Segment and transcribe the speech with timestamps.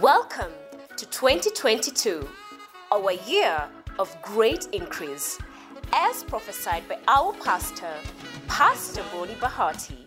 [0.00, 0.52] Welcome
[0.96, 2.28] to 2022,
[2.92, 5.40] our year of great increase,
[5.92, 7.92] as prophesied by our pastor,
[8.46, 10.06] Pastor Bonnie Bahati.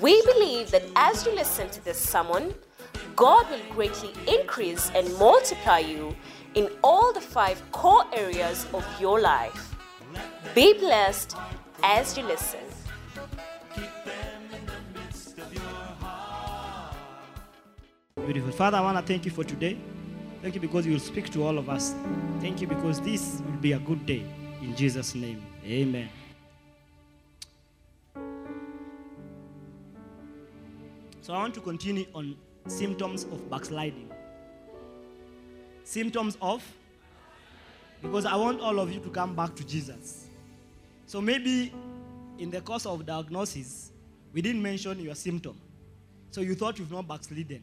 [0.00, 2.52] We believe that as you listen to this sermon,
[3.14, 6.16] God will greatly increase and multiply you
[6.56, 9.76] in all the five core areas of your life.
[10.56, 11.36] Be blessed
[11.84, 12.67] as you listen.
[18.28, 18.52] Beautiful.
[18.52, 19.78] Father, I want to thank you for today.
[20.42, 21.94] Thank you because you will speak to all of us.
[22.42, 24.22] Thank you because this will be a good day.
[24.60, 26.10] In Jesus' name, amen.
[31.22, 34.10] So I want to continue on symptoms of backsliding.
[35.84, 36.62] Symptoms of?
[38.02, 40.26] Because I want all of you to come back to Jesus.
[41.06, 41.72] So maybe
[42.36, 43.90] in the course of diagnosis,
[44.34, 45.58] we didn't mention your symptom.
[46.30, 47.62] So you thought you've not backslidden.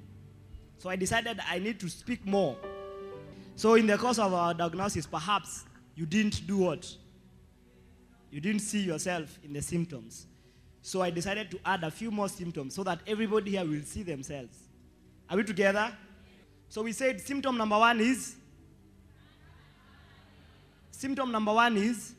[0.77, 2.57] So I decided I need to speak more.
[3.55, 6.91] So in the course of our diagnosis, perhaps you didn't do what?
[8.29, 10.27] You didn't see yourself in the symptoms.
[10.81, 14.03] So I decided to add a few more symptoms so that everybody here will see
[14.03, 14.57] themselves.
[15.29, 15.91] Are we together?
[16.70, 18.35] So we said symptom number one is
[20.91, 22.13] symptom number one is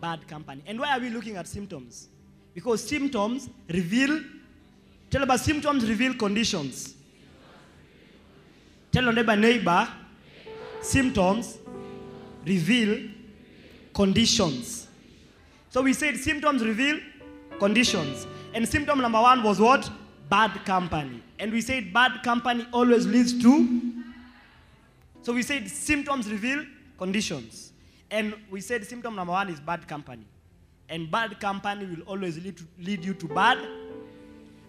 [0.00, 0.62] bad company.
[0.66, 2.08] And why are we looking at symptoms?
[2.54, 4.20] Because symptoms reveal
[5.12, 6.94] Tell about symptoms reveal conditions.
[8.90, 9.86] Tell your neighbor, neighbor,
[10.80, 11.58] symptoms
[12.46, 13.10] reveal
[13.92, 14.88] conditions.
[15.68, 16.98] So we said symptoms reveal
[17.58, 18.26] conditions.
[18.54, 19.90] And symptom number one was what?
[20.30, 21.22] Bad company.
[21.38, 23.92] And we said bad company always leads to.
[25.20, 26.64] So we said symptoms reveal
[26.96, 27.72] conditions.
[28.10, 30.24] And we said symptom number one is bad company.
[30.88, 33.58] And bad company will always lead, to, lead you to bad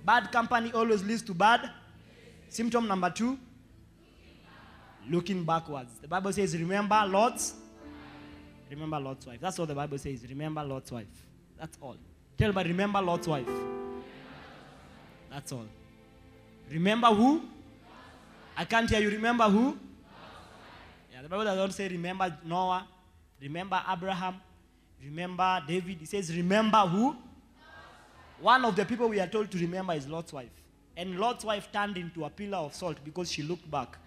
[0.05, 1.69] Bad company always leads to bad.
[2.49, 3.37] Symptom number two,
[5.09, 5.91] looking backwards.
[6.01, 7.55] The Bible says, remember Lot's.
[8.69, 9.39] Remember Lot's wife.
[9.41, 10.25] That's what the Bible says.
[10.27, 11.07] Remember Lot's wife.
[11.59, 11.97] That's all.
[12.37, 13.47] Tell me, remember Lot's wife.
[15.29, 15.65] That's all.
[16.69, 17.41] Remember who?
[18.55, 19.09] I can't hear you.
[19.09, 19.77] Remember who?
[21.11, 22.87] Yeah, the Bible doesn't say remember Noah,
[23.41, 24.35] remember Abraham,
[25.03, 26.01] remember David.
[26.01, 27.15] It says remember who?
[28.43, 30.49] One of the people we are told to remember is Lot's wife.
[30.97, 33.97] And Lot's wife turned into a pillar of salt because she looked back.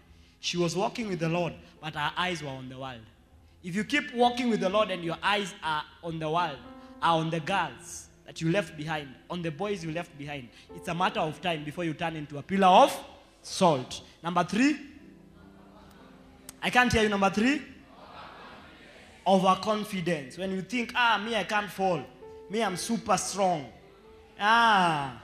[0.40, 3.00] She was walking with the Lord, but her eyes were on the world.
[3.64, 6.58] If you keep walking with the Lord and your eyes are on the world,
[7.00, 10.88] are on the girls that you left behind, on the boys you left behind, it's
[10.88, 13.04] a matter of time before you turn into a pillar of
[13.40, 14.02] salt.
[14.22, 14.76] Number three.
[16.62, 17.08] I can't hear you.
[17.08, 17.62] Number three.
[19.26, 20.36] Overconfidence.
[20.36, 22.04] When you think, ah, me, I can't fall.
[22.50, 23.72] Me, I'm super strong.
[24.38, 25.22] Ah.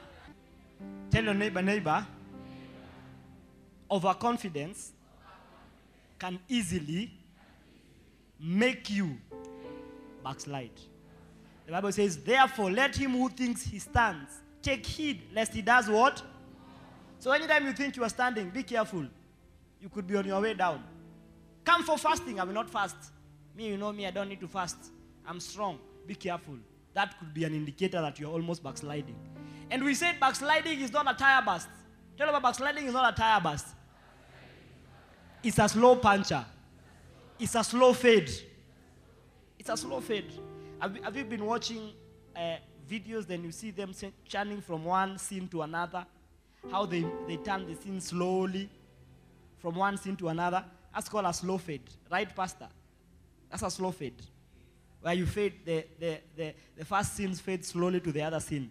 [1.11, 2.07] Tell your neighbor, neighbor,
[3.91, 4.93] overconfidence
[6.19, 7.13] can easily
[8.41, 9.19] make you
[10.25, 10.71] backslide.
[11.67, 15.89] The Bible says, therefore, let him who thinks he stands take heed lest he does
[15.89, 16.23] what?
[17.19, 19.05] So anytime you think you are standing, be careful.
[19.81, 20.83] You could be on your way down.
[21.65, 22.41] Come for fasting.
[22.41, 22.97] I will not fast.
[23.57, 24.77] Me, you know me, I don't need to fast.
[25.27, 25.79] I'm strong.
[26.07, 26.57] Be careful
[26.95, 29.17] that could be an indicator that you're almost backsliding.
[29.71, 31.69] And we said backsliding is not a tire burst.
[32.17, 33.67] Tell about backsliding is not a tire burst.
[35.43, 36.45] It's a slow puncher.
[37.39, 38.31] It's a slow fade.
[39.59, 40.33] It's a slow fade.
[40.81, 41.93] Have, have you been watching
[42.37, 42.57] uh,
[42.89, 43.93] videos, then you see them
[44.25, 46.05] churning from one scene to another?
[46.71, 48.69] How they, they turn the scene slowly
[49.59, 50.65] from one scene to another?
[50.95, 51.89] That's called a slow fade.
[52.11, 52.69] Right, Pastor?
[53.51, 54.23] That's a slow fade
[55.03, 58.71] where you fade, the, the, the, the first scenes fade slowly to the other scene.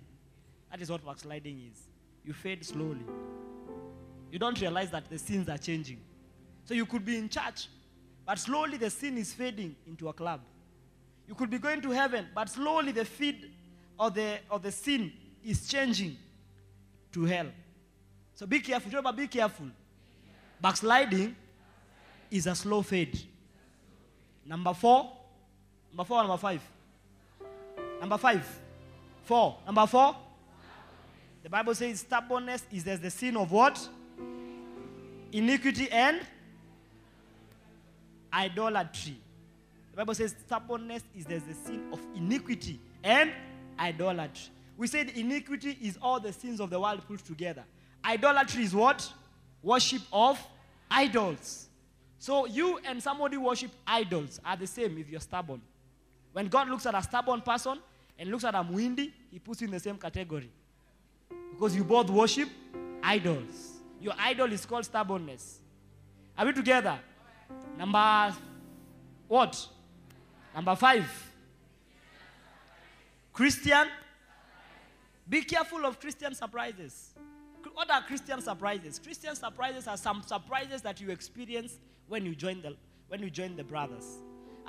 [0.72, 1.82] That is what backsliding is.
[2.26, 3.04] You fade slowly.
[4.32, 6.00] You don't realize that the scenes are changing.
[6.64, 7.68] So you could be in church,
[8.26, 10.40] but slowly the scene is fading into a club.
[11.28, 13.52] You could be going to heaven, but slowly the feed
[14.00, 15.12] or the, or the scene
[15.44, 16.18] is changing
[17.12, 17.48] to hell.
[18.36, 18.90] So be careful.
[18.90, 19.68] Remember, be careful.
[20.62, 21.36] Backsliding
[22.30, 23.20] is a slow fade.
[24.46, 25.12] Number four,
[25.92, 26.62] Number four number five?
[28.00, 28.62] Number five.
[29.24, 29.58] Four.
[29.66, 30.16] Number four?
[31.44, 33.88] The Bible says stubbornness is as the sin of what?
[35.32, 36.22] Iniquity and
[38.34, 39.18] idolatry.
[39.92, 43.32] The Bible says stubbornness is as the sin of iniquity and
[43.80, 44.52] idolatry.
[44.78, 47.64] We said iniquity is all the sins of the world put together.
[48.04, 49.12] Idolatry is what?
[49.62, 50.40] Worship of
[50.90, 51.68] idols.
[52.18, 55.62] So you and somebody worship idols are the same if you're stubborn.
[56.34, 57.80] When God looks at a stubborn person
[58.18, 60.52] and looks at a muindi, he puts you in the same category.
[61.52, 62.50] Because you both worship
[63.04, 63.80] idols.
[64.00, 65.60] Your idol is called stubbornness.
[66.38, 66.98] Are we together?
[67.78, 68.34] Number
[69.28, 69.68] what?
[70.56, 71.32] Number five.
[73.34, 73.88] Christian.
[75.28, 77.14] Be careful of Christian surprises.
[77.74, 79.00] What are Christian surprises?
[79.00, 82.76] Christian surprises are some surprises that you experience when you join the
[83.08, 84.06] when you join the brothers.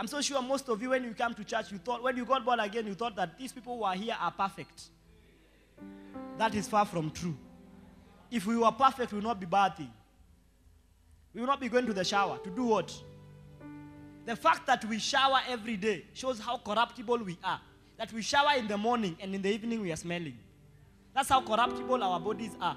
[0.02, 2.24] I'm so sure most of you, when you come to church, you thought when you
[2.24, 4.88] got born again, you thought that these people who are here are perfect.
[6.38, 7.36] That is far from true.
[8.28, 9.92] If we were perfect, we will not be bathing.
[11.32, 12.40] We will not be going to the shower.
[12.42, 12.92] To do what?
[14.26, 17.60] The fact that we shower every day shows how corruptible we are.
[17.96, 20.36] That we shower in the morning and in the evening we are smelling.
[21.14, 22.76] That's how corruptible our bodies are.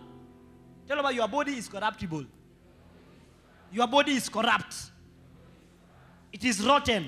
[0.88, 2.25] Tell about your body is corruptible.
[3.72, 4.92] Your body is corrupt.
[6.36, 7.08] It is rotten.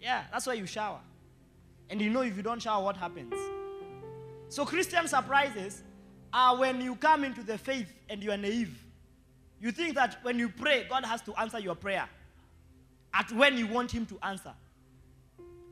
[0.00, 0.98] Yeah, that's why you shower.
[1.90, 3.34] And you know if you don't shower, what happens?
[4.48, 5.82] So, Christian surprises
[6.32, 8.82] are when you come into the faith and you are naive.
[9.60, 12.08] You think that when you pray, God has to answer your prayer
[13.12, 14.54] at when you want Him to answer.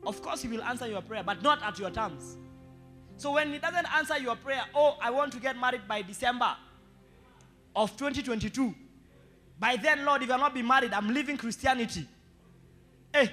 [0.05, 2.37] Of course, He will answer your prayer, but not at your terms.
[3.17, 6.55] So, when He doesn't answer your prayer, oh, I want to get married by December
[7.75, 8.75] of 2022.
[9.59, 12.07] By then, Lord, if you're not be married, I'm leaving Christianity.
[13.13, 13.31] Hey,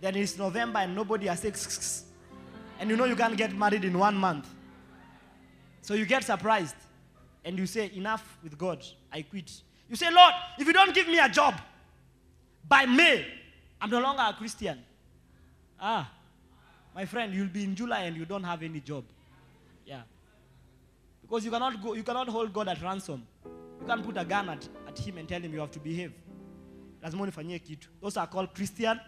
[0.00, 2.04] then it's November and nobody has sex.
[2.78, 4.48] And you know you can't get married in one month.
[5.82, 6.76] So you get surprised
[7.44, 9.50] and you say, Enough with God, I quit.
[9.88, 11.54] You say, Lord, if you don't give me a job
[12.68, 13.24] by May,
[13.80, 14.78] I'm no longer a Christian.
[15.80, 16.10] Ah,
[16.94, 19.04] my friend, you'll be in July and you don't have any job.
[19.84, 20.02] Yeah.
[21.22, 23.26] Because you cannot go, you cannot hold God at ransom.
[23.44, 26.12] You can't put a gun at, at him and tell him you have to behave.
[27.06, 27.88] Lazima unifanyie kitu.
[28.00, 29.00] Those are called Christian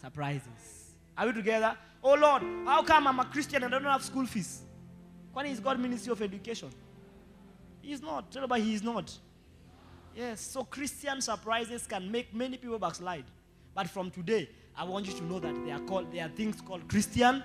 [0.00, 0.94] surprises.
[1.16, 1.76] Are we together?
[2.02, 4.60] Oh Lord, how come I'm a Christian and I don't have school fees?
[5.34, 6.68] Kwani is God Ministry of Education?
[7.80, 8.30] He is not.
[8.30, 9.18] Tell about he is not.
[10.14, 13.24] Yes, so Christian surprises can make many people backslide.
[13.74, 16.60] But from today, I want you to know that they are called they are things
[16.60, 17.42] called Christian.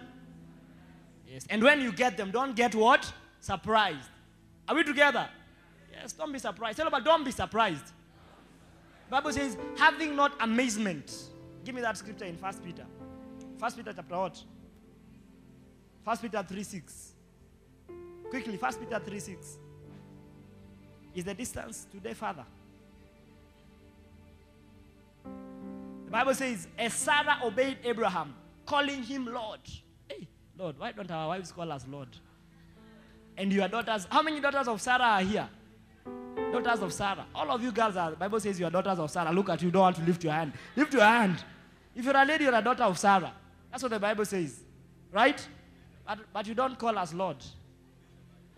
[1.26, 1.48] Yes.
[1.50, 3.10] And when you get them, don't get what?
[3.40, 4.10] Surprised.
[4.68, 5.30] Are we together?
[5.94, 6.78] Yes, don't be surprised.
[6.78, 7.94] Tell about don't be surprised.
[9.14, 11.14] Bible says, having not amazement.
[11.64, 12.84] Give me that scripture in First Peter.
[13.60, 14.44] First Peter chapter what?
[16.04, 17.12] First Peter 3 6.
[18.32, 19.58] Quickly, First Peter 3 6.
[21.14, 22.44] Is the distance today further?
[25.24, 28.34] The Bible says, as Sarah obeyed Abraham,
[28.66, 29.60] calling him Lord.
[30.08, 30.28] Hey,
[30.58, 32.10] Lord, why don't our wives call us Lord?
[33.38, 35.48] And your daughters, how many daughters of Sarah are here?
[36.54, 37.26] Daughters of Sarah.
[37.34, 39.32] All of you girls are, the Bible says you are daughters of Sarah.
[39.32, 40.54] Look at you, don't want to lift your hand.
[40.76, 41.44] Lift your hand.
[41.96, 43.34] If you're a lady, you're a daughter of Sarah.
[43.72, 44.60] That's what the Bible says.
[45.12, 45.48] Right?
[46.06, 47.38] But, but you don't call us Lord.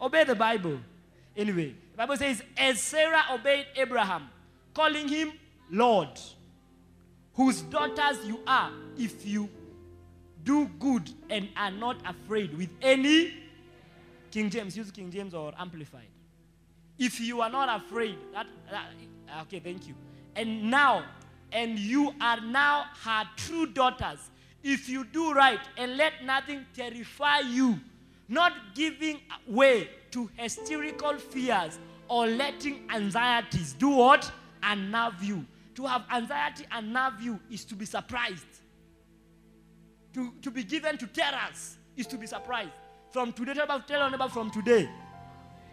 [0.02, 0.78] Obey the Bible.
[1.38, 4.30] Anyway, the Bible says, as Sarah obeyed Abraham,
[4.74, 5.32] calling him
[5.72, 6.20] Lord,
[7.34, 9.50] whose daughters you are, if you
[10.44, 13.34] do good and are not afraid with any
[14.32, 16.08] King James, use King James or Amplified.
[16.98, 18.88] If you are not afraid, that, that
[19.42, 19.96] okay, thank you.
[20.36, 21.06] And now,
[21.52, 24.30] and you are now her true daughters,
[24.64, 27.80] if you do right and let nothing terrify you,
[28.28, 31.78] not giving way to hysterical fears
[32.08, 34.32] or letting anxieties do what?
[34.64, 35.46] Unnerve you.
[35.76, 38.46] To have anxiety unnerve you is to be surprised.
[40.14, 42.72] To, to be given to terrors is to be surprised.
[43.12, 44.90] From today, tell about, tell your neighbor from today.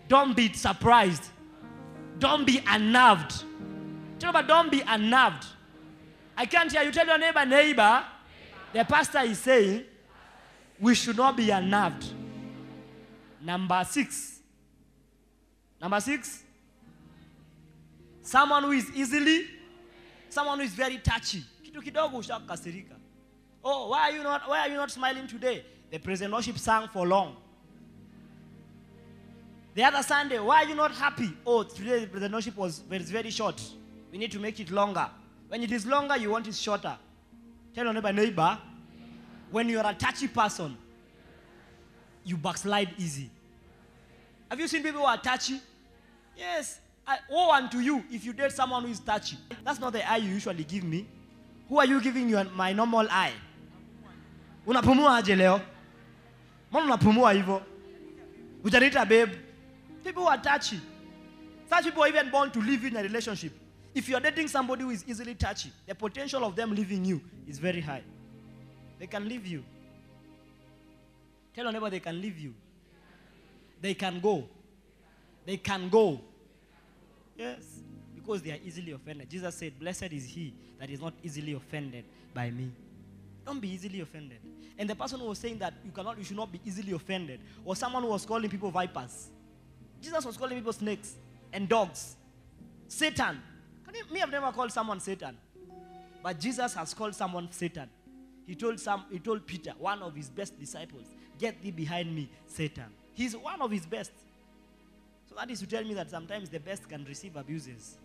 [0.08, 1.24] Don't be surprised.
[2.18, 3.44] Don't be unnerved.
[4.18, 5.46] Tell about don't be unnerved.
[6.36, 6.92] I can't hear you.
[6.92, 8.04] Tell your neighbor, neighbor,
[8.72, 9.84] the pastor is saying
[10.80, 12.06] we should not be unnerved.
[13.40, 14.40] Number six.
[15.80, 16.42] Number six.
[18.22, 19.46] Someone who is easily,
[20.28, 21.42] someone who is very touchy.
[23.64, 25.64] Oh, why are you not why are you not smiling today?
[25.90, 27.36] The present worship sang for long.
[29.74, 31.32] The other Sunday, why are you not happy?
[31.46, 33.60] Oh, today the worship was very, very short.
[34.10, 35.08] We need to make it longer.
[35.48, 36.96] When it is longer, you want it shorter.
[37.74, 38.58] Tell your neighbor, neighbor,
[39.50, 40.76] when you are a touchy person,
[42.24, 43.30] you backslide easy.
[44.50, 45.58] Have you seen people who are touchy?
[46.36, 46.78] Yes.
[47.06, 49.36] I, woe unto you if you date someone who is touchy.
[49.64, 51.06] That's not the eye you usually give me.
[51.68, 53.32] Who are you giving your, my normal eye?
[54.66, 55.60] Unapumua aje leo?
[56.70, 57.62] Mbona unapumua hivyo?
[58.64, 59.38] Ujaniita babe.
[60.04, 60.80] People who are touchy.
[61.68, 63.52] Such people are even born to live in a relationship.
[63.94, 67.58] If you're dating somebody who is easily touchy, the potential of them leaving you is
[67.58, 68.02] very high.
[68.98, 69.64] They can leave you.
[71.54, 72.54] Tell your neighbor they can leave you.
[73.80, 74.48] They can go.
[75.44, 76.20] They can go.
[77.36, 77.80] Yes.
[78.14, 79.28] Because they are easily offended.
[79.28, 82.70] Jesus said, Blessed is he that is not easily offended by me.
[83.44, 84.38] Don't be easily offended.
[84.78, 87.40] And the person who was saying that you cannot, you should not be easily offended,
[87.64, 89.28] or someone who was calling people vipers.
[90.02, 91.14] Jesus was calling people snakes
[91.52, 92.16] and dogs.
[92.88, 93.40] Satan.
[93.86, 95.36] Can you, me, I've never called someone Satan.
[96.22, 97.88] But Jesus has called someone Satan.
[98.46, 101.06] He told some, he told Peter, one of his best disciples,
[101.38, 102.86] get thee behind me, Satan.
[103.14, 104.12] He's one of his best.
[105.28, 107.96] So that is to tell me that sometimes the best can receive abuses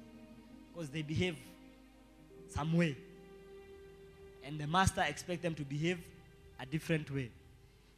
[0.72, 1.36] because they behave
[2.50, 2.96] some way.
[4.44, 6.00] And the master expects them to behave
[6.60, 7.32] a different way.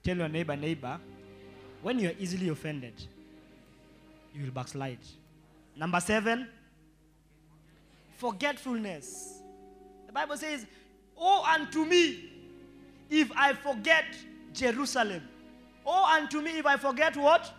[0.03, 0.99] Tell your neighbor, neighbor,
[1.81, 2.93] when you're easily offended,
[4.33, 4.99] you will backslide.
[5.75, 6.47] Number seven,
[8.17, 9.41] forgetfulness.
[10.07, 10.65] The Bible says,
[11.17, 12.31] Oh, unto me,
[13.09, 14.05] if I forget
[14.53, 15.21] Jerusalem.
[15.85, 17.51] Oh, unto me, if I forget what?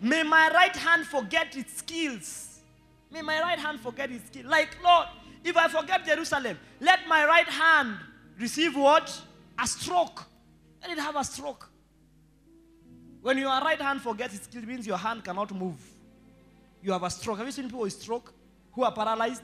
[0.00, 2.60] May my right hand forget its skills.
[3.10, 4.46] May my right hand forget its skills.
[4.46, 5.06] Like, Lord,
[5.44, 7.96] if I forget Jerusalem, let my right hand
[8.38, 9.20] receive what?
[9.58, 10.24] A stroke.
[10.80, 11.68] Let it have a stroke.
[13.22, 15.76] When your right hand forgets its skills, it means your hand cannot move.
[16.82, 17.38] You have a stroke.
[17.38, 18.34] Have you seen people with stroke
[18.72, 19.42] who are paralyzed?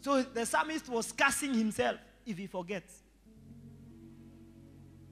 [0.00, 3.02] So the psalmist was cursing himself if he forgets.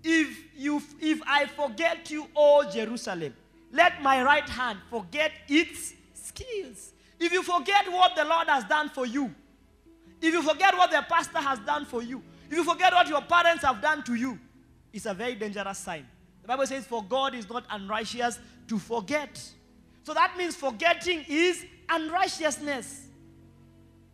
[0.03, 3.35] If you if I forget you, O Jerusalem,
[3.71, 6.93] let my right hand forget its skills.
[7.21, 9.35] If you forget what the Lord has done for you,
[10.23, 13.21] if you forget what the pastor has done for you, if you forget what your
[13.21, 14.39] parents have done to you,
[14.93, 16.07] it's a very dangerous sign.
[16.49, 18.39] The Bible says, For God is not unrighteous
[18.69, 19.39] to forget.
[20.03, 23.09] So that means forgetting is unrighteousness.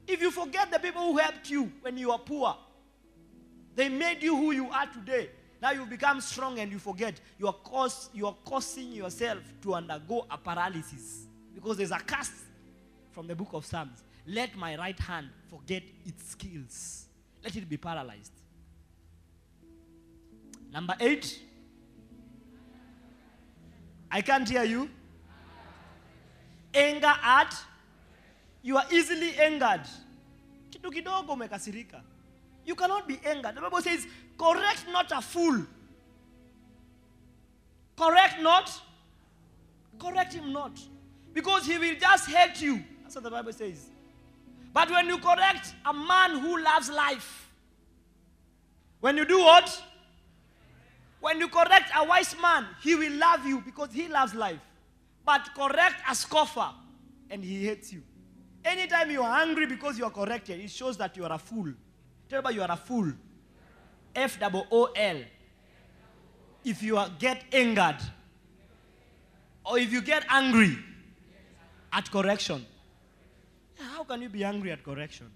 [0.09, 2.57] If you forget the people who helped you when you were poor,
[3.77, 5.31] they made you who you are today.
[5.63, 7.21] Now you become strong and you forget.
[7.39, 11.27] You are, cause, you are causing yourself to undergo a paralysis.
[11.55, 12.33] Because there's a curse
[13.13, 14.03] from the book of Psalms.
[14.27, 17.05] Let my right hand forget its skills.
[17.45, 18.33] Let it be paralyzed.
[20.73, 21.39] Number eight.
[24.11, 24.89] I can't hear you.
[26.75, 27.55] Anger at.
[28.63, 29.87] You are easily angered.
[30.71, 32.01] Kitu kidogo umekasirika.
[32.65, 33.55] You cannot be angered.
[33.55, 34.07] The Bible says,
[34.39, 35.67] correct not a fool.
[37.97, 38.71] Correct not.
[39.99, 40.73] Correct him not.
[41.33, 42.83] Because he will just hate you.
[43.03, 43.87] That's what the Bible says.
[44.73, 47.49] But when you correct a man who loves life,
[49.01, 49.83] when you do what?
[51.25, 54.61] When you correct a wise man, he will love you because he loves life.
[55.25, 56.69] But correct a scoffer,
[57.31, 58.03] and he hates you.
[58.63, 61.73] Anytime you are angry because you are corrected, it shows that you are a fool.
[62.29, 63.11] Tell me you are a fool.
[64.15, 65.17] F O O L.
[66.63, 68.03] If you are, get angered,
[69.65, 70.77] or if you get angry
[71.91, 72.67] at correction,
[73.81, 75.31] how can you be angry at correction?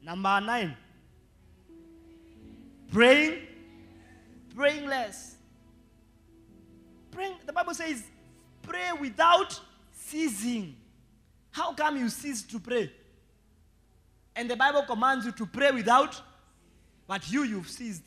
[0.00, 0.76] Number nine,
[2.92, 3.38] praying,
[4.58, 5.36] praying less.
[7.12, 8.02] Praying, the Bible says,
[8.60, 9.58] pray without
[9.92, 10.74] ceasing.
[11.52, 12.90] How come you cease to pray?
[14.34, 16.20] And the Bible commands you to pray without,
[17.06, 18.02] but you, you've ceased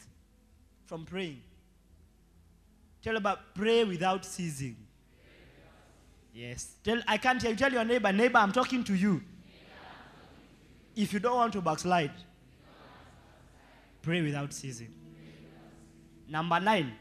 [0.88, 1.42] from praying.
[3.02, 4.76] Tell about pray without ceasing.
[6.34, 6.76] Yes.
[6.84, 7.58] Tell, I can't hear you.
[7.58, 9.22] Tell your neighbor, neighbor, I'm talking to you.
[10.98, 12.12] If you don't want to backslide,
[14.02, 14.94] pray without ceasing.
[16.32, 16.94] Number nine,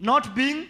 [0.00, 0.66] not being,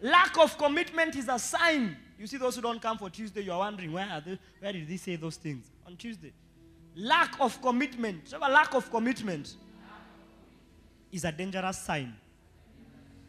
[0.00, 1.96] lack of commitment is a sign.
[2.16, 4.72] You see those who don't come for Tuesday, you are wondering, where, are they, where
[4.72, 5.66] did they say those things?
[5.84, 6.32] On Tuesday.
[6.94, 8.28] Lack of commitment.
[8.28, 9.56] So a lack of commitment
[11.10, 12.14] is a dangerous sign.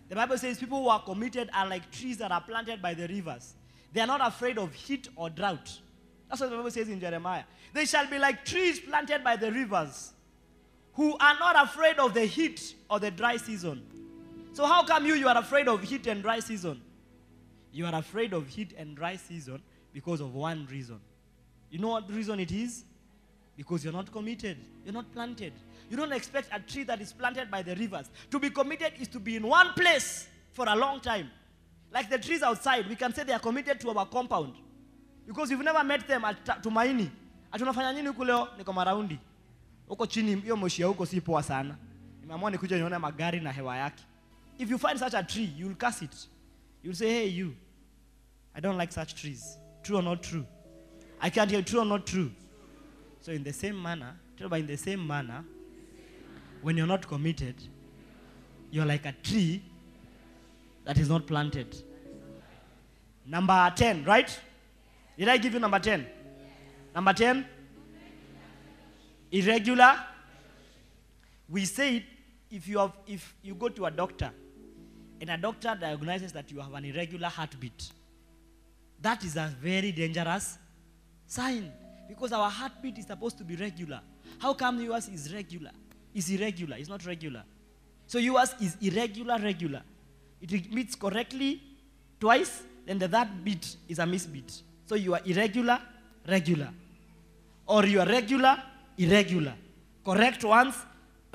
[0.08, 3.08] The Bible says people who are committed are like trees that are planted by the
[3.08, 3.56] rivers.
[3.94, 5.79] They are not afraid of heat or drought.
[6.29, 7.44] That's what the Bible says in Jeremiah.
[7.74, 10.13] They shall be like trees planted by the rivers
[10.98, 13.84] who are not afraid of the heat or the dry season.
[14.54, 16.82] So how come you you are afraid of heat and dry season?
[17.72, 19.62] You are afraid of heat and dry season
[19.94, 21.00] because of one reason.
[21.70, 22.84] You know what reason it is?
[23.56, 24.58] Because you're not committed.
[24.84, 25.54] You're not planted.
[25.88, 28.10] You don't expect a tree that is planted by the rivers.
[28.32, 31.30] To be committed is to be in one place for a long time.
[31.92, 34.54] Like the trees outside, we can say they are committed to our compound.
[35.27, 37.12] Because you've never met them at Tumaini.
[37.54, 38.48] Atunafanya nini huku leo?
[38.58, 39.20] Niko maraundi.
[39.88, 41.77] Huko chini hiyo moshi ya huko si poa sana.
[42.22, 44.03] Nimeamua nikuja nione magari na hewa yake.
[44.60, 46.15] If you find such a tree, you'll curse it.
[46.84, 47.53] You'll say, hey you,
[48.56, 49.58] I don't like such trees.
[49.84, 50.46] True or not true?
[51.22, 52.32] I can't hear true or not true.
[53.22, 55.44] So in the same manner, tell by in the same manner,
[56.62, 57.56] when you're not committed,
[58.72, 59.62] you're like a tree
[60.86, 61.75] that is not planted.
[63.25, 64.39] Number 10, right?
[65.17, 66.06] Did I give you number 10?
[66.96, 67.46] Number 10?
[69.32, 69.96] Irregular.
[71.50, 72.04] We said
[72.52, 74.32] if you have if you go to a doctor
[75.20, 77.92] and a doctor diagnoses that you have an irregular heartbeat,
[79.02, 80.58] that is a very dangerous
[81.26, 81.72] sign
[82.08, 84.02] because our heartbeat is supposed to be regular.
[84.40, 85.72] How come yours is regular?
[86.14, 86.78] Is irregular.
[86.78, 87.44] It's not regular.
[88.08, 89.82] So yours is irregular, regular.
[90.42, 91.62] It beats correctly
[92.20, 94.62] twice, then the third beat is a misbeat.
[94.86, 95.80] So you are irregular,
[96.28, 96.70] regular.
[97.68, 98.64] Or you are regular,
[98.98, 99.54] irregular.
[100.06, 100.75] Correct once,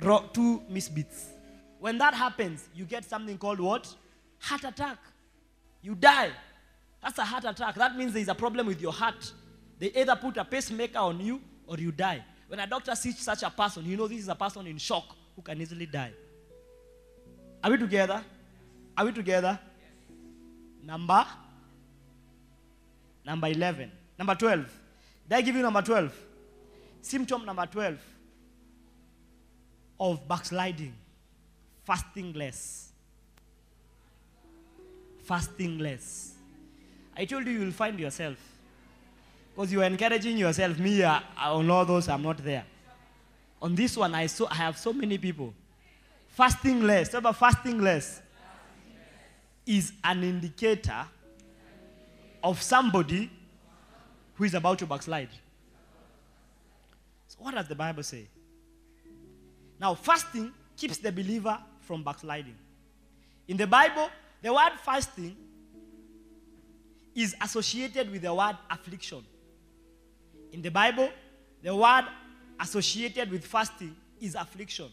[0.02, 1.26] ro- two misbeats.
[1.78, 3.92] When that happens, you get something called what?
[4.38, 4.98] Heart attack.
[5.82, 6.30] You die.
[7.02, 7.74] That's a heart attack.
[7.74, 9.32] That means there is a problem with your heart.
[9.78, 12.24] They either put a pacemaker on you or you die.
[12.46, 15.16] When a doctor sees such a person, you know this is a person in shock
[15.34, 16.12] who can easily die.
[17.64, 18.22] Are we together?
[18.96, 19.58] Are we together?
[20.84, 21.24] Number?
[23.24, 23.90] Number 11.
[24.18, 24.80] Number 12.
[25.28, 26.12] Did I give you number 12?
[27.02, 27.98] Symptom number 12
[30.00, 30.94] of backsliding
[31.84, 32.92] fasting less.
[35.24, 36.32] Fasting less.
[37.16, 38.36] I told you you will find yourself.
[39.54, 40.78] Because you are encouraging yourself.
[40.78, 42.64] Me, uh, on all those, I'm not there.
[43.60, 45.52] On this one, I, saw, I have so many people.
[46.28, 47.10] Fasting less.
[47.10, 48.20] Talk about fasting less.
[49.66, 51.04] Is an indicator
[52.42, 53.30] of somebody
[54.34, 55.28] who is about to backslide.
[57.42, 58.28] What does the Bible say?
[59.80, 62.54] Now, fasting keeps the believer from backsliding.
[63.48, 64.08] In the Bible,
[64.40, 65.36] the word fasting
[67.16, 69.24] is associated with the word affliction.
[70.52, 71.10] In the Bible,
[71.62, 72.04] the word
[72.60, 74.86] associated with fasting is affliction.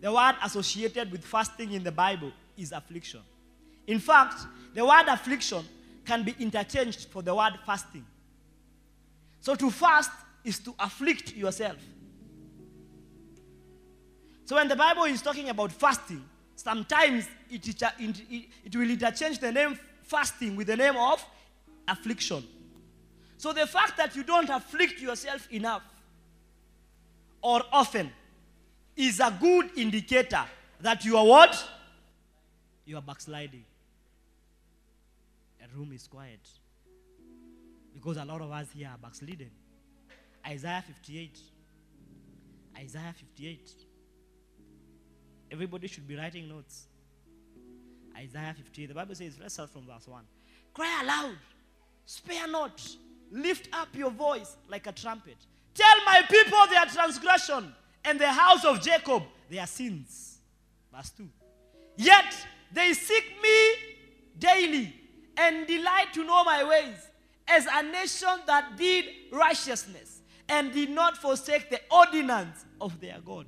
[0.00, 3.20] The word associated with fasting in the Bible is affliction.
[3.88, 5.64] In fact, the word affliction
[6.04, 8.06] can be interchanged for the word fasting.
[9.40, 10.12] So to fast
[10.44, 11.76] is to afflict yourself.
[14.44, 16.24] So when the Bible is talking about fasting,
[16.56, 17.84] sometimes it, it,
[18.64, 21.24] it, will interchange the name fasting with the name of
[21.86, 22.42] affliction.
[23.36, 25.82] So the fact that you don't afflict yourself enough
[27.42, 28.10] or often
[28.96, 30.44] is a good indicator
[30.80, 31.68] that you are what?
[32.84, 33.64] You are backsliding.
[35.62, 36.40] A room is quiet.
[37.94, 39.50] Because a lot of us here are backsliding.
[40.48, 41.38] Isaiah 58.
[42.78, 43.70] Isaiah 58.
[45.50, 46.86] Everybody should be writing notes.
[48.16, 48.86] Isaiah 58.
[48.86, 50.22] The Bible says, let's start from verse 1.
[50.72, 51.36] Cry aloud,
[52.06, 52.80] spare not,
[53.30, 55.36] lift up your voice like a trumpet.
[55.74, 60.38] Tell my people their transgression and the house of Jacob their sins.
[60.94, 61.28] Verse 2.
[61.96, 62.34] Yet
[62.72, 63.72] they seek me
[64.38, 64.94] daily
[65.36, 67.08] and delight to know my ways
[67.46, 70.17] as a nation that did righteousness
[70.48, 73.46] and did not forsake the ordinance of their God.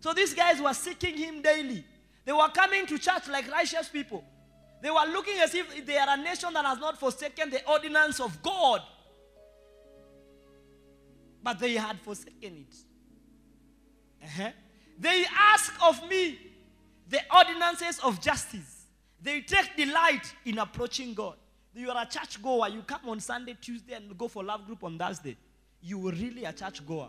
[0.00, 1.84] So these guys were seeking him daily.
[2.24, 4.24] They were coming to church like righteous people.
[4.82, 8.20] They were looking as if they are a nation that has not forsaken the ordinance
[8.20, 8.82] of God.
[11.42, 12.74] But they had forsaken it.
[14.24, 14.50] Uh-huh.
[14.98, 16.38] They ask of me
[17.08, 18.86] the ordinances of justice.
[19.20, 21.36] They take delight in approaching God.
[21.74, 22.68] You are a church goer.
[22.68, 25.36] You come on Sunday, Tuesday, and go for love group on Thursday.
[25.82, 27.08] You are really a church goer.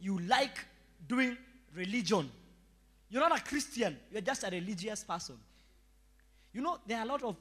[0.00, 0.58] You like
[1.06, 1.36] doing
[1.74, 2.30] religion.
[3.10, 3.96] You're not a Christian.
[4.10, 5.36] You're just a religious person.
[6.52, 7.36] You know, there are a lot of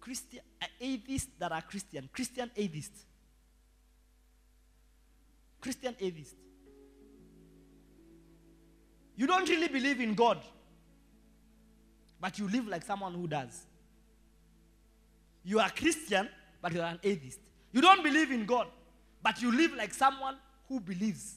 [0.00, 2.08] Christian uh, atheists that are Christian.
[2.12, 3.04] Christian atheists.
[5.60, 6.34] Christian atheists.
[9.16, 10.38] You don't really believe in God,
[12.20, 13.64] but you live like someone who does.
[15.44, 16.28] You are Christian,
[16.60, 17.38] but you are an atheist.
[17.72, 18.66] You don't believe in God,
[19.24, 20.36] but you live like someone
[20.68, 21.36] who believes.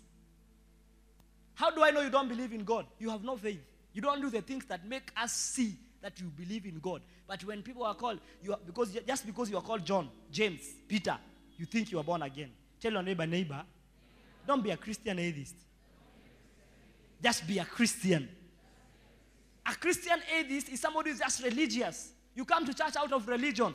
[1.55, 2.85] How do I know you don't believe in God?
[2.99, 3.61] You have no faith.
[3.93, 7.01] You don't do the things that make us see that you believe in God.
[7.25, 10.61] But when people are called, you are, because just because you are called John, James,
[10.87, 11.17] Peter,
[11.57, 12.51] you think you are born again.
[12.79, 13.63] Tell your neighbor, neighbor,
[14.45, 15.55] don't be a Christian atheist.
[17.23, 18.29] Just be a Christian.
[19.65, 22.11] A Christian atheist is somebody who's just religious.
[22.35, 23.73] You come to church out of religion.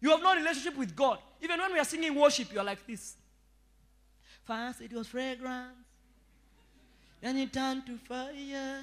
[0.00, 1.18] You have no relationship with God.
[1.44, 3.16] Even when we are singing worship, you are like this.
[4.44, 5.76] First it was fragrance,
[7.20, 8.80] then it turned to fire.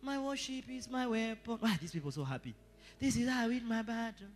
[0.00, 1.56] My worship is my weapon.
[1.58, 2.54] Why are these people so happy?
[3.00, 4.28] This is how I win my battle.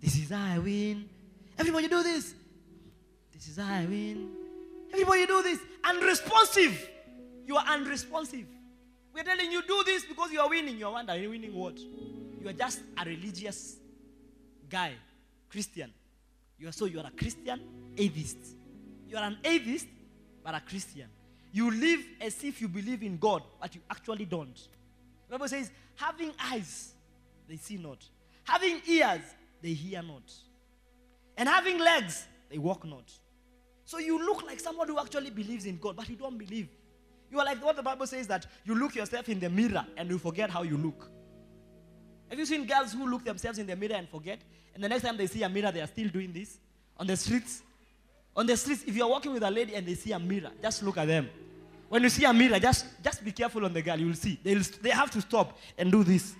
[0.00, 1.08] This is how I win.
[1.58, 2.34] Everybody you do this.
[3.32, 4.30] This is how I win.
[4.92, 5.58] Everybody you do this.
[5.82, 6.90] Unresponsive.
[7.44, 8.46] You are unresponsive.
[9.12, 10.78] We're telling you do this because you are winning.
[10.78, 11.78] You are wondering, winning what?
[11.78, 13.76] You are just a religious
[14.68, 14.92] guy,
[15.50, 15.92] Christian.
[16.64, 17.60] You are so you are a Christian
[17.94, 18.38] atheist.
[19.06, 19.86] You are an atheist,
[20.42, 21.08] but a Christian.
[21.52, 24.56] You live as if you believe in God, but you actually don't.
[25.28, 26.94] The Bible says, having eyes,
[27.46, 28.02] they see not.
[28.44, 29.20] Having ears,
[29.60, 30.32] they hear not.
[31.36, 33.12] And having legs, they walk not.
[33.84, 36.70] So you look like someone who actually believes in God, but you don't believe.
[37.30, 40.08] You are like what the Bible says that you look yourself in the mirror and
[40.08, 41.10] you forget how you look.
[42.30, 44.38] Have you seen girls who look themselves in the mirror and forget?
[44.74, 46.58] And the next time they see a mirror, they are still doing this
[46.98, 47.62] on the streets.
[48.36, 50.82] On the streets, if you're walking with a lady and they see a mirror, just
[50.82, 51.28] look at them.
[51.88, 53.98] When you see a mirror, just, just be careful on the girl.
[53.98, 54.38] You will see.
[54.42, 56.34] They'll, they have to stop and do this.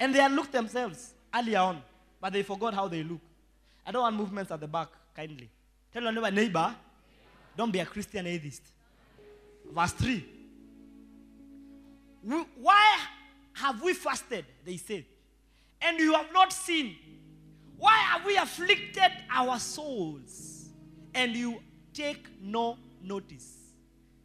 [0.00, 1.82] And they looked themselves earlier on,
[2.20, 3.20] but they forgot how they look.
[3.86, 5.48] I don't want movements at the back, kindly.
[5.92, 6.74] Tell your neighbor, neighbor,
[7.56, 8.62] don't be a Christian atheist.
[9.72, 10.24] Verse 3.
[12.60, 12.98] Why
[13.54, 14.44] have we fasted?
[14.64, 15.04] They said.
[15.80, 16.96] And you have not seen.
[17.76, 20.68] Why have we afflicted our souls?
[21.14, 21.60] And you
[21.92, 23.56] take no notice.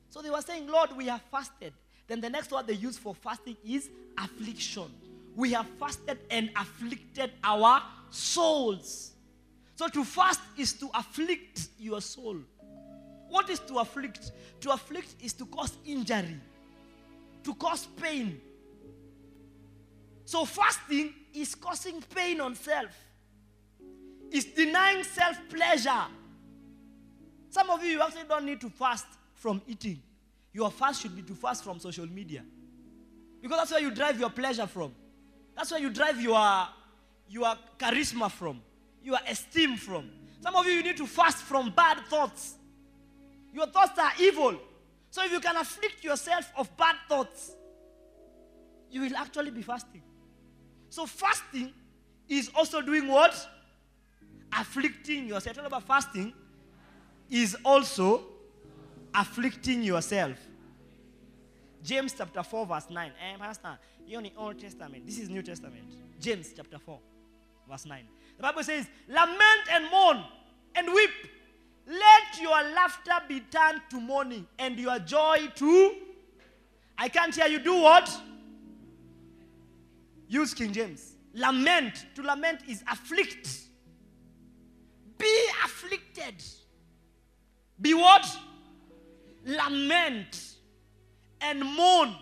[0.10, 1.74] So they were saying, Lord, we have fasted.
[2.08, 4.92] Then the next word they use for fasting is affliction.
[5.36, 9.14] We have fasted and afflicted our souls.
[9.76, 12.38] So to fast is to afflict your soul.
[13.30, 14.32] What is to afflict?
[14.62, 16.40] To afflict is to cause injury,
[17.44, 18.40] to cause pain.
[20.34, 22.90] So fasting is causing pain on self.
[24.32, 26.06] It's denying self pleasure.
[27.52, 30.02] Some of you, you actually don't need to fast from eating.
[30.52, 32.44] Your fast should be to fast from social media.
[33.44, 34.96] Because that's where you drive your pleasure from.
[35.56, 36.68] That's where you drive your,
[37.30, 38.60] your charisma from,
[39.04, 40.10] your esteem from.
[40.42, 42.56] Some of you, you need to fast from bad thoughts.
[43.54, 44.60] Your thoughts are evil.
[45.12, 47.52] So if you can afflict yourself of bad thoughts,
[48.90, 50.02] you will actually be fasting.
[50.94, 51.74] So fasting
[52.30, 53.34] is also doing what?
[54.56, 55.56] Afflicting yourself.
[55.56, 56.32] Talk about fasting
[57.32, 58.22] is also
[59.12, 60.38] afflicting yourself.
[61.84, 63.12] James chapter 4, verse 9.
[63.20, 65.04] Eh, Pastor, you're in the Old Testament.
[65.04, 65.96] This is New Testament.
[66.20, 67.00] James chapter 4,
[67.68, 68.04] verse 9.
[68.38, 70.24] The Bible says, Lament and mourn
[70.76, 71.10] and weep.
[71.88, 75.96] Let your laughter be turned to mourning and your joy to.
[77.00, 78.16] I can't hear you do what?
[80.34, 81.14] Use King James.
[81.36, 82.08] Lament.
[82.16, 83.48] To lament is afflict.
[85.20, 86.44] Be afflicted.
[87.80, 88.26] Be what?
[89.46, 90.56] Lament
[91.40, 92.16] and mourn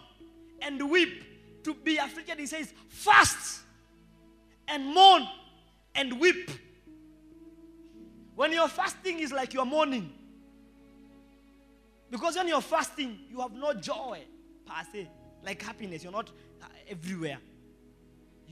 [0.61, 1.23] and weep.
[1.63, 3.61] To be afflicted, he says, fast
[4.67, 5.25] and mourn
[5.95, 6.51] and weep.
[8.35, 10.11] When you're fasting, is like you're mourning.
[12.09, 14.19] Because when you're fasting, you have no joy
[14.65, 15.09] per se,
[15.45, 16.03] like happiness.
[16.03, 16.29] You're not
[16.61, 17.37] uh, everywhere.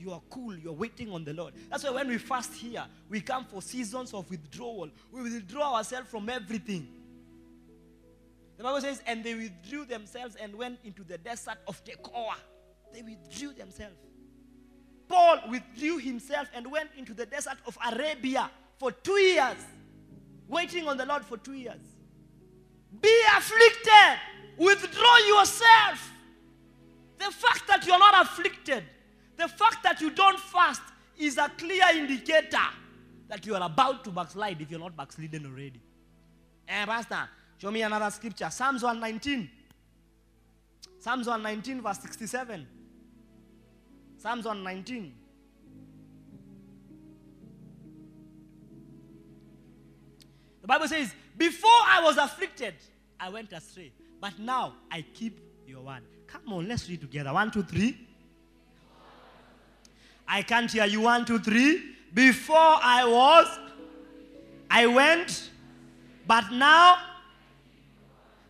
[0.00, 0.56] You are cool.
[0.56, 1.52] You're waiting on the Lord.
[1.68, 4.88] That's why when we fast here, we come for seasons of withdrawal.
[5.12, 6.88] We withdraw ourselves from everything.
[8.56, 12.34] The Bible says, and they withdrew themselves and went into the desert of Tekoa.
[12.94, 13.96] They withdrew themselves.
[15.06, 19.56] Paul withdrew himself and went into the desert of Arabia for two years,
[20.48, 21.80] waiting on the Lord for two years.
[23.02, 24.18] Be afflicted.
[24.56, 26.10] Withdraw yourself.
[27.18, 28.84] The fact that you're not afflicted,
[29.40, 30.82] the fact that you don't fast,
[31.18, 32.58] is a clear indicator
[33.28, 35.80] that you are about to backslide if you're not backslidden already.
[36.68, 38.48] Eh, Pastor, show me another scripture.
[38.50, 39.50] Psalms 119.
[40.98, 42.66] Psalms 119, verse 67.
[44.18, 45.14] Psalms 119.
[50.60, 52.74] The Bible says, Before I was afflicted,
[53.18, 53.92] I went astray.
[54.20, 56.02] But now I keep your word.
[56.26, 57.32] Come on, let's read together.
[57.32, 58.08] One, two, three.
[60.32, 61.00] I can't hear you.
[61.00, 61.82] One, two, three.
[62.14, 63.58] Before I was,
[64.70, 65.50] I went,
[66.26, 66.98] but now,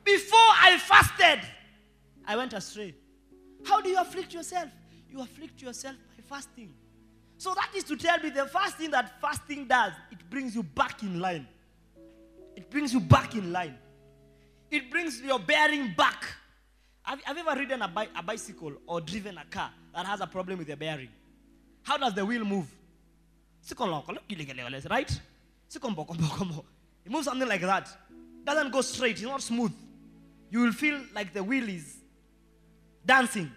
[0.05, 1.41] before I fasted,
[2.27, 2.95] I went astray.
[3.65, 4.69] How do you afflict yourself?
[5.11, 6.75] You afflict yourself by fasting.
[7.39, 10.63] So that is to tell me the first thing that fasting does, it brings you
[10.63, 11.49] back in line.
[12.57, 13.79] It brings you back in line.
[14.71, 16.25] It brings your bearing back.
[17.03, 20.21] Have, have you ever ridden a, bi- a bicycle or driven a car that has
[20.21, 21.09] a problem with the bearing?
[21.91, 22.73] How does the wheel move?
[24.89, 25.21] Right?
[27.05, 27.89] It moves something like that.
[28.45, 29.73] Doesn't go straight, it's not smooth.
[30.51, 31.97] You will feel like the wheel is
[33.05, 33.51] dancing.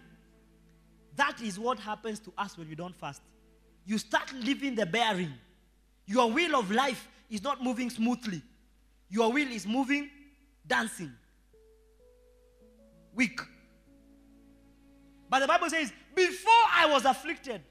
[1.15, 3.21] That is what happens to us when we don't fast.
[3.85, 5.33] You start living the bearing.
[6.07, 8.41] Your wheel of life is not moving smoothly.
[9.09, 10.09] Your wheel is moving,
[10.65, 11.13] dancing.
[13.13, 13.39] Weak.
[15.29, 17.61] But the Bible says, before I was afflicted,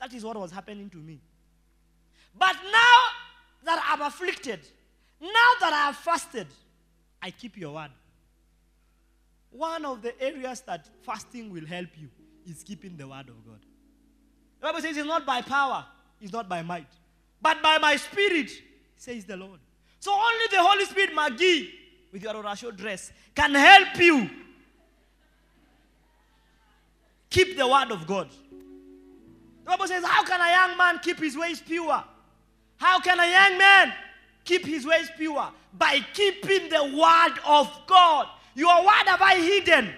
[0.00, 1.20] That is what was happening to me.
[2.38, 2.98] But now
[3.64, 4.60] that I'm afflicted,
[5.20, 6.46] now that I have fasted,
[7.22, 7.90] I keep your word.
[9.50, 12.08] One of the areas that fasting will help you
[12.46, 13.60] is keeping the word of God.
[14.60, 15.84] The Bible says it's not by power,
[16.20, 16.88] it's not by might,
[17.40, 18.50] but by my spirit,
[18.96, 19.60] says the Lord.
[20.00, 21.68] So only the Holy Spirit, Magi,
[22.12, 24.30] with your Orasho dress, can help you
[27.30, 28.28] keep the word of God.
[29.66, 32.04] The Bible says, How can a young man keep his ways pure?
[32.76, 33.92] How can a young man
[34.44, 35.50] keep his ways pure?
[35.76, 38.28] By keeping the word of God.
[38.54, 39.92] Your word have I hidden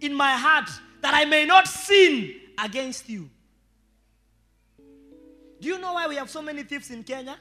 [0.00, 0.70] in my heart
[1.02, 3.28] that I may not sin against you.
[5.60, 7.36] Do you know why we have so many thieves in Kenya?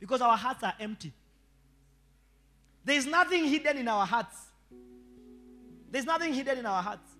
[0.00, 1.12] Because our hearts are empty.
[2.82, 4.36] There is nothing hidden in our hearts.
[5.90, 7.10] There's nothing hidden in our hearts.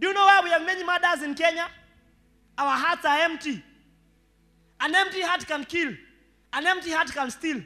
[0.00, 1.68] Do you know why we have many murders in Kenya?
[2.56, 3.62] Our hearts are empty.
[4.80, 5.92] An empty heart can kill.
[6.52, 7.60] An empty heart can steal.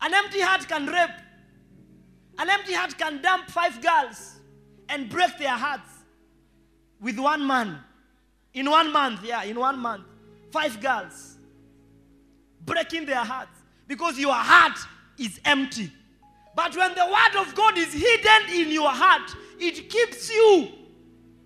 [0.00, 1.10] An empty heart can rape.
[2.38, 4.36] An empty heart can dump five girls
[4.88, 5.90] and break their hearts
[7.00, 7.78] with one man.
[8.54, 10.04] In one month, yeah, in one month.
[10.50, 11.36] Five girls
[12.64, 14.78] breaking their hearts because your heart
[15.18, 15.90] is empty.
[16.54, 20.68] But when the word of God is hidden in your heart, it keeps you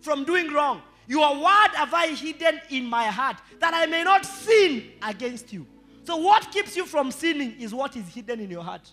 [0.01, 0.83] from doing wrong.
[1.11, 5.67] Your word have I hidden in my heart that I may not sin against you.
[6.05, 8.89] So, what keeps you from sinning is what is hidden in your heart.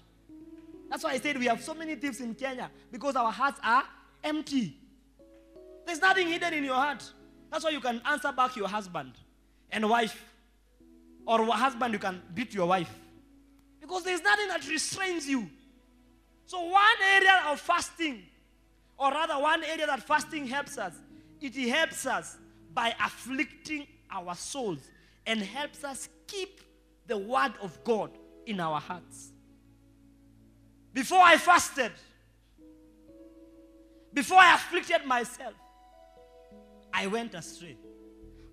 [0.89, 3.83] That's why I said we have so many thieves in Kenya because our hearts are
[4.23, 4.75] empty.
[5.85, 7.07] There's nothing hidden in your heart.
[7.51, 9.11] That's why you can answer back your husband
[9.69, 10.19] and wife.
[11.27, 12.91] Or husband, you can beat your wife.
[13.79, 15.47] Because there's nothing that restrains you.
[16.47, 18.23] So, one area of fasting,
[18.97, 20.95] or rather, one area that fasting helps us,
[21.41, 22.37] it helps us
[22.73, 24.79] by afflicting our souls
[25.25, 26.61] and helps us keep
[27.07, 28.11] the word of God
[28.45, 29.31] in our hearts.
[30.93, 31.91] Before I fasted,
[34.13, 35.53] before I afflicted myself,
[36.93, 37.77] I went astray.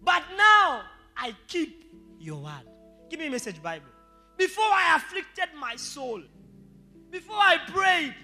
[0.03, 0.83] But now
[1.17, 1.85] I keep
[2.19, 2.69] your word.
[3.09, 3.87] Give me a message, Bible.
[4.37, 6.23] Before I afflicted my soul,
[7.11, 8.15] before I prayed,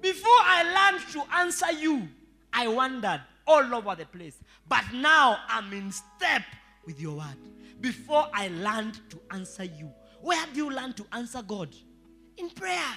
[0.00, 2.08] before I learned to answer you,
[2.52, 4.38] I wandered all over the place.
[4.68, 6.42] But now I'm in step
[6.86, 7.36] with your word.
[7.80, 11.74] Before I learned to answer you, where do you learn to answer God?
[12.38, 12.94] In prayer.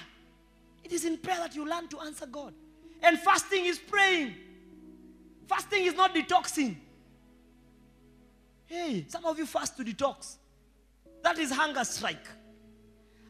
[0.84, 2.54] It is in prayer that you learn to answer God.
[3.02, 4.34] And fasting is praying.
[5.46, 6.76] Fasting is not detoxing.
[8.66, 10.36] Hey, some of you fast to detox.
[11.22, 12.26] That is hunger strike.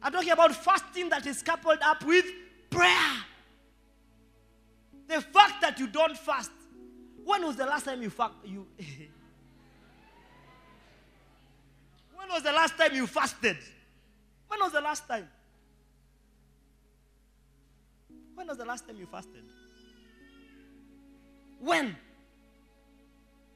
[0.01, 2.25] I'm talking about fasting that is coupled up with
[2.69, 3.15] prayer.
[5.07, 6.51] The fact that you don't fast.
[7.29, 8.33] When was the last time you fast?
[8.43, 8.65] You
[12.15, 13.57] when was the last time you fasted?
[14.47, 15.29] When was the last time?
[18.33, 19.43] When was the last time you fasted?
[21.59, 21.95] When?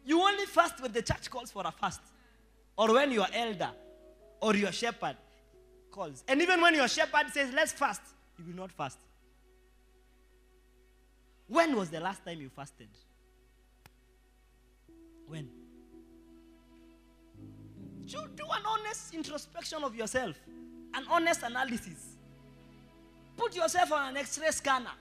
[0.05, 2.01] You only fast when the church calls for a fast,
[2.77, 3.71] or when your elder
[4.39, 5.17] or your shepherd
[5.89, 6.23] calls.
[6.27, 8.03] And even when your shepherd says, let's fast,
[8.37, 8.99] you will not fast.
[11.47, 12.89] When was the last time you fasted?
[15.27, 15.49] When?
[18.05, 20.35] Do, do an honest introspection of yourself,
[20.93, 22.17] an honest analysis.
[23.37, 24.91] Put yourself on an x ray scanner,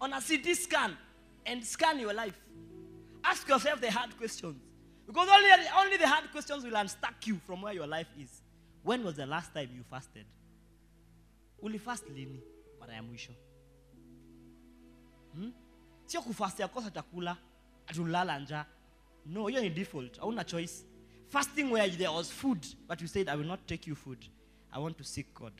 [0.00, 0.96] on a CT scan,
[1.46, 2.38] and scan your life.
[3.24, 4.56] Ask yourself the hard questions.
[5.06, 8.42] Because only, only the hard questions will unstuck you from where your life is.
[8.82, 10.26] When was the last time you fasted?
[11.62, 12.40] Ulifast lini
[12.80, 13.32] mara ya mwisho?
[15.34, 15.50] Hmm?
[16.06, 17.36] Sio kufast ya kosa chakula,
[17.86, 18.64] atulala njaa.
[19.26, 20.18] No, you're in default.
[20.20, 20.84] I want Hauna choice.
[21.28, 24.18] Fasting where there was food, but you said, I will not take you food.
[24.72, 25.52] I want to seek God.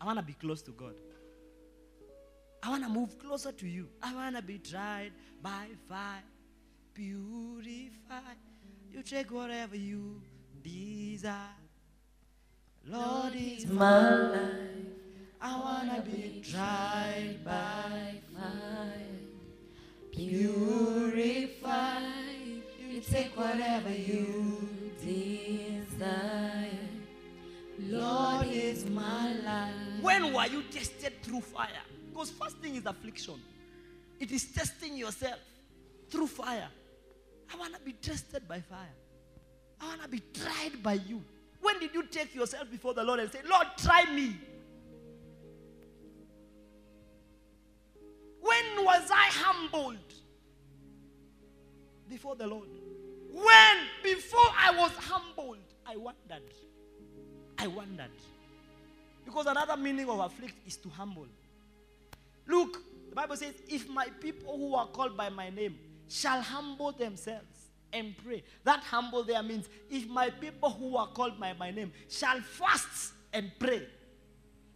[0.00, 0.94] I want to be close to God.
[2.62, 3.88] I want to move closer to you.
[4.02, 5.12] I want to be tried
[5.42, 6.22] by fire,
[6.94, 8.38] purified.
[8.92, 10.22] You take whatever you
[10.62, 11.36] desire.
[12.86, 14.40] Lord is my life.
[15.40, 19.21] I want to be tried by fire,
[20.12, 22.00] purify.
[22.88, 24.68] You take whatever you
[25.00, 26.68] desire.
[27.80, 29.72] Lord is my life.
[30.00, 31.82] When were you tested through fire?
[32.12, 33.40] Because fasting is affliction.
[34.20, 35.38] It is testing yourself
[36.10, 36.68] through fire.
[37.52, 38.94] I want to be tested by fire.
[39.80, 41.22] I want to be tried by you.
[41.60, 44.36] When did you take yourself before the Lord and say, Lord, try me?
[49.72, 49.96] Humbled
[52.08, 52.68] before the Lord.
[53.32, 56.42] When, before I was humbled, I wondered.
[57.58, 58.10] I wondered.
[59.24, 61.26] Because another meaning of afflict is to humble.
[62.46, 66.92] Look, the Bible says, if my people who are called by my name shall humble
[66.92, 68.42] themselves and pray.
[68.64, 73.12] That humble there means if my people who are called by my name shall fast
[73.32, 73.86] and pray.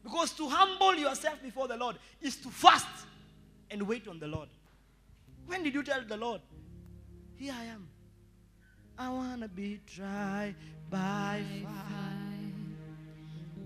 [0.03, 2.87] Because to humble yourself before the Lord is to fast
[3.71, 4.49] and wait on the Lord.
[5.47, 6.41] When did you tell the Lord,
[7.37, 7.89] Here I am?
[8.99, 10.55] I want to be tried
[10.91, 12.53] by fire.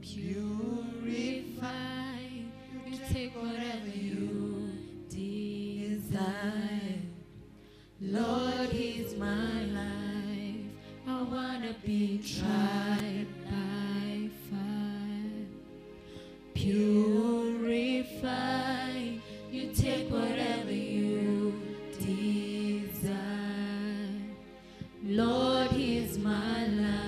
[0.03, 1.69] Purify.
[2.87, 4.73] You take whatever you
[5.09, 6.99] desire.
[8.01, 10.67] Lord, here's my life.
[11.07, 15.47] I wanna be tried by fire.
[16.55, 18.11] Purify.
[19.51, 20.60] You take whatever
[25.13, 27.00] Lord, here's my life.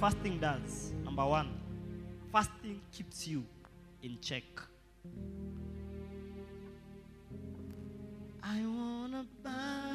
[0.00, 1.48] Fasting does, number one,
[2.30, 3.44] fasting keeps you
[4.02, 4.44] in check.
[8.42, 9.85] I wanna burn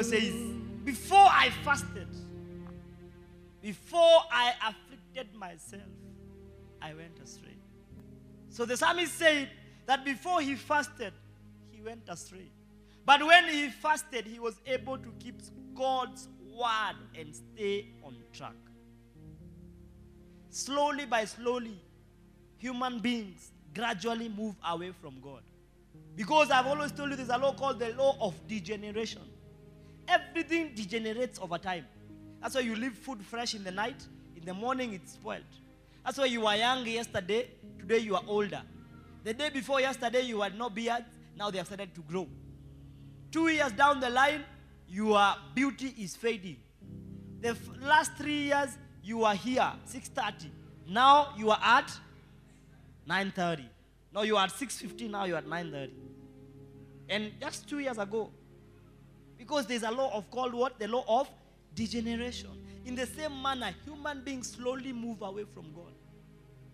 [0.00, 0.32] Bible says,
[0.82, 2.08] before I fasted,
[3.60, 5.82] before I afflicted myself,
[6.80, 7.56] I went astray.
[8.48, 9.50] So the psalmist said
[9.86, 11.12] that before he fasted,
[11.70, 12.50] he went astray.
[13.04, 15.42] But when he fasted, he was able to keep
[15.74, 18.56] God's word and stay on track.
[20.48, 21.78] Slowly by slowly,
[22.56, 25.42] human beings gradually move away from God.
[26.16, 29.22] Because I've always told you there's a law called the law of degeneration.
[30.08, 31.86] Everything degenerates over time.
[32.40, 35.42] That's why you leave food fresh in the night, in the morning it's spoiled.
[36.04, 37.48] That's why you were young yesterday,
[37.78, 38.62] today you are older.
[39.24, 41.04] The day before yesterday you had no beard,
[41.36, 42.26] now they have started to grow.
[43.30, 44.44] Two years down the line,
[44.88, 46.56] your beauty is fading.
[47.40, 48.70] The f- last three years,
[49.02, 50.48] you were here, 6.30.
[50.88, 51.90] Now you are at
[53.08, 53.64] 9.30.
[54.12, 55.90] Now you are at 6.50, now you are at 9.30.
[57.08, 58.30] And just two years ago.
[59.50, 60.78] Because there's a law of called what?
[60.78, 61.28] The law of
[61.74, 62.50] degeneration.
[62.84, 65.92] In the same manner, human beings slowly move away from God.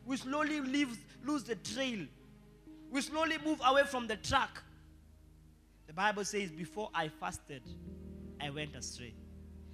[0.04, 2.00] We slowly leave, lose the trail.
[2.90, 4.60] We slowly move away from the track.
[5.86, 7.62] The Bible says, Before I fasted,
[8.38, 9.14] I went astray.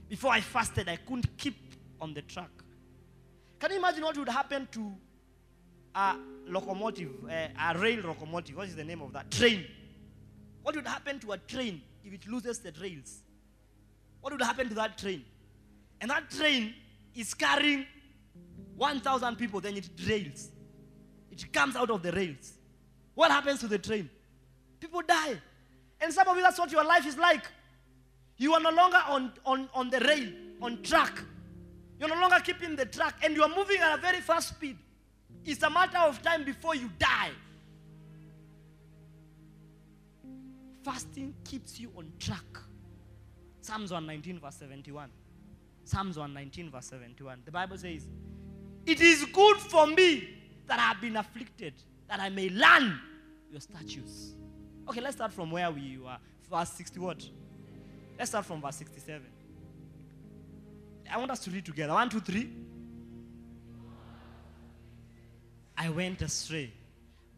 [0.09, 1.57] Before I fasted, I couldn't keep
[2.01, 2.51] on the track.
[3.59, 4.93] Can you imagine what would happen to
[5.97, 6.15] a
[6.47, 8.57] locomotive, uh, a rail locomotive?
[8.57, 9.29] What is the name of that?
[9.33, 9.67] Train.
[10.63, 13.21] What would happen to a train if it loses the rails?
[14.21, 15.25] What would happen to that train?
[16.01, 16.75] And that train
[17.15, 17.87] is carrying
[18.77, 20.49] 1,000 people, then it derails.
[21.31, 22.53] It comes out of the rails.
[23.15, 24.09] What happens to the train?
[24.81, 25.41] People die.
[26.01, 27.45] And some of you, that's what your life is like.
[28.37, 30.29] You are no longer on, on, on the rail,
[30.61, 31.23] on track.
[32.01, 34.77] You're no longer keeping the track, and you are moving at a very fast speed.
[35.45, 37.31] It's a matter of time before you die.
[40.83, 42.45] Fasting keeps you on track.
[43.61, 45.09] Psalms 119, verse 71.
[45.85, 47.43] Psalms 119, verse 71.
[47.45, 48.09] The Bible says,
[48.87, 50.29] It is good for me
[50.67, 51.75] that I have been afflicted,
[52.09, 52.99] that I may learn
[53.51, 54.33] your statutes.
[54.89, 56.17] Okay, let's start from where we were.
[56.51, 57.29] Verse 60 what?
[58.19, 59.23] Let's start from verse 67.
[61.11, 61.93] I want us to read together.
[61.93, 62.51] One, two, three.
[65.77, 66.73] I went astray,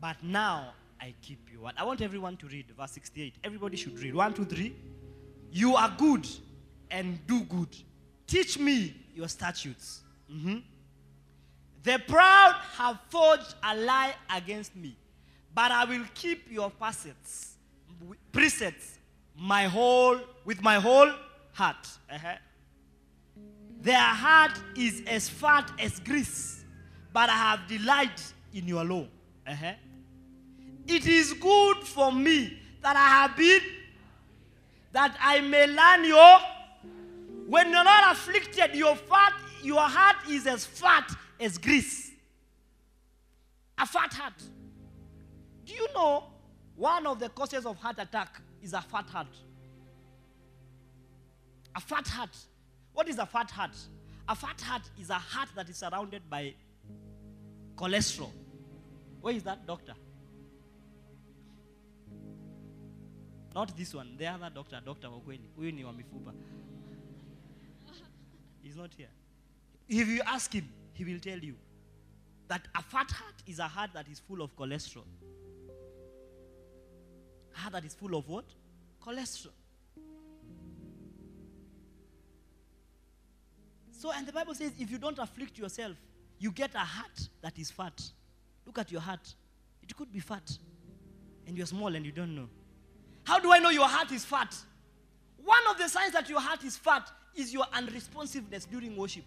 [0.01, 0.75] but now
[1.05, 1.61] I keep you.
[1.61, 1.75] What?
[1.77, 3.35] I want everyone to read verse 68.
[3.45, 4.15] Everybody should read.
[4.15, 4.75] One, two, three.
[5.53, 6.27] You are good
[6.91, 7.69] and do good.
[8.27, 10.01] Teach me your statutes.
[10.31, 10.63] Mhm.
[11.83, 14.97] The proud have forged a lie against me,
[15.55, 17.57] but I will keep your precepts,
[18.33, 18.99] precepts,
[19.37, 21.13] my whole with my whole
[21.53, 21.87] heart.
[22.11, 22.39] Uh-huh.
[23.83, 26.65] Their heart is as fat as grease,
[27.13, 29.07] but I have delight in your law.
[29.47, 29.75] Uh-huh.
[30.87, 33.61] It is good for me that I have been,
[34.93, 36.39] that I may learn your.
[37.47, 41.11] When you're not afflicted, your fat, your heart is as fat
[41.41, 42.11] as grease.
[43.79, 44.43] A fat heart.
[45.65, 46.25] Do you know
[46.77, 49.29] one of the causes of heart attack is a fat heart?
[51.75, 52.37] A fat heart.
[52.93, 53.77] What is a fat heart?
[54.29, 56.55] A fat heart is a heart that is surrounded by
[57.77, 58.31] cholesterol.
[59.21, 59.95] Where is that doctor?
[63.55, 65.09] Not this one, the other doctor, Dr.
[65.09, 65.49] Okweli.
[65.57, 66.33] Huyu ni wa mifupa.
[68.63, 69.11] He's not here.
[69.89, 71.55] If you ask him, he will tell you
[72.49, 75.05] that a fat heart is a heart that is full of cholesterol.
[77.55, 78.47] A heart that is full of what?
[79.01, 79.53] Cholesterol.
[83.93, 85.97] So, and the Bible says if you don't afflict yourself,
[86.39, 88.03] you get a heart that is fat.
[88.67, 89.35] Look at your heart.
[89.83, 90.59] It could be fat.
[91.47, 92.49] And you're small and you don't know.
[93.25, 94.55] How do I know your heart is fat?
[95.43, 99.25] One of the signs that your heart is fat is your unresponsiveness during worship.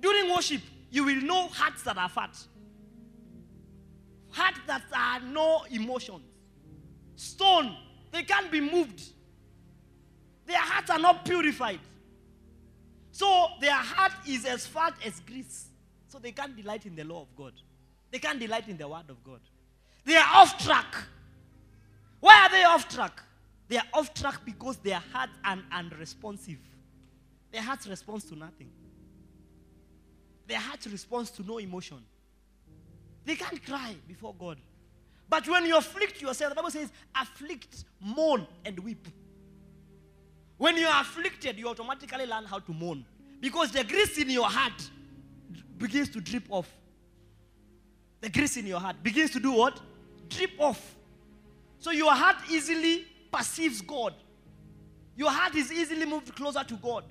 [0.00, 2.36] During worship, you will know hearts that are fat.
[4.30, 6.22] Hearts that are no emotions.
[7.16, 7.76] Stone,
[8.12, 9.02] they can't be moved.
[10.46, 11.80] Their hearts are not purified.
[13.12, 15.66] So their heart is as fat as grease.
[16.08, 17.52] So they can't delight in the law of God.
[18.10, 19.40] They can't delight in the word of God.
[20.04, 20.94] They are off track.
[22.20, 23.22] Why are they off track?
[23.68, 26.58] They are off track because their hearts are unresponsive.
[27.50, 28.70] Their hearts responds to nothing.
[30.46, 31.98] Their heart responds to no emotion.
[33.24, 34.58] They can't cry before God.
[35.28, 39.06] But when you afflict yourself, the Bible says, afflict, mourn, and weep.
[40.58, 43.04] When you are afflicted, you automatically learn how to mourn.
[43.40, 44.90] Because the grease in your heart
[45.78, 46.68] begins to drip off.
[48.20, 49.80] The grease in your heart begins to do what?
[50.28, 50.96] Drip off.
[51.80, 54.14] So your heart easily perceives God.
[55.16, 57.04] Your heart is easily moved closer to God.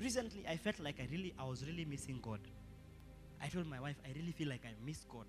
[0.00, 2.40] Recently, I felt like I really, I was really missing God.
[3.42, 5.26] I told my wife, I really feel like I miss God.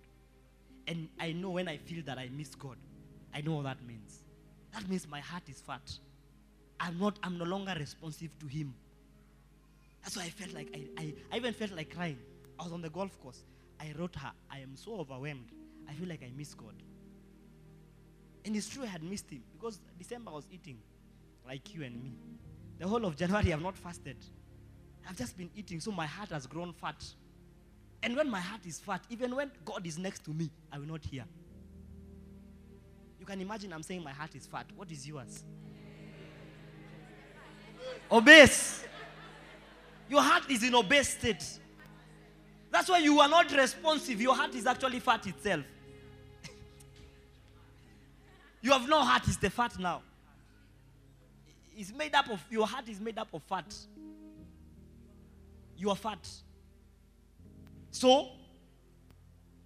[0.87, 2.77] And I know when I feel that I miss God,
[3.33, 4.23] I know what that means.
[4.73, 5.91] That means my heart is fat.
[6.79, 8.73] I'm not, I'm no longer responsive to Him.
[10.03, 12.17] That's why I felt like I, I, I even felt like crying.
[12.57, 13.43] I was on the golf course.
[13.79, 15.51] I wrote her, I am so overwhelmed.
[15.89, 16.75] I feel like I miss God.
[18.45, 20.77] And it's true I had missed him because December I was eating
[21.45, 22.13] like you and me.
[22.77, 24.17] The whole of January I've not fasted.
[25.07, 27.03] I've just been eating, so my heart has grown fat.
[28.03, 30.87] And when my heart is fat, even when God is next to me, I will
[30.87, 31.25] not hear.
[33.19, 34.67] You can imagine I'm saying my heart is fat.
[34.75, 35.43] What is yours?
[38.11, 38.85] Obese.
[40.09, 41.59] Your heart is in obese state.
[42.71, 44.21] That's why you are not responsive.
[44.21, 45.65] Your heart is actually fat itself.
[48.61, 50.01] You have no heart, it's the fat now.
[51.75, 53.73] It's made up of, your heart is made up of fat.
[55.77, 56.27] You are fat.
[57.91, 58.29] So,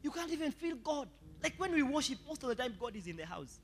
[0.02, 1.08] you can't even feel God.
[1.42, 3.60] Like when we worship, most of the time God is in the house.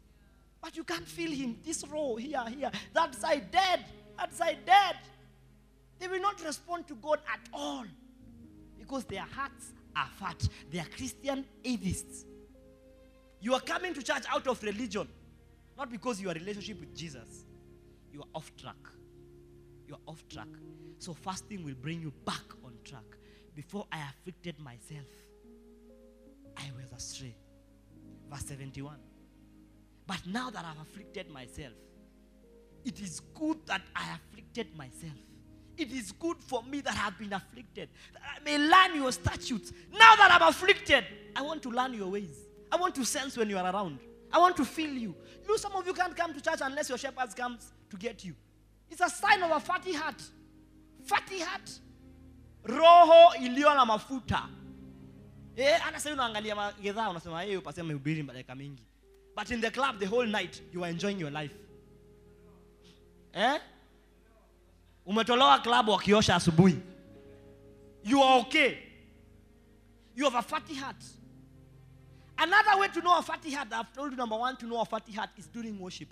[0.62, 1.58] But you can't feel Him.
[1.64, 3.86] This row, here, here, that side, dead.
[4.20, 4.98] outside dead.
[6.00, 7.86] They will not respond to God at all
[8.78, 10.48] because their hearts are fat.
[10.72, 12.26] They are Christian atheists.
[13.42, 15.08] You are coming to church out of religion,
[15.80, 17.46] not because your relationship with Jesus.
[18.12, 18.76] You are off track.
[19.88, 20.50] You are off track.
[20.98, 23.06] So fasting will bring you back on track.
[23.56, 25.08] Before I afflicted myself,
[26.58, 27.34] I was astray.
[28.30, 28.98] Verse 71.
[30.06, 31.74] But now that I've afflicted myself,
[32.84, 35.14] it is good that I afflicted myself.
[35.78, 39.14] It is good for me that I have been afflicted, that I may learn your
[39.14, 39.72] statutes.
[39.94, 41.06] Now that I'm afflicted,
[41.38, 42.38] I want to learn your ways.
[42.70, 44.00] I want to sense when you are around.
[44.32, 45.16] I want to fill you.
[45.48, 48.36] You some of you can't come to church unless your shepherd comes to get you.
[48.90, 50.22] It's a sign of a fatty heart.
[51.06, 51.70] Fatty heart.
[52.64, 54.50] Roho iliyo na mafuta.
[55.56, 58.84] Eh, hata sasa unaangalia magedha unasema yeye upasema mhubiri dakika mingi.
[59.36, 61.56] But in the club the whole night you are enjoying your life.
[63.34, 63.60] Eh?
[65.06, 66.80] Umetolewa club wakiosha asubuhi.
[68.04, 68.78] You are okay.
[70.16, 71.04] You have a fatty heart.
[72.42, 74.86] Another way to know a fatty heart, I've told you number one to know a
[74.86, 76.08] fatty heart is during worship.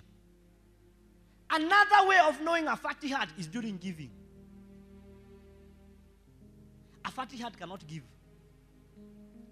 [1.50, 4.10] Another way of knowing a fatty heart is during giving.
[7.06, 8.02] A fatty heart cannot give.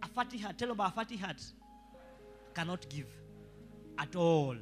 [0.02, 1.42] A fatty heart, tell about a fatty heart,
[2.54, 3.08] cannot give
[3.98, 4.56] at all.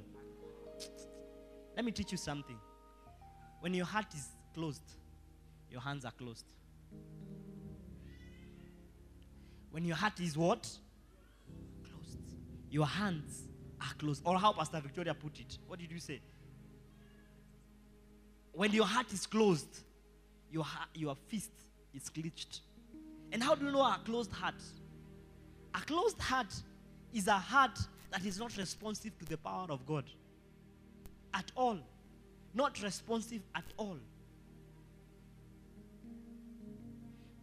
[1.74, 2.58] Let me teach you something.
[3.58, 4.84] When your heart is closed,
[5.68, 6.46] your hands are closed.
[9.72, 10.68] When your heart is what?
[12.74, 13.44] Your hands
[13.80, 14.20] are closed.
[14.24, 15.58] Or how Pastor Victoria put it.
[15.68, 16.20] What did you say?
[18.52, 19.78] When your heart is closed,
[20.50, 21.52] your, ha- your fist
[21.94, 22.62] is clenched.
[23.30, 24.60] And how do you know a closed heart?
[25.72, 26.52] A closed heart
[27.12, 27.78] is a heart
[28.10, 30.10] that is not responsive to the power of God.
[31.32, 31.78] At all.
[32.54, 33.98] Not responsive at all.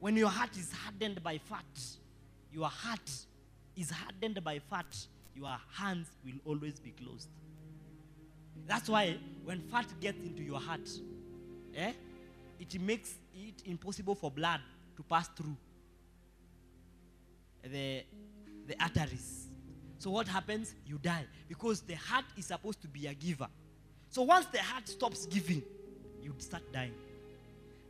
[0.01, 1.79] When your heart is hardened by fat,
[2.51, 3.09] your heart
[3.77, 7.29] is hardened by fat, your hands will always be closed.
[8.67, 10.87] That's why when fat gets into your heart,
[11.75, 11.93] eh,
[12.59, 14.59] it makes it impossible for blood
[14.95, 15.55] to pass through
[17.63, 18.03] the,
[18.67, 19.47] the arteries.
[19.97, 20.75] So what happens?
[20.85, 23.47] You die because the heart is supposed to be a giver.
[24.09, 25.63] So once the heart stops giving,
[26.21, 26.93] you start dying.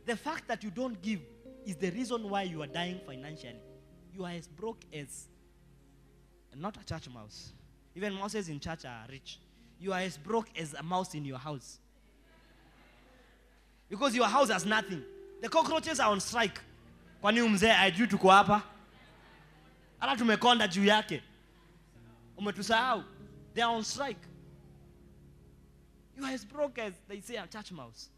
[0.06, 1.20] The fact that you don't give
[1.66, 3.60] is the reason why you are dying financially.
[4.14, 5.28] You are as broke as
[6.60, 7.52] not a church mouse.
[7.94, 9.38] Even mouses in church are rich.
[9.80, 11.78] You are as broke as a mouse in your house.
[13.88, 15.02] Because your house has nothing.
[15.42, 16.60] The cockroaches are on strike.
[17.22, 18.62] Kwani mzee ajui tuko hapa?
[19.98, 21.22] Hata tumekonda juu yake.
[22.38, 23.04] Umetusahau.
[23.54, 24.26] They are on strike.
[26.16, 28.08] You are as broke as they say a church mouse.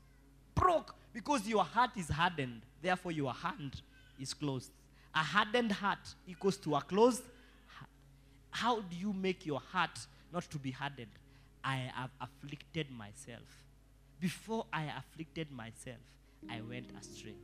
[0.54, 2.62] Broke because your heart is hardened.
[2.82, 3.80] Therefore, your hand
[4.20, 4.70] is closed.
[5.14, 7.22] A hardened heart equals to a closed.
[8.54, 9.98] How do you make your heart
[10.32, 11.10] not to be hardened?
[11.64, 13.42] I have afflicted myself.
[14.20, 15.98] Before I afflicted myself,
[16.48, 17.34] I went astray.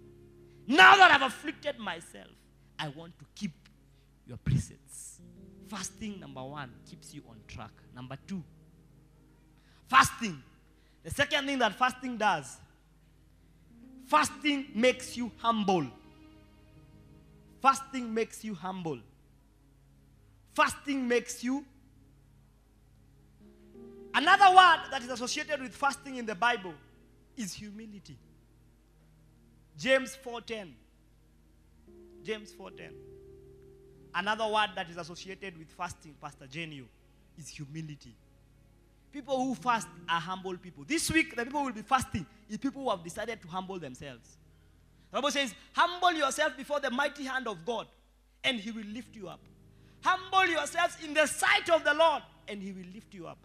[0.68, 2.28] Now that I've afflicted myself,
[2.78, 3.50] I want to keep
[4.24, 5.18] your precepts.
[5.68, 7.72] Fasting, number one, keeps you on track.
[7.92, 8.44] Number two,
[9.88, 10.40] fasting.
[11.02, 12.56] The second thing that fasting does,
[14.06, 15.88] fasting makes you humble.
[17.60, 19.00] Fasting makes you humble.
[20.52, 21.64] Fasting makes you.
[24.12, 26.74] Another word that is associated with fasting in the Bible
[27.36, 28.18] is humility.
[29.78, 30.74] James 4:10.
[32.22, 32.92] James 4:10.
[34.14, 36.84] Another word that is associated with fasting, Pastor Genio,
[37.38, 38.14] is humility.
[39.12, 40.84] People who fast are humble people.
[40.84, 44.36] This week, the people will be fasting is people who have decided to humble themselves.
[45.10, 47.86] The Bible says, Humble yourself before the mighty hand of God,
[48.44, 49.40] and he will lift you up.
[50.02, 53.38] Humble yourselves in the sight of the Lord, and he will lift you up.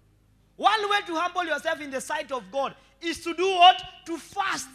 [0.56, 3.82] One way to humble yourself in the sight of God is to do what?
[4.06, 4.70] To fast.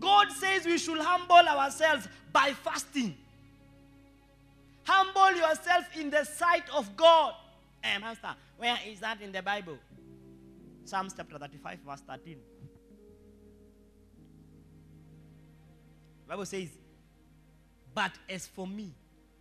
[0.00, 3.16] God says we should humble ourselves by fasting.
[4.82, 7.34] Humble yourself in the sight of God.
[7.80, 9.78] Hey, Master, where is that in the Bible?
[10.84, 12.36] Psalms chapter 35, verse 13.
[16.28, 16.68] Bible says,
[17.94, 18.92] But as for me,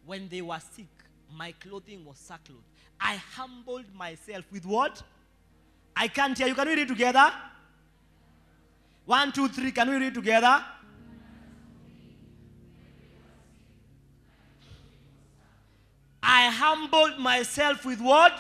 [0.05, 0.88] when they were sick,
[1.36, 2.63] my clothing was sackcloth.
[2.99, 5.01] I humbled myself with what?
[5.95, 6.55] I can't hear you.
[6.55, 7.31] Can we read it together?
[9.05, 9.71] One, two, three.
[9.71, 10.63] Can we read together?
[16.21, 18.34] I humbled myself with what?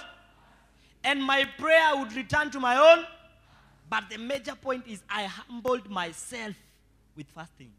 [1.03, 3.05] And my prayer would return to my own.
[3.89, 6.55] But the major point is I humbled myself
[7.15, 7.71] with fasting.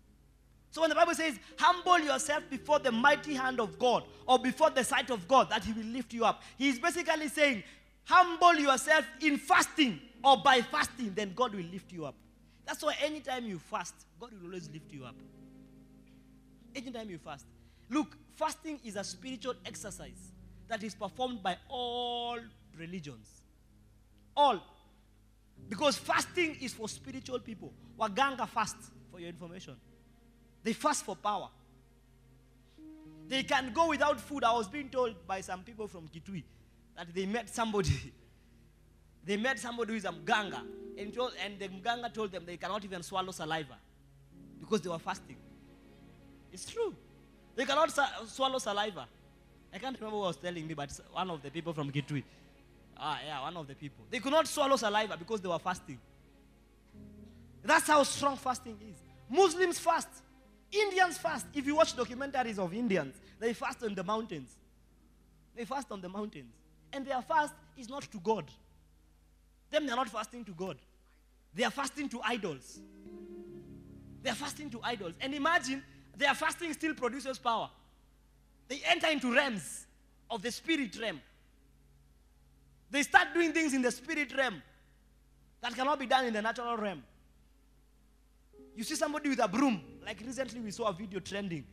[0.75, 4.71] So when the Bible says, humble yourself before the mighty hand of God or before
[4.71, 7.63] the sight of God, that He will lift you up, He is basically saying,
[8.03, 12.17] humble yourself in fasting or by fasting, then God will lift you up.
[12.67, 15.15] That's why anytime you fast, God will always lift you up.
[16.75, 17.47] Anytime you fast.
[17.89, 20.33] Look, fasting is a spiritual exercise
[20.67, 22.41] that is performed by all
[22.77, 23.29] religions.
[24.37, 24.61] All.
[25.69, 27.73] Because fasting is for spiritual people.
[27.97, 28.75] Waganga fast,
[29.13, 29.77] for your information.
[30.65, 31.49] They fast for power.
[33.29, 34.45] They can go without food.
[34.45, 36.43] I was being told by some people from Kitui
[36.97, 37.91] that they met somebody.
[39.25, 40.63] they met somebody who is a mganga.
[40.99, 43.77] And, told, and the mganga told them they cannot even swallow saliva
[44.61, 45.37] because they were fasting.
[46.53, 46.95] It's true.
[47.57, 49.07] They cannot sa- swallow saliva.
[49.73, 52.23] I can't remember who was telling me, but one of the people from Kitui.
[52.97, 54.05] Ah, yeah, one of the people.
[54.11, 55.99] They could not swallow saliva because they were fasting.
[57.63, 58.97] That's how strong fasting is.
[59.29, 60.09] Muslims fast.
[60.75, 61.47] Indians fast.
[61.55, 64.57] If you watch documentaries of Indians, they fast on the mountains.
[65.55, 66.53] They fast on the mountains.
[66.93, 68.51] And their fast is not to God.
[69.71, 70.77] Them, they're not fasting to God.
[71.55, 72.81] They are fasting to idols.
[74.23, 75.15] They are fasting to idols.
[75.21, 75.83] And imagine
[76.17, 77.71] their fasting still produces power.
[78.69, 79.87] They enter into realms
[80.31, 81.21] of the spirit realm.
[82.91, 84.63] They start doing things in the spirit realm
[85.61, 87.03] that cannot be done in the natural realm.
[88.77, 89.81] You see somebody with a broom.
[90.05, 91.65] Like recently, we saw a video trending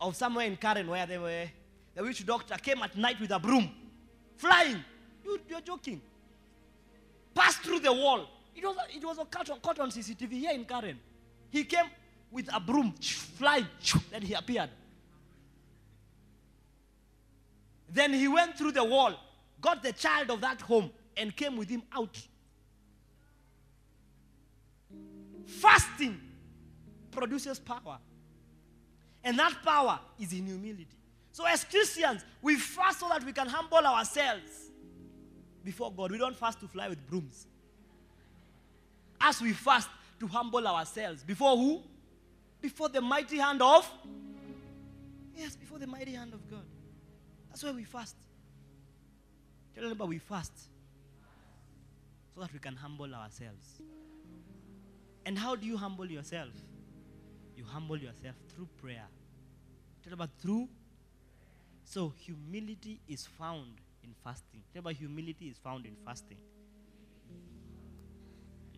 [0.00, 1.44] of somewhere in Karen where they were,
[1.94, 3.70] the witch doctor came at night with a broom,
[4.36, 4.84] flying.
[5.24, 6.00] You, you're joking.
[7.34, 8.28] Passed through the wall.
[8.54, 10.98] It was, it was on, caught on CCTV here in Karen.
[11.50, 11.86] He came
[12.30, 13.66] with a broom, flying,
[14.10, 14.70] then he appeared.
[17.88, 19.14] Then he went through the wall,
[19.60, 22.20] got the child of that home, and came with him out.
[25.46, 26.20] Fasting
[27.14, 27.98] produces power.
[29.22, 30.86] And that power is in humility.
[31.32, 34.70] So, as Christians, we fast so that we can humble ourselves
[35.64, 36.12] before God.
[36.12, 37.46] We don't fast to fly with brooms.
[39.20, 39.88] As we fast
[40.20, 41.82] to humble ourselves before who?
[42.60, 43.90] Before the mighty hand of?
[45.36, 46.64] Yes, before the mighty hand of God.
[47.48, 48.16] That's why we fast.
[49.74, 50.52] Tell them we fast
[52.34, 53.82] so that we can humble ourselves.
[55.26, 56.50] And how do you humble yourself?
[57.56, 59.06] You humble yourself through prayer.
[60.02, 60.68] Tell about through.
[61.84, 64.62] So humility is found in fasting.
[64.72, 66.38] Tell about humility is found in fasting.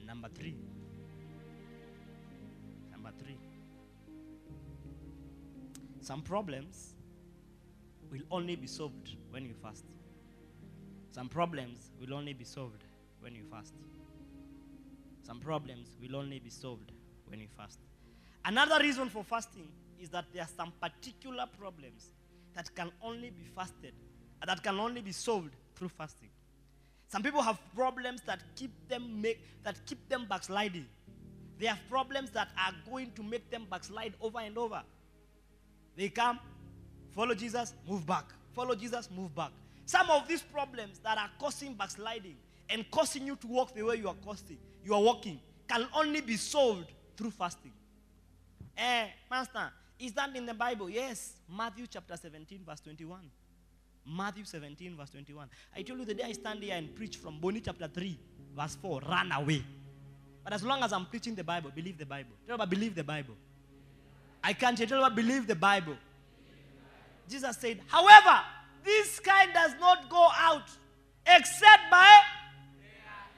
[0.04, 0.56] Number three.
[2.92, 3.38] Number three.
[6.00, 6.94] Some problems
[8.10, 9.84] will only be solved when you fast.
[11.10, 12.84] Some problems will only be solved
[13.20, 13.74] when you fast.
[15.22, 16.92] Some problems will only be solved
[17.26, 17.80] when you fast.
[18.46, 19.66] Another reason for fasting
[20.00, 22.10] is that there are some particular problems
[22.54, 23.92] that can only be fasted,
[24.46, 26.28] that can only be solved through fasting.
[27.08, 30.86] Some people have problems that keep them make that keep them backsliding.
[31.58, 34.82] They have problems that are going to make them backslide over and over.
[35.96, 36.38] They come,
[37.12, 38.26] follow Jesus, move back.
[38.52, 39.50] Follow Jesus, move back.
[39.86, 42.36] Some of these problems that are causing backsliding
[42.70, 46.20] and causing you to walk the way you are causing, you are walking, can only
[46.20, 47.72] be solved through fasting.
[48.76, 50.90] Eh, Master, is that in the Bible?
[50.90, 51.32] Yes.
[51.48, 53.20] Matthew chapter 17, verse 21.
[54.06, 55.48] Matthew 17, verse 21.
[55.74, 58.18] I told you the day I stand here and preach from Bonnie chapter 3,
[58.56, 59.64] verse 4, run away.
[60.44, 62.30] But as long as I'm preaching the Bible, believe the Bible.
[62.46, 63.34] Tell about believe the Bible.
[64.44, 65.96] I can't tell about believe the Bible.
[67.28, 68.40] Jesus said, however,
[68.84, 70.70] this kind does not go out
[71.26, 72.20] except by,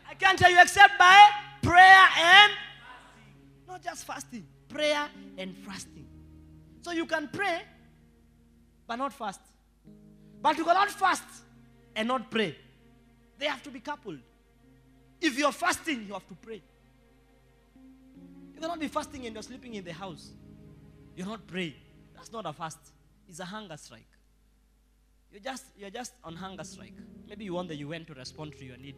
[0.07, 1.30] I can't tell you, except by
[1.62, 2.53] prayer and
[3.66, 6.06] not just fasting, prayer and fasting.
[6.82, 7.62] So you can pray,
[8.86, 9.40] but not fast.
[10.40, 11.24] But you cannot fast
[11.96, 12.56] and not pray.
[13.38, 14.18] They have to be coupled.
[15.20, 16.62] If you're fasting, you have to pray.
[18.54, 20.30] You cannot be fasting and you're sleeping in the house.
[21.16, 21.74] You're not praying.
[22.14, 22.78] That's not a fast.
[23.28, 24.06] It's a hunger strike.
[25.30, 26.94] You're just, you're just on hunger strike.
[27.28, 28.96] Maybe you want the UN to respond to your need.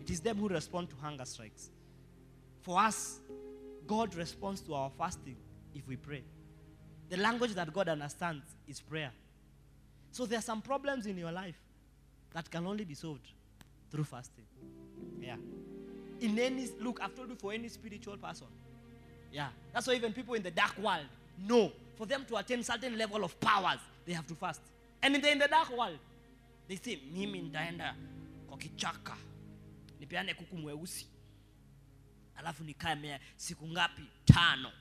[0.00, 1.70] It is them who respond to hunger strikes.
[2.60, 3.18] For us,
[3.86, 5.36] God responds to our fasting
[5.74, 6.22] if we pray.
[7.08, 9.12] The language that God understands is prayer.
[10.10, 11.60] So there are some problems in your life
[12.32, 13.28] that can only be solved
[13.90, 14.44] through fasting.
[15.20, 15.36] Yeah.
[16.20, 18.46] In any look, I've told you for any spiritual person.
[19.32, 19.48] Yeah.
[19.72, 21.06] That's why even people in the dark world
[21.46, 24.60] know for them to attain certain level of powers, they have to fast.
[25.02, 25.98] And in the, dark world,
[26.68, 27.94] they say, mimi nitaenda
[28.48, 29.16] kwa kichaka
[30.00, 30.56] nipeane kuku
[32.36, 34.02] alafu nikae siku ngapi?
[34.24, 34.72] Tano.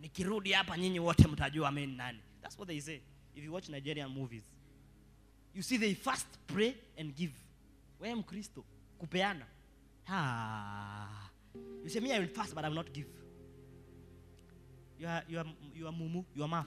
[0.00, 2.18] Nikirudi hapa nyinyi wote mtajua nani.
[2.42, 3.00] That's what they say.
[3.34, 4.44] If you watch nigerian movies
[5.54, 7.32] you see they fast pray and give.
[8.00, 8.64] Wewe mkristo
[8.98, 9.46] kupeana.
[10.08, 11.30] Ah.
[11.82, 13.08] you say me i will fast but i will not give.
[14.98, 16.66] You are, you are, you are mumu you are math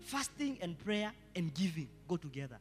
[0.00, 2.58] fasting and prayer and giving go together.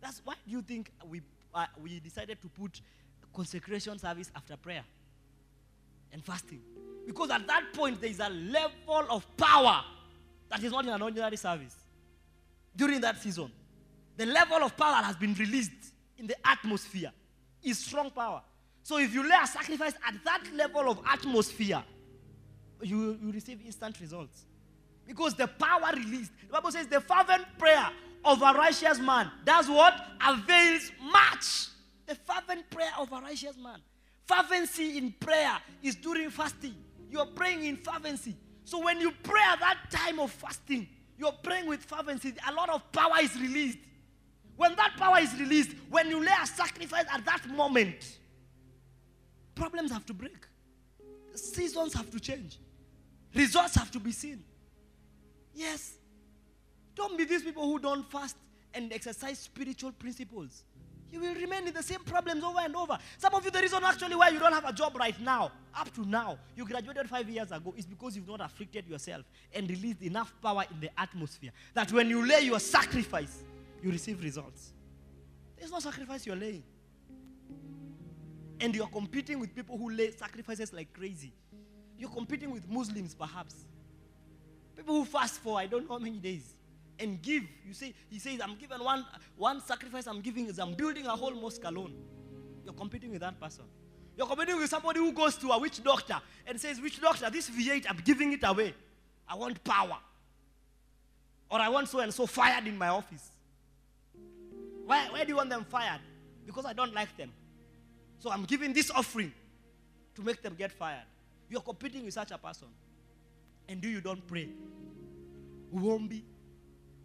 [0.00, 1.20] That's why do you think we,
[1.54, 2.80] uh, we decided to put
[3.34, 4.84] consecration service after prayer
[6.12, 6.60] and fasting.
[7.06, 9.82] Because at that point there is a level of power
[10.48, 11.76] that is not in an ordinary service
[12.74, 13.50] during that season.
[14.16, 15.72] The level of power that has been released
[16.18, 17.12] in the atmosphere.
[17.62, 18.42] Is strong power.
[18.84, 21.82] So if you lay a sacrifice at that level of atmosphere
[22.82, 24.44] you, you receive instant results.
[25.06, 27.88] Because the power released the bible says the fervent prayer
[28.24, 29.94] of a righteous man does what?
[30.26, 31.68] Avails much.
[32.06, 33.80] The fervent prayer of a righteous man
[34.26, 36.74] fervency in prayer is during fasting.
[37.10, 38.36] You're praying in fervency.
[38.64, 42.34] So when you pray at that time of fasting you're praying with fervency.
[42.48, 43.78] A lot of power is released.
[44.56, 48.18] When that power is released when you lay a sacrifice at that moment
[49.54, 50.46] problems have to break.
[51.34, 52.58] Seasons have to change.
[53.34, 54.44] Results have to be seen.
[55.54, 55.94] Yes.
[56.94, 58.36] Don't be these people who don't fast
[58.74, 60.64] and exercise spiritual principles
[61.12, 62.98] you will remain in the same problems over and over.
[63.18, 65.92] Some of you the reason actually why you don't have a job right now up
[65.94, 70.02] to now you graduated five years ago is because you've not afflicted yourself and released
[70.02, 73.44] enough power in the atmosphere that when you lay your sacrifice
[73.82, 74.72] you receive results.
[75.56, 76.64] There's no sacrifice you're laying.
[78.60, 81.32] And you're competing with people who lay sacrifices like crazy.
[81.98, 83.54] You're competing with muslims perhaps.
[84.74, 86.55] People who fast for i don't know how many days
[86.98, 87.44] and give.
[87.66, 89.04] You say he says i'm given one
[89.36, 91.94] one sacrifice i'm giving is i'm building a whole mosque alone.
[92.64, 93.64] You're competing with that person.
[94.16, 96.16] You're competing with somebody who goes to a witch doctor
[96.46, 98.74] and says witch doctor this v8 i'm giving it away.
[99.28, 99.98] I want power.
[101.50, 103.30] Or i want so and so fired in my office.
[104.84, 106.00] Why, why do you want them fired?
[106.44, 107.32] Because i don't like them.
[108.18, 109.32] So i'm giving this offering
[110.14, 111.04] to make them get fired.
[111.48, 112.68] You're competing with such a person.
[113.68, 114.48] And do you don't pray.
[115.74, 116.22] Uombi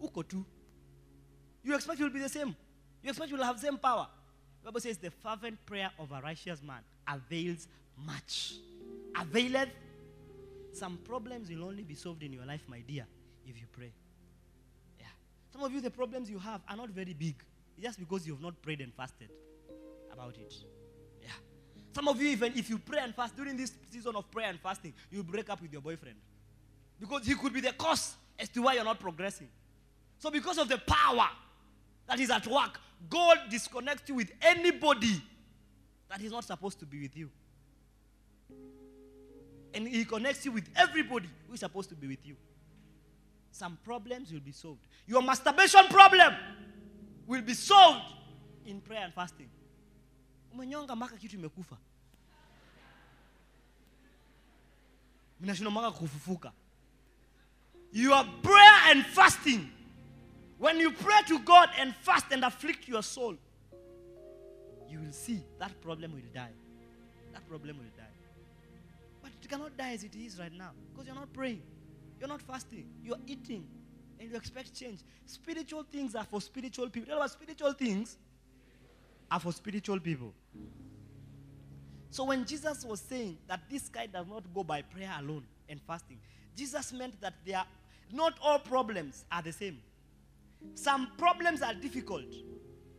[0.02, 0.46] uko tu.
[1.64, 2.56] You expect you'll be the same.
[3.04, 4.08] You expect you'll have the same power.
[4.62, 8.54] The bible says the fervent prayer of a righteous man avails much.
[9.16, 9.70] Availeth.
[10.74, 13.06] Some problems will only be solved in your life my dear
[13.46, 13.92] if you pray.
[15.00, 15.08] Yeah.
[15.52, 17.36] Some of you the problems you have are not very big.
[17.78, 19.30] It's just because you have not prayed and fasted
[20.12, 20.54] about it.
[21.22, 21.30] Yeah.
[21.94, 24.60] Some of you even if you pray and fast during this season of prayer and
[24.60, 26.18] fasting you break up with your boyfriend.
[27.00, 29.50] Because he could be the cause as to why you're not progressing
[30.22, 31.28] so, because of the power
[32.08, 35.20] that is at work, God disconnects you with anybody
[36.10, 37.28] that is not supposed to be with you.
[39.74, 42.36] And He connects you with everybody who is supposed to be with you.
[43.52, 44.86] Some problems will be solved.
[45.08, 46.36] Your masturbation problem
[47.26, 48.14] will be solved
[48.68, 49.50] in prayer and fasting.
[50.54, 51.78] Umenyonga mpaka kitu imekufa.
[55.42, 56.52] Mpaka kufufuka.
[57.92, 59.81] Your prayer and fasting
[60.62, 63.36] when you pray to God and fast and afflict your soul,
[64.88, 66.52] you will see that problem will die.
[67.34, 68.14] That problem will die.
[69.24, 71.64] But it cannot die as it is right now because you're not praying,
[72.20, 73.66] you're not fasting, you're eating,
[74.20, 75.00] and you expect change.
[75.26, 77.12] Spiritual things are for spiritual people.
[77.12, 78.20] Know what spiritual things
[79.32, 80.32] are for spiritual people.
[82.12, 85.82] So when Jesus was saying that this guy does not go by prayer alone and
[85.82, 86.20] fasting,
[86.56, 87.66] Jesus meant that they are
[88.12, 89.80] not all problems are the same.
[90.76, 92.26] Some problems are difficult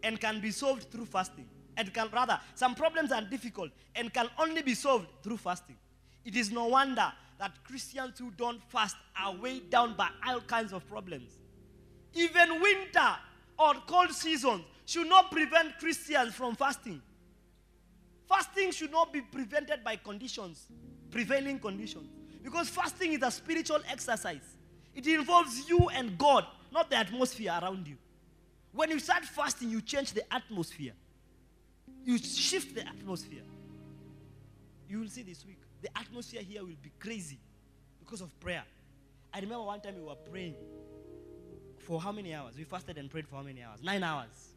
[0.03, 1.49] and can be solved through fasting.
[1.77, 5.77] And can rather, some problems are difficult and can only be solved through fasting.
[6.25, 10.73] It is no wonder that Christians who don't fast are weighed down by all kinds
[10.73, 11.39] of problems.
[12.15, 13.17] Even winter
[13.59, 17.01] or cold seasons should not prevent Christians from fasting.
[18.29, 20.67] Fasting should not be prevented by conditions,
[21.11, 22.09] prevailing conditions.
[22.43, 24.57] Because fasting is a spiritual exercise.
[24.95, 27.97] It involves you and God, not the atmosphere around you.
[28.73, 30.93] When you start fasting, you change the atmosphere.
[32.05, 33.43] You shift the atmosphere.
[34.89, 35.59] You will see this week.
[35.83, 37.39] The atmosphere here will be crazy
[38.01, 38.65] because of prayer.
[39.33, 40.55] I remember one time we were praying
[41.79, 42.57] for how many hours?
[42.57, 43.83] We fasted and prayed for how many hours?
[43.83, 44.53] Nine hours.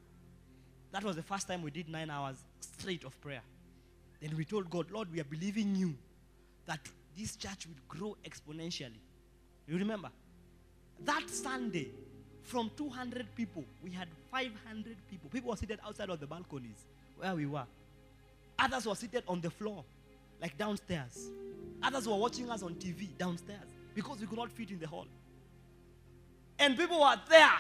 [0.92, 3.42] That was the first time we did nine hours straight of prayer.
[4.22, 5.96] Then we told God, Lord, we are believing you
[6.66, 6.80] that
[7.18, 9.00] this church will grow exponentially.
[9.68, 10.10] You remember?
[11.04, 11.90] That Sunday,
[12.46, 15.30] from 200 people, we had 500 people.
[15.30, 16.86] People were seated outside of the balconies
[17.18, 17.66] where we were.
[18.60, 19.84] Others were seated on the floor.
[20.42, 21.30] like downstairs.
[21.84, 25.08] Others were watching us on TV downstairs because we could not fit in the hall.
[26.60, 27.52] And people were there,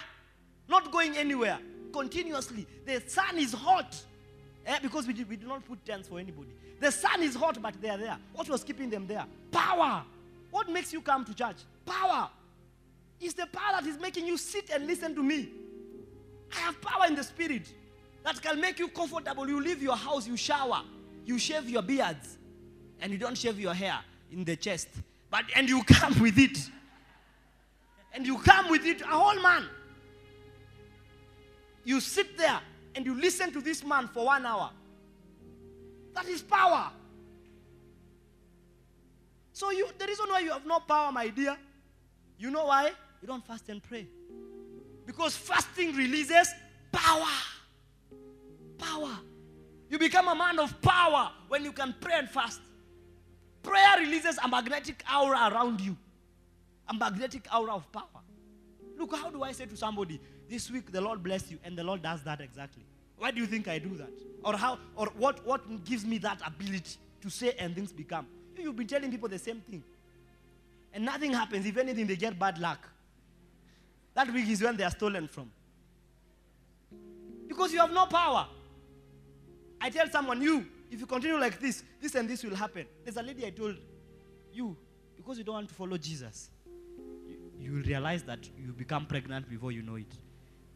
[0.67, 1.59] not going anywhere,
[1.91, 2.65] continuously.
[2.85, 4.01] The sun is hot
[4.65, 6.49] eh, because we did, we did not put tents for anybody.
[6.79, 8.17] The sun is hot, but they are there.
[8.33, 9.25] What was keeping them there?
[9.51, 10.03] Power.
[10.51, 11.57] What makes you come to church?
[11.85, 12.29] Power.
[13.19, 15.49] It's the power that is making you sit and listen to me.
[16.55, 17.71] I have power in the spirit
[18.23, 19.47] that can make you comfortable.
[19.47, 20.81] You leave your house, you shower,
[21.25, 22.37] you shave your beards,
[22.99, 23.99] and you don't shave your hair
[24.31, 24.89] in the chest.
[25.29, 26.57] But and you come with it.
[28.13, 29.65] And you come with it, a whole man.
[31.83, 32.59] You sit there
[32.95, 34.71] and you listen to this man for one hour.
[36.13, 36.91] That is power.
[39.51, 41.57] So you the reason why you have no power, my dear,
[42.37, 42.91] you know why?
[43.25, 44.05] You don't fast and pray.
[45.03, 46.53] Because fasting releases
[46.91, 47.25] power.
[48.77, 49.17] Power.
[49.89, 52.61] You become a man of power when you can pray and fast.
[53.63, 55.97] Prayer releases a magnetic aura around you,
[56.87, 58.21] a magnetic aura of power.
[58.95, 61.83] Look, how do I say to somebody, this week the Lord bless you, and the
[61.83, 62.83] Lord does that exactly?
[63.17, 64.11] Why do you think I do that?
[64.43, 68.27] Or how or what, what gives me that ability to say and things become?
[68.55, 69.83] You, You've been telling people the same thing.
[70.93, 71.65] And nothing happens.
[71.65, 72.87] If anything, they get bad luck.
[74.15, 75.51] That week is when they are stolen from.
[77.47, 78.47] Because you have no power.
[79.79, 82.87] I tell someone, you, if you continue like this, this and this will happen.
[83.03, 83.75] There's a lady I told,
[84.53, 84.75] you,
[85.15, 86.49] because you don't want to follow Jesus,
[87.27, 90.11] you, you will realize that you become pregnant before you know it.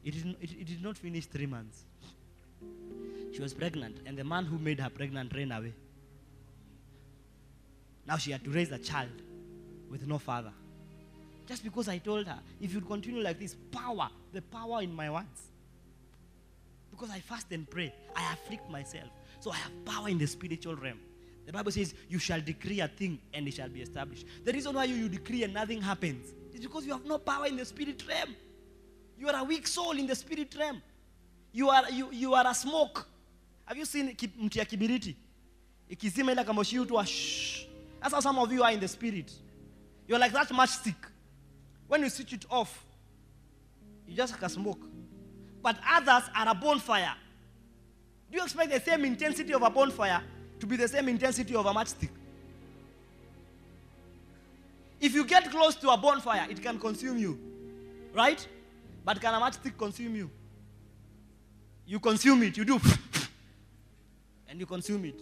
[0.04, 1.86] It did, it, it did not finish three months.
[3.34, 5.74] She was pregnant, and the man who made her pregnant ran away.
[8.06, 9.22] Now she had to raise a child
[9.90, 10.52] with no father.
[11.50, 15.10] Just because I told her, if you continue like this, power, the power in my
[15.10, 15.50] words.
[16.91, 19.10] Because I fast and pray, I afflict myself.
[19.39, 21.00] So I have power in the spiritual realm.
[21.47, 24.28] The Bible says, You shall decree a thing and it shall be established.
[24.45, 27.47] The reason why you, you decree and nothing happens is because you have no power
[27.47, 28.36] in the spirit realm.
[29.18, 30.84] You are a weak soul in the spirit realm.
[31.52, 33.08] You are, you, you are a smoke.
[33.66, 35.16] Have you seen mti kibiriti?
[35.89, 37.66] Ikizima moshi hutoa shh.
[38.00, 39.34] That's how some of you are in the spirit.
[40.08, 40.93] You're like that matchstick.
[41.90, 42.86] When you switch it off,
[44.08, 44.80] you just a smoke.
[45.62, 47.14] But others are a bonfire.
[48.32, 50.22] Do you expect the same intensity of a bonfire
[50.60, 52.10] to be the same intensity of a matchstick?
[55.02, 57.40] If you get close to a bonfire, it can consume you.
[58.14, 58.48] Right?
[59.04, 60.30] But can a matchstick consume you?
[61.88, 62.80] You consume it, you do,
[64.48, 65.20] and you consume it.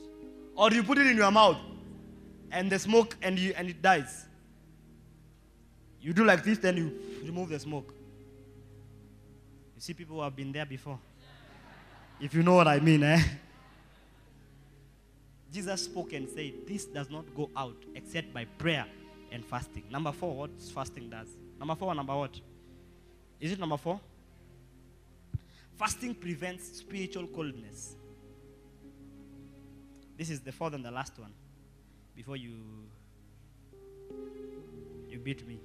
[0.54, 1.58] Or you put it in your mouth,
[2.52, 4.27] and the smoke, and, you, and it dies.
[6.08, 7.94] You do like this, then you remove the smoke.
[9.76, 10.98] You see, people who have been there before.
[12.22, 13.22] If you know what I mean, eh?
[15.52, 18.86] Jesus spoke and said, This does not go out except by prayer
[19.34, 19.84] and fasting.
[19.92, 21.28] Number four, what fasting does.
[21.60, 22.40] Number four, number what?
[23.42, 24.00] Is it number four?
[25.76, 27.98] Fasting prevents spiritual coldness.
[30.18, 31.34] This is the fourth and the last one.
[32.16, 32.54] Before you
[35.10, 35.60] you beat me.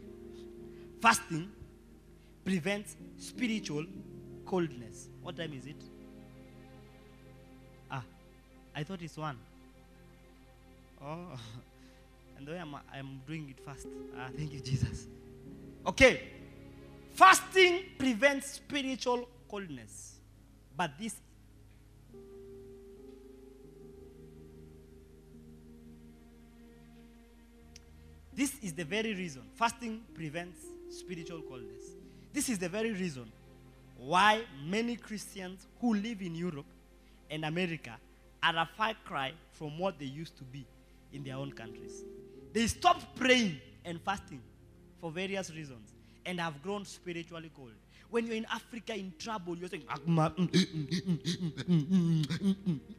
[1.02, 1.50] Fasting
[2.44, 3.84] prevents spiritual
[4.46, 5.08] coldness.
[5.20, 5.82] What time is it?
[7.90, 8.04] Ah,
[8.72, 9.36] I thought it's one.
[11.04, 11.26] Oh,
[12.38, 13.88] and the way I'm, I'm doing it fast.
[14.16, 15.08] Ah, thank you, Jesus.
[15.84, 16.20] Okay,
[17.14, 20.20] fasting prevents spiritual coldness,
[20.76, 21.16] but this.
[28.34, 31.96] This is the very reason fasting prevents spiritual coldness.
[32.32, 33.30] This is the very reason
[33.96, 36.66] why many Christians who live in Europe
[37.30, 37.96] and America
[38.42, 40.66] are a far cry from what they used to be
[41.12, 42.02] in their own countries.
[42.52, 44.42] They stopped praying and fasting
[45.00, 45.92] for various reasons
[46.26, 47.72] and have grown spiritually cold.
[48.10, 49.84] When you're in Africa in trouble, you're saying,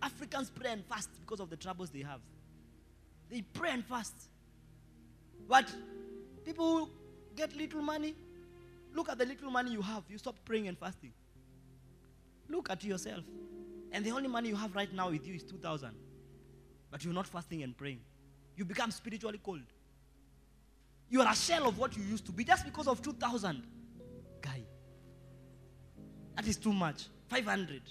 [0.01, 2.19] Africans pray and fast because of the troubles they have.
[3.29, 4.15] They pray and fast.
[5.47, 5.71] But
[6.45, 6.89] people
[7.35, 8.15] get little money,
[8.93, 10.03] look at the little money you have.
[10.09, 11.11] You stop praying and fasting.
[12.49, 13.23] Look at yourself.
[13.91, 15.91] And the only money you have right now with you is 2,000.
[16.91, 17.99] But you're not fasting and praying.
[18.55, 19.61] You become spiritually cold.
[21.09, 23.63] You are a shell of what you used to be just because of 2,000.
[24.41, 24.61] Guy.
[26.35, 27.07] That is too much.
[27.29, 27.81] 500.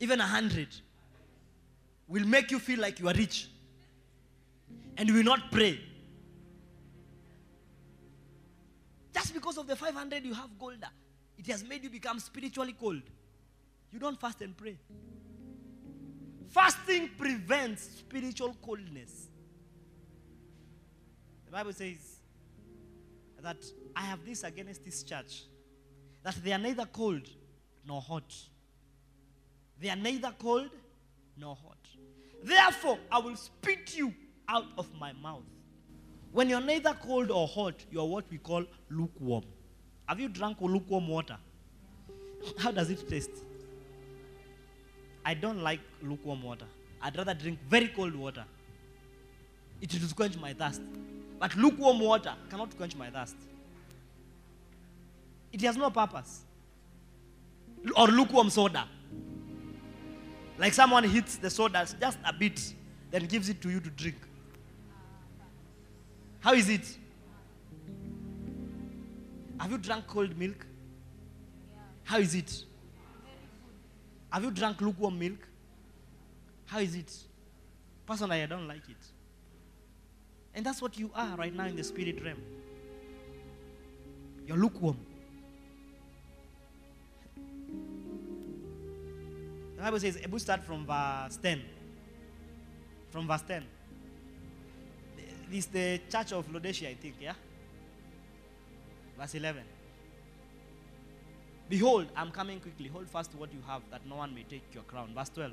[0.00, 0.68] Even 100
[2.08, 3.48] will make you feel like you are rich.
[4.96, 5.80] And you will not pray.
[9.36, 10.82] Because of the 500 you have gold,
[11.36, 13.02] it has made you become spiritually cold.
[13.92, 14.78] You don't fast and pray.
[16.48, 19.28] Fasting prevents spiritual coldness.
[21.44, 22.16] The Bible says
[23.42, 23.58] that
[23.94, 25.44] I have this against this church
[26.22, 27.28] that they are neither cold
[27.86, 28.34] nor hot.
[29.78, 30.70] They are neither cold
[31.36, 31.76] nor hot.
[32.42, 34.14] Therefore, I will spit you
[34.48, 35.42] out of my mouth.
[36.36, 39.44] When you're neither cold or hot, you are what we call lukewarm.
[40.06, 41.38] Have you drunk lukewarm water?
[42.58, 43.30] How does it taste?
[45.24, 46.66] I don't like lukewarm water.
[47.00, 48.44] I'd rather drink very cold water.
[49.80, 50.82] It will quench my thirst.
[51.40, 53.36] But lukewarm water cannot quench my thirst.
[55.54, 56.42] It has no purpose.
[57.96, 58.86] Or lukewarm soda.
[60.58, 62.74] Like someone hits the soda just a bit,
[63.10, 64.25] then gives it to you to drink.
[66.40, 66.96] How is it?
[69.58, 70.66] Have you drunk cold milk?
[72.04, 72.64] How is it?
[74.30, 75.48] Have you drunk lukewarm milk?
[76.66, 77.12] How is it?
[78.06, 78.96] Personally, I don't like it.
[80.54, 82.40] And that's what you are right now in the spirit realm.
[84.46, 84.98] You're lukewarm.
[89.76, 91.62] The Bible says, we start from verse 10.
[93.10, 93.64] From verse 10.
[95.50, 97.34] This is the church of Laodicea, I think, yeah?
[99.18, 99.62] Verse 11.
[101.68, 102.88] Behold, I'm coming quickly.
[102.88, 105.12] Hold fast what you have, that no one may take your crown.
[105.14, 105.52] Verse 12.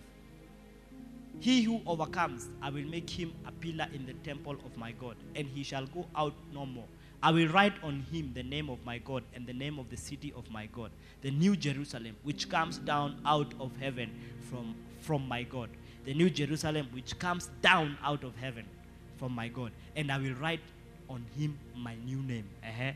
[1.40, 5.16] He who overcomes, I will make him a pillar in the temple of my God,
[5.36, 6.86] and he shall go out no more.
[7.22, 9.98] I will write on him the name of my God and the name of the
[9.98, 10.92] city of my God,
[11.22, 14.12] the new Jerusalem, which comes down out of heaven
[14.50, 15.70] from, from my God.
[16.06, 18.66] The new Jerusalem, which comes down out of heaven
[19.18, 19.72] from my God.
[19.96, 20.62] And I will write
[21.10, 22.46] on him my new name.
[22.64, 22.92] Uh-huh.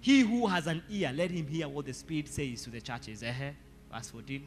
[0.00, 3.22] He who has an ear, let him hear what the Spirit says to the churches.
[3.22, 3.50] Uh-huh.
[3.92, 4.46] Verse 14.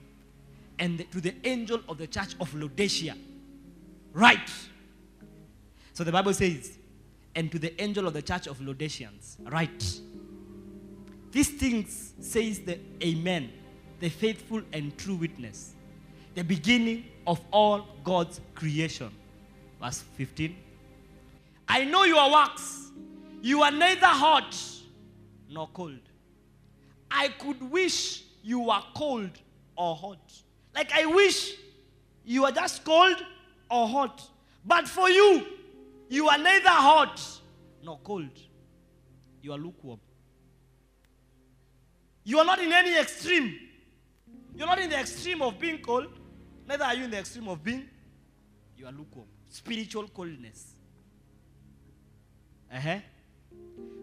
[0.79, 3.15] And the- to the angel of the church of Laodicea,
[4.13, 4.51] write.
[5.93, 6.77] So the Bible says,
[7.35, 10.01] and to the angel of the church of Laodiceans, write.
[11.31, 13.51] These things says the Amen,
[13.99, 15.73] the faithful and true witness,
[16.33, 19.11] the beginning of all God's creation.
[19.85, 20.55] Verse 15.
[21.67, 22.89] I know your works.
[23.43, 24.57] You are neither hot
[25.47, 25.99] nor cold.
[27.11, 29.29] I could wish you were cold
[29.75, 30.33] or hot.
[30.73, 31.53] Like I wish
[32.23, 33.23] you are just cold
[33.69, 34.27] or hot.
[34.65, 35.45] But for you,
[36.09, 37.21] you are neither hot
[37.83, 38.31] nor cold.
[39.43, 39.99] You are lukewarm.
[42.23, 43.53] You are not in any extreme.
[44.55, 46.07] You're not in the extreme of being cold.
[46.67, 47.87] Neither are you in the extreme of being.
[48.75, 49.27] You are lukewarm.
[49.55, 50.75] Spiritual coldness.
[52.69, 52.99] Uh-huh.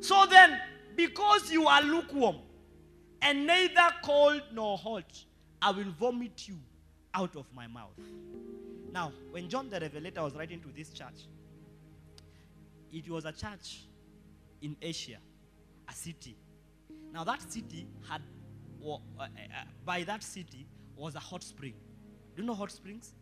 [0.01, 0.59] So then,
[0.97, 2.37] because you are lukewarm
[3.21, 5.13] and neither cold nor hot,
[5.61, 6.59] I will vomit you
[7.13, 8.01] out of my mouth.
[8.95, 11.29] Now, when John the Revelator was writing to this church,
[12.91, 13.85] it was a church
[14.63, 15.19] in Asia,
[15.87, 16.35] a city.
[17.13, 18.23] Now, that city had,
[18.83, 19.29] uh, uh, uh,
[19.85, 21.75] by that city was a hot spring.
[22.35, 23.13] Do you know hot springs?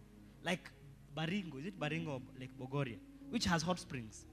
[0.45, 0.71] Like
[1.17, 2.99] Baringo, is it Baringo Lake Bogoria?
[3.31, 4.25] Which has hot springs?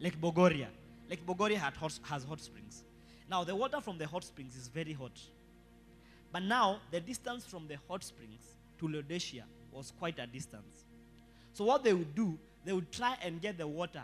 [0.00, 0.68] Lake Bogoria.
[1.08, 2.84] Lake Bogoria hot, has hot springs.
[3.30, 5.18] Now, the water from the hot springs is very hot.
[6.32, 10.84] But now, the distance from the hot springs to Laodicea was quite a distance.
[11.52, 14.02] So, what they would do, they would try and get the water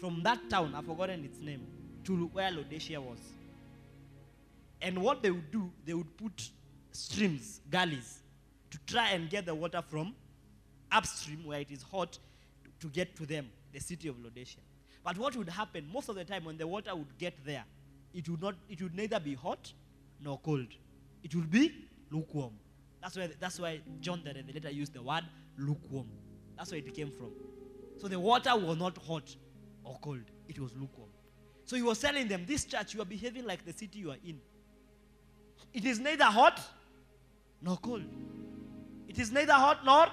[0.00, 1.66] from that town, I've forgotten its name,
[2.04, 3.18] to where Laodicea was.
[4.80, 6.50] And what they would do, they would put
[6.92, 8.20] streams, gullies,
[8.70, 10.14] to try and get the water from
[10.90, 12.18] upstream where it is hot
[12.80, 14.60] to, get to them, the city of Laodicea.
[15.04, 17.64] But what would happen most of the time when the water would get there,
[18.14, 19.72] it would not it would neither be hot
[20.20, 20.66] nor cold.
[21.22, 21.72] It would be
[22.10, 22.52] lukewarm.
[23.00, 25.24] That's why that's why John the Revelator used the word
[25.56, 26.08] lukewarm.
[26.56, 27.30] That's where it came from.
[27.98, 29.34] So the water was not hot
[29.84, 31.08] or cold, it was lukewarm.
[31.64, 34.16] So he was telling them, This church, you are behaving like the city you are
[34.24, 34.40] in.
[35.74, 36.60] It is neither hot
[37.60, 38.04] nor cold.
[39.06, 40.06] It is neither hot nor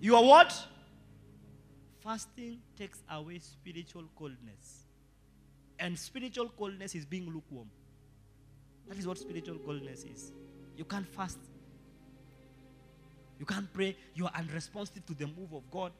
[0.00, 0.66] you are what?
[2.00, 4.86] Fasting takes away spiritual coldness.
[5.78, 7.68] And spiritual coldness is being lukewarm.
[8.88, 10.32] That is what spiritual coldness is.
[10.76, 11.38] You can't fast.
[13.38, 13.96] You can't pray.
[14.14, 15.92] You are unresponsive to the move of God.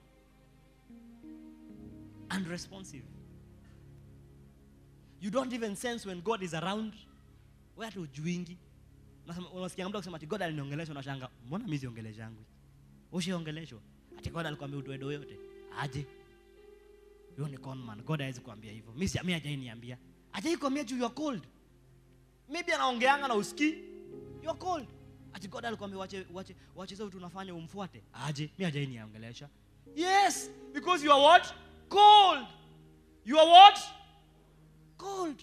[2.31, 3.03] Unresponsive.
[5.21, 6.95] You don't even sense when God is around.
[7.77, 8.57] Wewe hata ujuingi.
[10.27, 10.53] God
[11.47, 11.79] mbona mimi?
[13.13, 13.81] Ushaongeleshwa.
[14.19, 15.39] Ati God alikwambia utoe do yote.
[15.79, 16.07] Aje.
[17.39, 18.03] you ni con.
[18.05, 18.93] God hawezi kuambia hivyo.
[18.93, 19.99] Mimi si mimi hajai niambia.
[20.31, 21.43] Hajai kuambia juu you are cold.
[22.49, 23.75] Maybe anaongeanga na usikii.
[24.43, 24.87] You are cold.
[25.33, 29.49] ati god alikwambia wache wache wache sasa, tunafanya unafanya umfuate aje mimi, ajai niangelesha
[29.97, 31.55] yes because you are what
[31.89, 32.47] cold
[33.25, 33.79] you are what
[34.97, 35.43] cold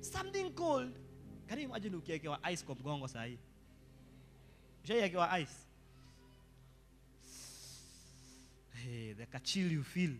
[0.00, 0.92] something cold
[1.46, 3.08] can you imagine ukiwekewa ice kwa mgongo
[4.84, 5.54] sahii ushaiwekewa ice
[8.72, 10.10] hey, the chill you feel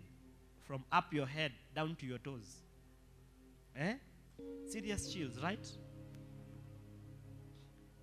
[0.66, 2.62] from up your head down to your toes.
[3.76, 3.96] Eh?
[4.66, 5.78] serious chills right?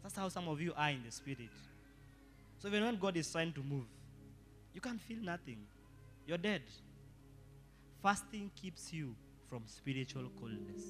[0.04, 1.50] That's how some of you are in the spirit.
[2.60, 3.86] So even when god is trying to move
[4.74, 5.58] you can't feel nothing.
[6.28, 6.62] You're dead.
[8.02, 9.16] Fasting keeps you
[9.50, 10.84] from spiritual coldness.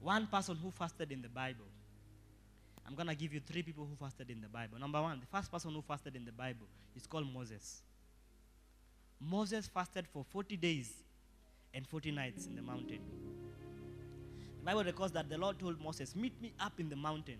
[0.00, 1.66] One person who fasted in the bible
[2.86, 4.78] i'm going to give you three people who fasted in the bible.
[4.78, 7.82] Number one the first person who fasted in the bible is called moses.
[9.20, 10.92] Moses fasted for 40 days
[11.72, 13.00] and 40 nights in the mountain.
[14.60, 17.38] The bible records that the lord told moses meet me up in the mountain.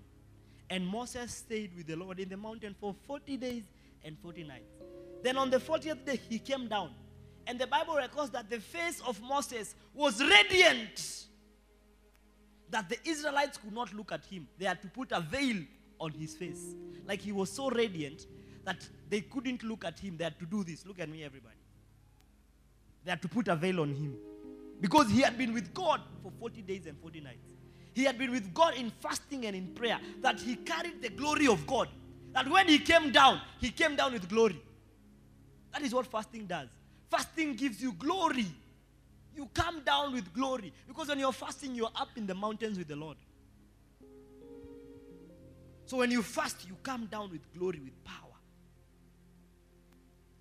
[0.68, 3.62] And moses stayed with the lord in the mountain for 40 days
[4.04, 4.72] and 40 nights.
[5.22, 6.90] Then on the 40th day he came down.
[7.46, 11.26] And the bible records that the face of moses was radiant
[12.70, 14.48] that the Israelites could not look at him.
[14.58, 15.62] They had to put a veil
[16.00, 16.74] on his face.
[17.06, 18.26] Like he was so radiant
[18.64, 18.76] that
[19.08, 20.16] they couldn't look at him.
[20.16, 20.84] They had to do this.
[20.84, 21.56] Look at me, everybody.
[23.04, 24.16] They had to put a veil on him.
[24.80, 27.52] Because he had been with God for 40 days and 40 nights.
[27.94, 29.98] He had been with God in fasting and in prayer.
[30.20, 31.88] That he carried the glory of God.
[32.32, 34.60] That when he came down, he came down with glory.
[35.72, 36.68] That is what fasting does.
[37.10, 38.46] Fasting gives you glory
[39.36, 40.72] you come down with glory.
[40.88, 43.16] Because when you're fasting, you're up in the mountains with the Lord.
[45.84, 48.16] So when you fast, you come down with glory, with power.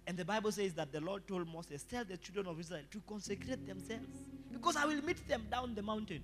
[0.08, 3.02] And the Bible says that the Lord told Moses, Tell the children of Israel to
[3.08, 4.08] consecrate themselves.
[4.52, 6.22] Because I will meet them down the mountain.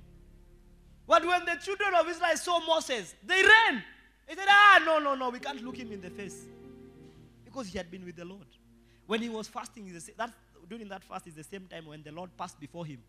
[1.08, 3.84] But when the children of Israel saw Moses, they ran.
[4.28, 6.46] They said, Ah, no, no, no, we can't look him in the face.
[7.44, 8.48] Because he had been with the Lord.
[9.08, 10.32] When he was fasting, that
[10.70, 13.00] during that fast is the same time when the Lord passed before him.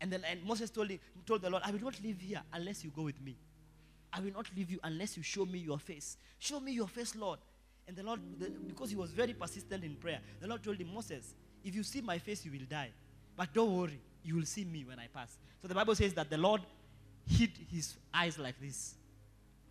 [0.00, 2.84] And then and Moses told, him, told the Lord, I will not leave here unless
[2.84, 3.36] you go with me.
[4.12, 6.16] I will not leave you unless you show me your face.
[6.38, 7.38] Show me your face, Lord.
[7.88, 10.92] And the Lord, the, because he was very persistent in prayer, the Lord told him,
[10.92, 12.90] Moses, if you see my face, you will die.
[13.36, 15.36] But don't worry, you will see me when I pass.
[15.60, 16.62] So the Bible says that the Lord
[17.26, 18.94] hid his eyes like this,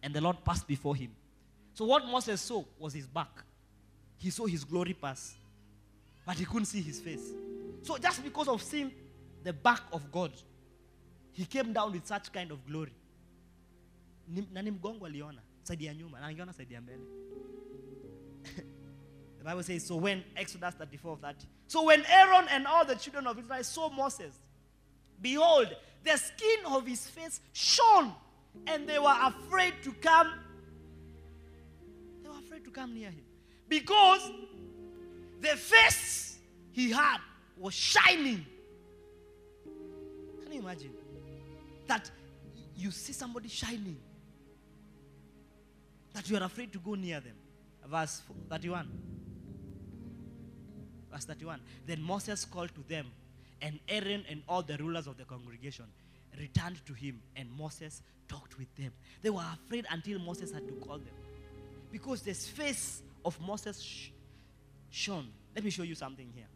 [0.04, 1.12] and the Lord passed before him.
[1.74, 3.44] So what Moses saw was his back.
[4.18, 5.36] He saw his glory pass
[6.26, 7.32] but he couldn't see his face.
[7.84, 8.92] So just because of seeing
[9.44, 10.32] the back of God,
[11.32, 12.94] he came down with such kind of glory.
[14.28, 14.62] Na
[19.38, 21.48] the Bible says, so when Exodus 34 30.
[21.68, 24.40] So when Aaron and all the children of Israel saw Moses,
[25.22, 28.14] behold, the skin of his face shone,
[28.68, 30.32] and they were afraid to come.
[32.24, 33.24] They were afraid to come near him.
[33.68, 34.32] Because
[35.46, 36.40] the face
[36.72, 37.18] he had
[37.58, 38.46] was shining.
[40.44, 40.92] Can you imagine?
[41.88, 42.10] That
[42.76, 43.98] you see somebody shining,
[46.14, 47.36] that you are afraid to go near them.
[47.86, 48.90] Verse 31.
[51.12, 51.62] Verse 31.
[51.86, 53.06] Then Moses called to them,
[53.62, 55.86] and Aaron and all the rulers of the congregation
[56.38, 58.92] returned to him, and Moses talked with them.
[59.22, 61.14] They were afraid until Moses had to call them.
[61.92, 63.82] Because the face of Moses
[64.96, 65.28] shone.
[65.54, 66.48] Let me show you something here.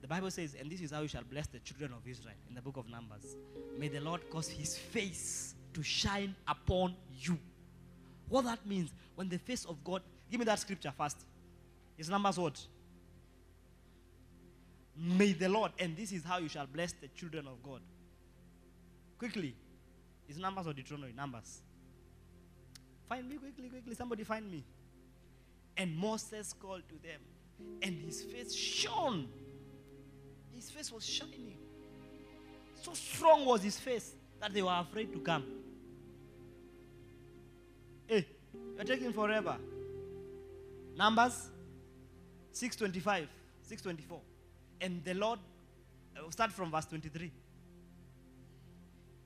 [0.00, 2.54] The Bible says, and this is how you shall bless the children of Israel in
[2.54, 3.36] the book of Numbers.
[3.76, 7.36] May the Lord cause his face to shine upon you.
[8.28, 11.18] What that means, when the face of God, give me that scripture first.
[11.98, 12.58] It's Numbers what?
[14.96, 17.80] May the Lord, and this is how you shall bless the children of God.
[19.18, 19.54] Quickly.
[20.28, 21.12] It's Numbers or Deuteronomy?
[21.12, 21.60] Numbers.
[23.08, 23.94] Find me quickly, quickly.
[23.96, 24.64] Somebody find me.
[25.80, 27.20] And Moses called to them,
[27.80, 29.26] and his face shone.
[30.54, 31.56] His face was shining.
[32.82, 35.42] So strong was his face that they were afraid to come.
[38.06, 38.26] Hey,
[38.76, 39.56] you're taking forever.
[40.98, 41.48] Numbers
[42.52, 43.26] 625,
[43.62, 44.20] 624.
[44.82, 45.38] And the Lord,
[46.14, 47.32] uh, start from verse 23.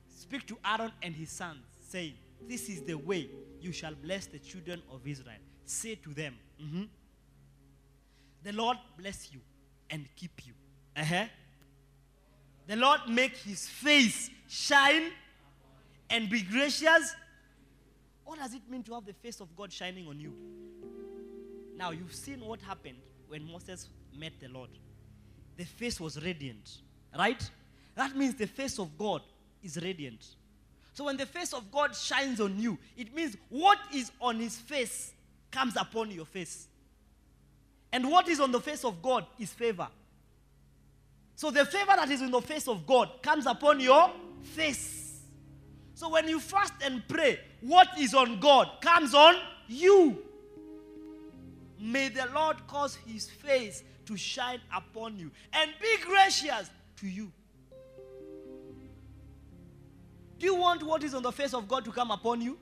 [0.07, 2.13] Speak to Aaron and his sons, saying,
[2.47, 3.27] This is the way
[3.59, 5.35] you shall bless the children of Israel.
[5.65, 6.87] Say to them, mhm,
[8.43, 9.39] The Lord bless you
[9.89, 10.53] and keep you.
[10.95, 11.25] Uh-huh.
[12.67, 15.11] The Lord make his face shine
[16.09, 17.15] and be gracious.
[18.23, 20.33] What does it mean to have the face of God shining on you?
[21.75, 24.69] Now, you've seen what happened when Moses met the Lord.
[25.57, 26.77] The face was radiant,
[27.17, 27.49] right?
[27.95, 29.21] That means the face of God
[29.63, 30.25] is radiant.
[30.93, 34.57] So when the face of God shines on you, it means what is on his
[34.57, 35.13] face
[35.55, 36.67] comes upon your face.
[37.93, 39.87] And what is on the face of God is favor.
[41.37, 44.11] So the favor that is in the face of God comes upon your
[44.43, 45.21] face.
[45.93, 49.35] So when you fast and pray, what is on God comes on
[49.69, 50.21] you.
[51.79, 57.31] May the Lord cause his face to shine upon you and be gracious to you.
[60.37, 62.57] Do you want what is on the face of God to come upon you?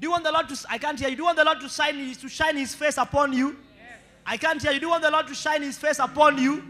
[0.00, 1.16] Do you want the Lord to I can't hear you.
[1.16, 3.56] Do you want the Lord to shine his, to shine his face upon you?
[4.24, 4.78] I can't hear you.
[4.78, 6.62] Do you want the Lord to shine his face upon you?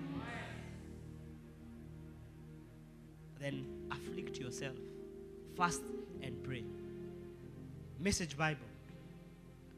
[3.41, 4.77] Then afflict yourself.
[5.57, 5.83] Fast
[6.23, 6.65] and pray.
[7.99, 8.61] Message Bible.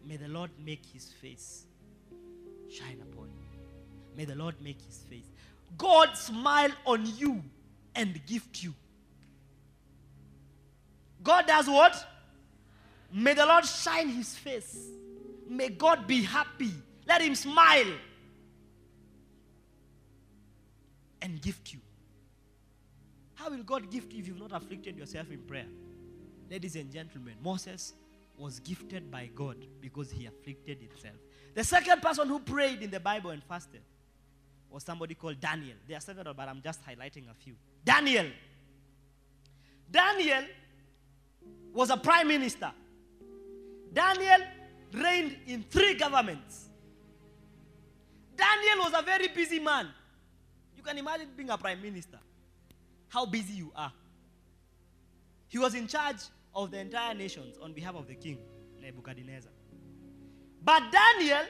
[0.06, 1.64] May the Lord make his face
[2.70, 3.60] shine upon you.
[4.16, 5.30] May the Lord make his face.
[5.78, 7.42] God smile on you
[7.94, 8.74] and gift you.
[11.22, 12.04] God does what?
[13.12, 14.88] May the Lord shine his face.
[15.48, 16.72] May God be happy.
[17.06, 17.92] Let him smile
[21.22, 21.80] and gift you.
[23.34, 25.66] How will God gift you if you've not afflicted yourself in prayer?
[26.50, 27.94] Ladies and gentlemen, Moses
[28.36, 31.16] was gifted by God because he afflicted himself.
[31.54, 33.82] The second person who prayed in the Bible and fasted
[34.70, 35.76] was somebody called Daniel.
[35.86, 37.54] There are several, but I'm just highlighting a few.
[37.84, 38.26] Daniel.
[39.90, 40.44] Daniel
[41.72, 42.70] was a prime minister.
[43.92, 44.40] Daniel
[44.92, 46.68] reigned in three governments.
[48.36, 49.88] Daniel was a very busy man.
[50.76, 52.18] You can imagine being a prime minister,
[53.08, 53.92] how busy you are.
[55.48, 56.16] He was in charge
[56.54, 58.38] of the entire nations on behalf of the king,
[58.80, 59.52] Nebuchadnezzar.
[60.62, 61.44] But Daniel,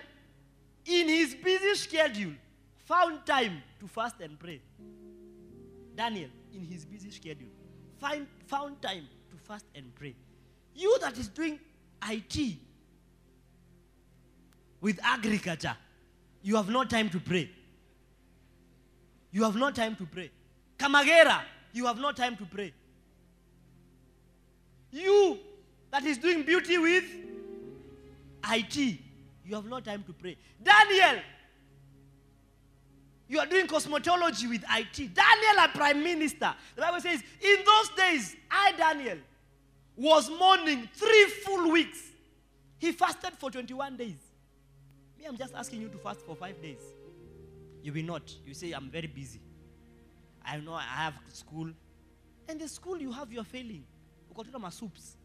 [0.87, 2.33] in his busy schedule,
[2.85, 4.61] found time to fast and pray.
[5.95, 7.51] Daniel, in his busy schedule,
[7.99, 10.15] find, found time to fast and pray.
[10.75, 11.61] You that is doing
[12.09, 12.57] IT
[14.81, 15.77] with agriculture,
[16.43, 17.51] you have no time to pray.
[19.33, 20.31] You have no time to pray.
[20.79, 22.73] Kamagera, you have no time to pray.
[24.91, 25.39] You
[25.91, 27.05] that is doing beauty with
[28.51, 30.37] IT, you have no time to pray.
[30.63, 31.23] Daniel,
[33.29, 35.15] you are doing cosmetology with IT.
[35.15, 36.53] Daniel, a prime minister.
[36.75, 39.19] The Bible says, in those days, I, Daniel,
[40.01, 41.99] was mourning three full weeks.
[42.79, 44.17] He fasted for 21 days.
[45.19, 46.81] Me, I'm just asking you to fast for five days.
[47.83, 48.33] You will not.
[48.47, 49.41] You say, I'm very busy.
[50.43, 51.69] I know I have school.
[52.49, 53.85] And the school you have, you're failing.
[54.35, 55.17] Ukotuna masoups.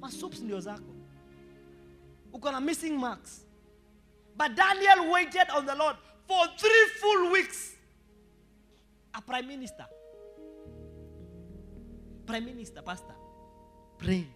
[0.00, 0.94] Masoups ndio zako.
[2.34, 3.44] Uko na missing marks.
[4.36, 5.96] But Daniel waited on the Lord
[6.28, 7.76] for three full weeks.
[9.14, 9.86] A prime minister.
[12.26, 13.14] Prime minister, pastor.
[13.98, 14.32] Praying.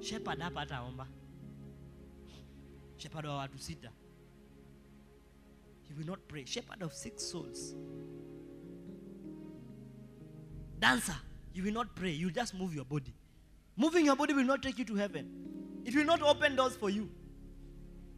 [0.00, 1.06] Shepherd hapa ataomba.
[2.96, 3.90] Shepherd wa watu sita.
[5.88, 6.44] He will not pray.
[6.44, 7.74] Shepherd of six souls.
[10.78, 11.16] Dancer,
[11.52, 12.10] you will not pray.
[12.10, 13.12] You just move your body.
[13.76, 15.28] Moving your body will not take you to heaven.
[15.84, 17.08] It will not open doors for you.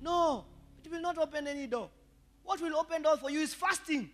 [0.02, 0.44] No,
[0.84, 1.90] it will not open any door.
[2.42, 4.10] What will open doors for you is fasting.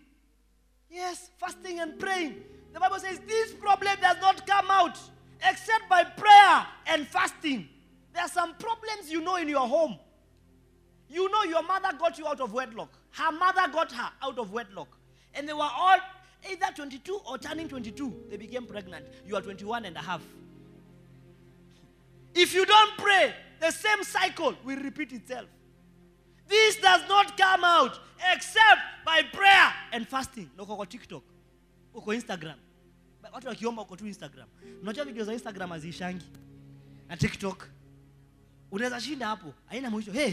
[0.91, 2.43] Yes, fasting and praying.
[2.77, 4.99] The Bible says this problem does not come out
[5.49, 7.71] except by prayer and fasting.
[8.13, 9.97] There are some problems you know in your home.
[11.09, 12.91] You know your mother got you out of wedlock.
[13.13, 14.89] Her mother got her out of wedlock.
[15.33, 15.97] And they were all
[16.51, 18.25] either 22 or turning 22.
[18.29, 19.07] They became pregnant.
[19.27, 20.21] You are 21 and a half.
[22.35, 25.47] If you don't pray, the same cycle will repeat itself.
[26.47, 27.99] This does not come out
[28.35, 30.51] except by prayer and fasting.
[30.59, 31.23] Uko kwa TikTok,
[31.95, 32.57] uko Instagram.
[33.33, 34.49] Watu wakiomba uko tu Instagram.
[34.83, 36.27] Unajua video za Instagram haziishangi.
[37.09, 37.69] Na TikTok.
[38.71, 39.55] Unaweza shinda hapo.
[39.67, 40.13] Haina mwisho.
[40.13, 40.31] Hey,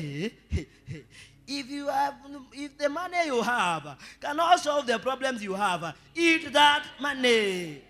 [0.50, 1.02] hey, hey.
[1.48, 2.16] If you have
[2.54, 7.82] if the money you have cannot solve the problems you have, eat that money.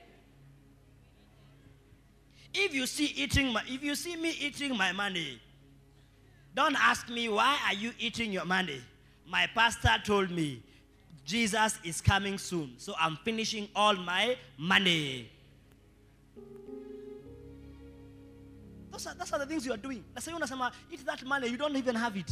[2.53, 5.39] If you see eating my, if you see me eating my money,
[6.55, 8.81] don't ask me why are you eating your money.
[9.27, 10.63] My pastor told me
[11.25, 15.29] Jesus is coming soon, so I'm finishing all my money.
[18.91, 20.03] Those are, those are the things you are doing.
[20.91, 22.31] Eat that money, you don't even have it.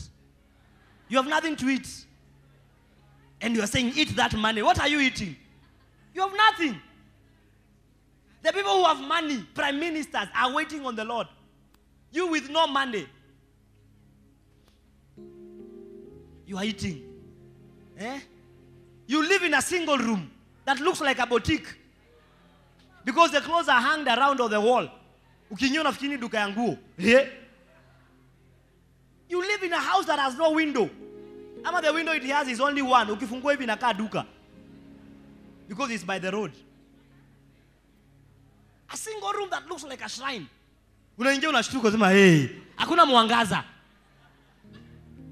[1.07, 2.05] You have nothing to eat.
[3.41, 4.61] And you are saying eat that money.
[4.61, 5.35] What are you eating?
[6.13, 6.79] You have nothing.
[8.43, 11.27] The people who have money, prime ministers, are waiting on the Lord.
[12.11, 13.07] You with no money,
[16.45, 17.03] you are eating.
[17.97, 18.19] Eh?
[19.11, 20.31] You live in a single room
[20.63, 21.67] that looks like a boutique.
[23.03, 24.87] because the clothes are hanged around on the wall.
[29.27, 30.89] You live in a house that has no window.
[31.65, 33.05] Ama the window it has is only one.
[33.07, 34.25] Duka.
[35.67, 36.53] Because it's by the road.
[38.93, 40.47] A single room that looks like a shrine.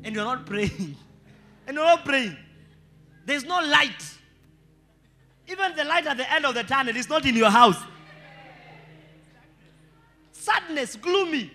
[0.04, 0.98] And you're not praying.
[1.68, 2.36] And you're not praying
[3.30, 4.04] there's no light.
[5.48, 7.78] Even the light at the end of the tunnel is not in your house.
[10.32, 11.52] Sadness gloomy.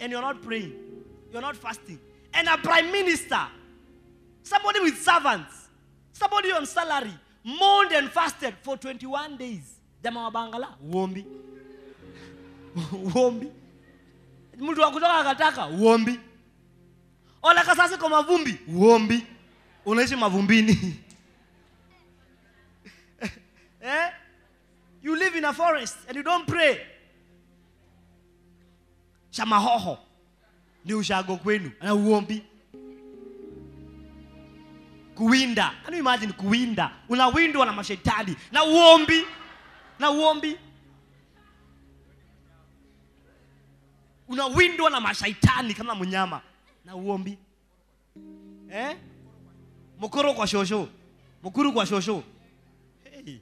[0.00, 0.72] And you're not praying.
[1.32, 1.98] You're not fasting.
[2.32, 3.40] And a prime minister
[4.42, 5.68] somebody with servants
[6.12, 7.12] somebody on salary
[7.44, 9.74] mourned and fasted for 21 days.
[10.02, 11.24] Jamaa wa bangala uombi
[13.14, 13.48] uombi
[14.58, 16.20] mtu wa kutoka akataka uombi
[17.42, 19.26] ola kasasi kwa mavumbi uombi
[19.88, 20.76] unaishi mavumbini.
[23.80, 24.10] Eh?
[25.02, 26.80] you live in a forest and you don't pray.
[29.30, 29.98] Shamahoho
[30.84, 31.70] ni ushago kwenu.
[31.82, 32.42] Na uombi.
[35.14, 35.72] Kuwinda.
[35.84, 36.90] Can you imagine kuwinda?
[37.08, 38.36] Unawindwa na mashetani.
[38.52, 39.24] Na uombi.
[39.98, 40.58] Na uombi.
[44.28, 46.40] Unawindwa na mashaitani kama mnyama.
[46.84, 47.38] Na uombi.
[48.72, 48.96] Eh?
[49.98, 50.88] Mukuru kwa shosho.
[51.42, 52.22] Mukuru kwa shosho.
[53.04, 53.40] Hey.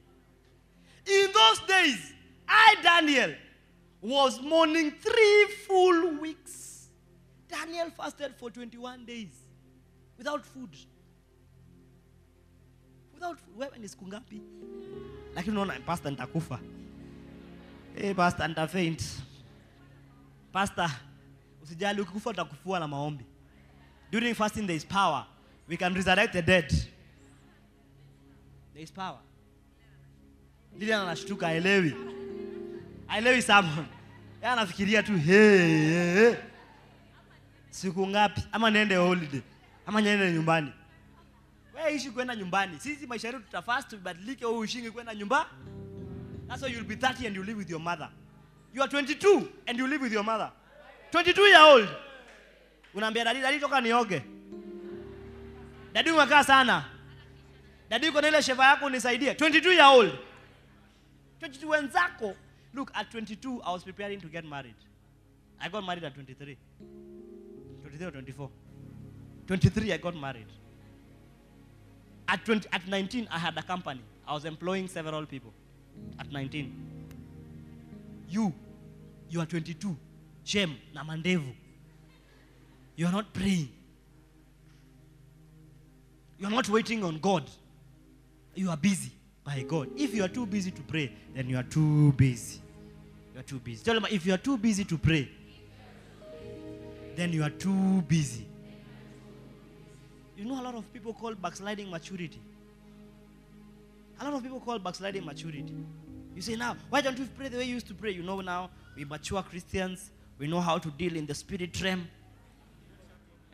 [1.05, 2.13] in those days
[2.47, 3.35] i daniel
[4.01, 6.89] was mourning three full weeks.
[7.49, 9.27] Daniel fasted for 21 days
[10.17, 10.69] without food.
[13.13, 13.57] Without food.
[13.57, 14.41] wewe ni siku ngapi?
[15.35, 16.59] Lakini unaona pastor nitakufa.
[17.95, 19.03] Hey, pastor nitafaint.
[20.51, 20.89] Pastor
[21.63, 23.25] usijali ukikufa utakufua na maombi.
[24.11, 25.25] During fasting there is power
[25.67, 26.69] we can resurrect the dead.
[28.73, 29.19] There is power.
[30.79, 31.95] Lilian anashtuka aelewi
[33.09, 33.87] aelewi someone.
[34.41, 36.35] yeye anafikiria tu hey,
[37.69, 38.41] siku ngapi?
[38.51, 39.41] Ama niende holiday?
[39.85, 40.71] Ama niende nyumbani?
[41.75, 42.79] Wewe ishi kwenda nyumbani.
[42.79, 45.45] Sisi maisha yetu tutafast tubadilike wewe ushingi kwenda nyumba.
[46.47, 48.09] That's why you'll be 30 and you live with your mother.
[48.73, 50.51] You are 22 and you live with your mother.
[51.11, 51.89] 22 year old.
[52.95, 54.21] Unaambia dadi dadi toka nioge
[55.97, 56.85] dadi umekaa sana.
[57.89, 59.33] Dadi uko na ile sheva yako unisaidie.
[59.33, 60.11] 22 year old.
[61.41, 62.35] 22 wenzako.
[62.73, 64.75] Look at 22 i was preparing to get married.
[65.59, 66.57] I got married at 23
[67.81, 68.49] 23 or 24
[69.47, 70.45] 23 i got married.
[72.27, 74.01] At 20 at 19 i had a company.
[74.27, 75.53] I was employing several people.
[76.19, 76.71] At 19
[78.29, 78.53] you
[79.29, 79.95] you are 22
[80.43, 81.55] shame na mandevu.
[82.95, 83.69] You are not praying
[86.39, 87.49] you are not waiting on god.
[88.55, 89.11] You are busy
[89.43, 89.89] by god.
[89.95, 92.59] If you are too busy to pray then you are too busy.
[93.33, 93.83] You are too busy.
[93.83, 95.29] Tell them if you are too busy to pray
[97.15, 98.45] then you are too busy.
[100.37, 102.39] You know a lot of people call backsliding maturity?
[104.19, 105.73] A lot of people call backsliding maturity.
[106.35, 108.11] You say now why don't you pray the way you used to pray?
[108.11, 110.11] You know now we mature christians.
[110.37, 112.07] We know how to deal in the spirit realm.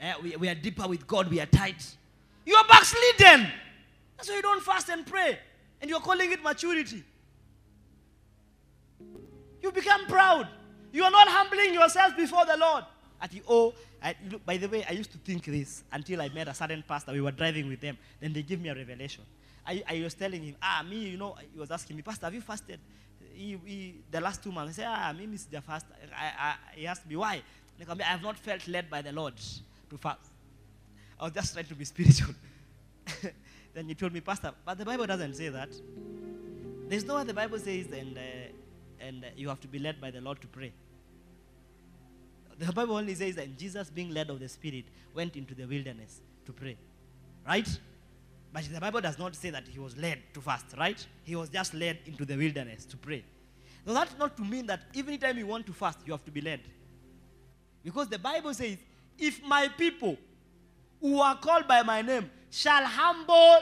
[0.01, 1.95] Eh, we, we are deeper with God, we are tight.
[2.45, 3.47] You are backslidden.
[4.17, 5.39] That's why you don't fast and pray.
[5.81, 7.03] And you're calling it maturity.
[9.61, 10.47] You become proud.
[10.91, 12.83] You are not humbling yourself before the Lord.
[13.21, 16.29] At the oh, I, look, by the way, I used to think this until I
[16.29, 17.13] met a certain pastor.
[17.13, 17.97] We were driving with them.
[18.19, 19.23] Then they gave me a revelation.
[19.65, 22.33] I, I was telling him, ah, me, you know, he was asking me, Pastor, have
[22.33, 22.79] you fasted?
[23.33, 24.77] He, he, the last two months.
[24.77, 25.63] I said, ah, me, Mr.
[25.63, 25.85] Fast.
[26.13, 27.41] I, I, he asked me, why?
[27.79, 29.33] I have not felt led by the Lord
[29.89, 30.32] to fast.
[31.19, 32.33] I was just trying to be spiritual.
[33.73, 35.69] then he told me, Pastor, but the Bible doesn't say that.
[36.87, 38.21] There's no what the Bible says, and, uh,
[38.99, 40.73] and uh, you have to be led by the Lord to pray.
[42.57, 46.21] The Bible only says that Jesus, being led of the Spirit, went into the wilderness
[46.45, 46.77] to pray.
[47.45, 47.67] Right?
[48.51, 51.05] But the Bible does not say that he was led to fast, right?
[51.23, 53.25] He was just led into the wilderness to pray.
[53.85, 56.31] So that's not to mean that every time you want to fast, you have to
[56.31, 56.61] be led.
[57.83, 58.77] Because the Bible says,
[59.17, 60.17] if my people
[61.03, 63.59] who are called by my name shall humble.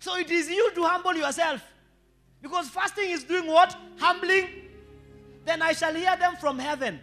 [0.00, 1.62] So it is you to humble yourself.
[2.42, 3.74] Because fasting is doing what?
[3.98, 4.46] Humbling.
[5.46, 7.00] Then I shall hear them from heaven.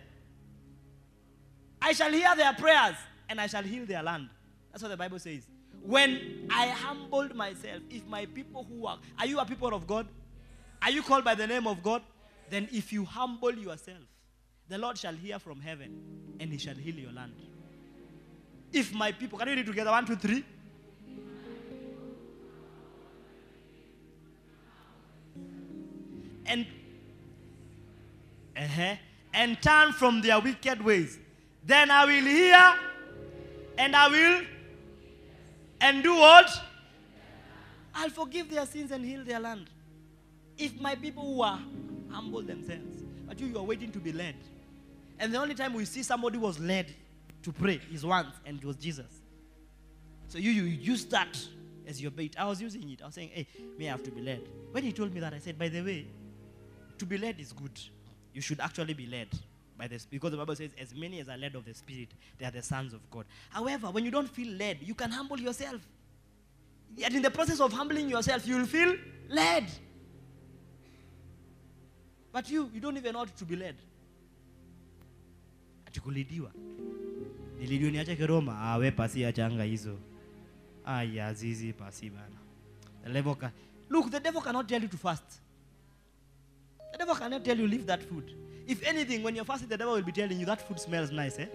[1.82, 2.96] I shall hear their prayers
[3.28, 4.30] and I shall heal their land.
[4.72, 5.48] That's what the Bible says.
[5.82, 10.08] When I humbled myself, if my people who are, are you a people of God?
[10.84, 12.04] Are you called by the name of God?
[12.52, 13.98] Then if you humble yourself,
[14.70, 17.34] the Lord shall hear from heaven and he shall heal your land.
[18.76, 19.90] If my people, can you read together?
[19.90, 20.44] One, two, three.
[26.46, 26.68] And,
[28.58, 28.96] uh-huh,
[29.34, 31.18] and turn from their wicked ways.
[31.66, 32.76] Then I will hear
[33.78, 34.42] and I will
[35.80, 36.52] and do what?
[37.94, 39.70] I'll forgive their sins and heal their land.
[40.58, 41.60] If my people who are
[42.12, 44.36] humble themselves, but you, you are waiting to be led.
[45.18, 46.94] And the only time we see somebody was led
[47.46, 49.22] to pray is once, and it was Jesus.
[50.28, 51.38] So you, you use that
[51.88, 52.36] as your bait.
[52.40, 53.04] I was using it.
[53.04, 53.48] I was saying, hey,
[53.78, 54.42] may I have to be led.
[54.72, 56.08] When he told me that, I said, by the way,
[56.98, 57.80] to be led is good.
[58.34, 59.28] You should actually be led
[59.78, 62.10] by the because the Bible says, as many as are led of the Spirit,
[62.40, 63.26] they are the sons of God.
[63.52, 65.82] However, when you don't feel led, you can humble yourself.
[66.96, 68.96] Yet in the process of humbling yourself, you will feel
[69.30, 69.66] led.
[72.32, 73.76] But you, you don't even how to be led.
[75.88, 76.00] Ati
[77.60, 78.54] Nilidiwa niache kiroma.
[78.62, 79.98] Ah, pasi changa hizo.
[80.86, 82.36] Aya, zizi pasi bana.
[83.04, 83.52] The devil can,
[83.90, 85.42] look, the devil cannot tell you to fast.
[86.92, 88.32] The devil cannot tell you leave that food.
[88.68, 91.40] If anything, when you're fasting, the devil will be telling you that food smells nice.
[91.40, 91.48] Eh?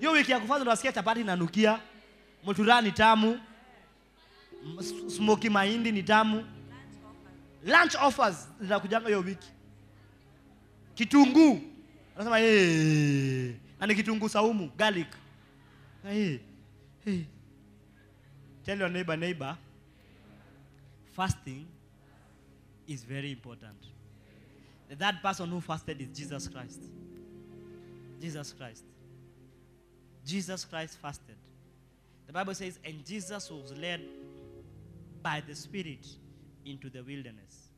[0.00, 1.80] Hiyo wiki ya kufanya unasikia chapati inanukia,
[2.44, 3.40] mutura ni tamu,
[5.16, 6.44] smoki mahindi ni tamu.
[7.66, 9.48] Lunch offers zinakujanga hiyo wiki.
[10.94, 11.60] Kitunguu.
[12.16, 15.08] Anasema eh, na ni kitunguu saumu, garlic.
[16.04, 16.38] Eh.
[17.06, 17.22] Eh.
[18.64, 19.56] Tell your neighbor, neighbor,
[21.12, 21.66] fasting
[22.86, 23.76] is very important.
[24.90, 26.80] That person who fasted is Jesus Christ.
[28.20, 28.84] Jesus Christ.
[30.26, 31.36] Jesus Christ fasted.
[32.26, 34.00] The Bible says, and Jesus was led
[35.22, 36.06] by the Spirit
[36.64, 37.70] into the wilderness.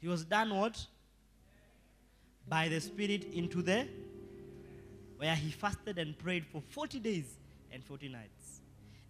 [0.00, 0.84] He was done what?
[2.48, 3.86] By the Spirit into the
[5.22, 7.36] where he fasted and prayed for 40 days
[7.70, 8.60] and 40 nights.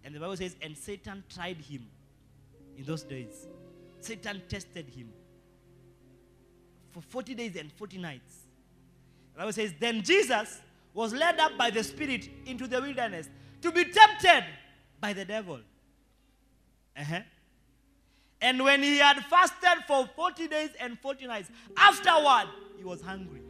[0.03, 1.87] And the Bible says, and Satan tried him
[2.77, 3.47] in those days.
[3.99, 5.09] Satan tested him
[6.91, 8.41] for 40 days and 40 nights.
[9.33, 10.61] The Bible says, then Jesus
[10.93, 13.27] was led up by the Spirit into the wilderness
[13.63, 14.45] to be tempted
[15.01, 15.61] by the devil.
[16.95, 17.21] Uh-huh.
[18.39, 23.41] And when he had fasted for 40 days and 40 nights, afterward, he was hungry.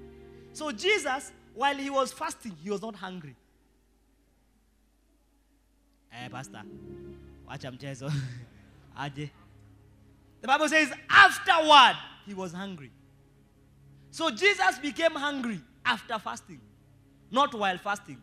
[0.54, 3.36] So Jesus, while he was fasting, he was not hungry.
[6.12, 6.62] Eh, pastor,
[7.50, 8.12] wacha mchezo.
[8.98, 9.30] Aje.
[10.42, 12.92] The Bible says, afterward, he was hungry.
[14.12, 16.60] So Jesus became hungry after fasting,
[17.32, 18.22] not while fasting.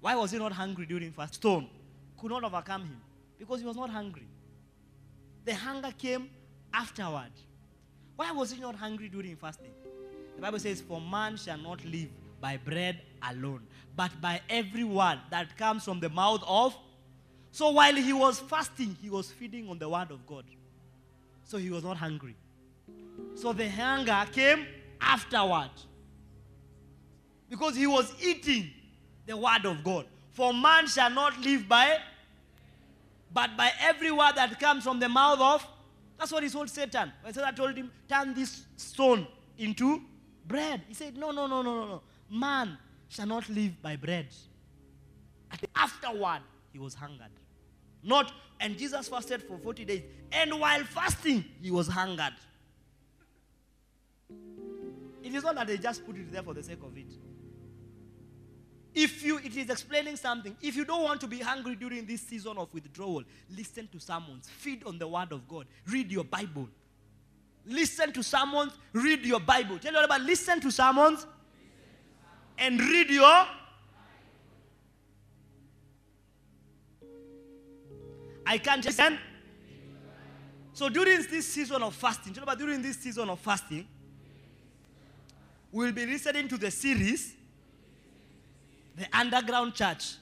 [0.00, 1.34] Why was he not hungry during fast?
[1.34, 1.68] Stone
[2.18, 3.00] could not overcome him
[3.38, 4.26] because he was not hungry.
[5.44, 6.28] The hunger came
[6.72, 7.30] afterward.
[8.16, 9.72] Why was he not hungry during fasting?
[10.38, 12.10] The Bible says, For man shall not live
[12.40, 13.66] by bread alone,
[13.96, 16.76] but by every word that comes from the mouth of.
[17.50, 20.44] So while he was fasting, he was feeding on the word of God.
[21.42, 22.36] So he was not hungry.
[23.34, 24.64] So the hunger came
[25.00, 25.70] afterward.
[27.50, 28.70] Because he was eating
[29.26, 30.06] the word of God.
[30.30, 31.98] For man shall not live by,
[33.34, 35.66] but by every word that comes from the mouth of.
[36.16, 37.10] That's what he told Satan.
[37.22, 40.02] When Satan told him, turn this stone into
[40.48, 40.82] bread.
[40.88, 42.02] He said, no, no, no, no, no, no.
[42.30, 42.76] Man
[43.08, 44.26] shall not live by bread.
[45.50, 46.40] And afterward,
[46.72, 47.30] he was hungered.
[48.02, 50.02] Not, and Jesus fasted for 40 days.
[50.32, 52.34] And while fasting, he was hungered.
[55.22, 57.12] It is not that they just put it there for the sake of it.
[58.94, 60.56] If you, it is explaining something.
[60.62, 63.22] If you don't want to be hungry during this season of withdrawal,
[63.56, 66.68] listen to sermons, feed on the word of God, read your Bible.
[67.68, 69.78] Listen to sermons, read your Bible.
[69.78, 71.26] Tell your neighbor, listen to sermons
[72.56, 73.46] and read your.
[78.46, 78.98] I can't just.
[80.72, 83.86] So during this season of fasting, tell neighbor, during this season of fasting,
[85.70, 87.34] we'll be listening to the series,
[88.96, 90.14] The Underground Church.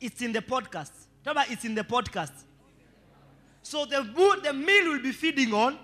[0.00, 0.92] It's in the podcast.
[1.24, 2.44] Tell neighbor, it's in the podcast.
[3.62, 4.02] So the,
[4.44, 5.78] the meal will be feeding on.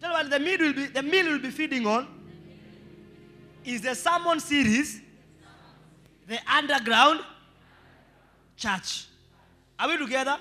[0.00, 2.06] Tell me the meal will be the meal will be feeding on
[3.64, 5.00] is the sermon series,
[6.26, 7.20] the underground
[8.56, 9.06] church.
[9.78, 10.38] Are we together?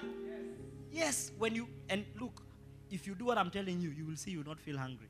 [0.91, 1.31] Yes.
[1.37, 2.41] When you and look,
[2.89, 5.09] if you do what I'm telling you, you will see you not feel hungry.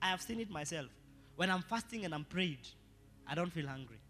[0.00, 0.88] I have seen it myself.
[1.36, 2.66] When I'm fasting and I'm prayed,
[3.26, 4.00] I don't feel hungry.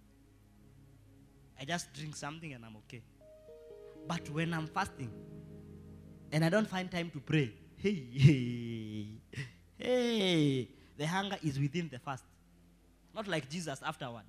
[1.61, 3.03] I just drink something and I'm okay.
[4.09, 5.11] But when I'm fasting
[6.33, 9.07] and I don't find time to pray, hey, hey,
[9.79, 12.25] hey, the hunger is within the fast.
[13.15, 14.23] Not like Jesus afterward.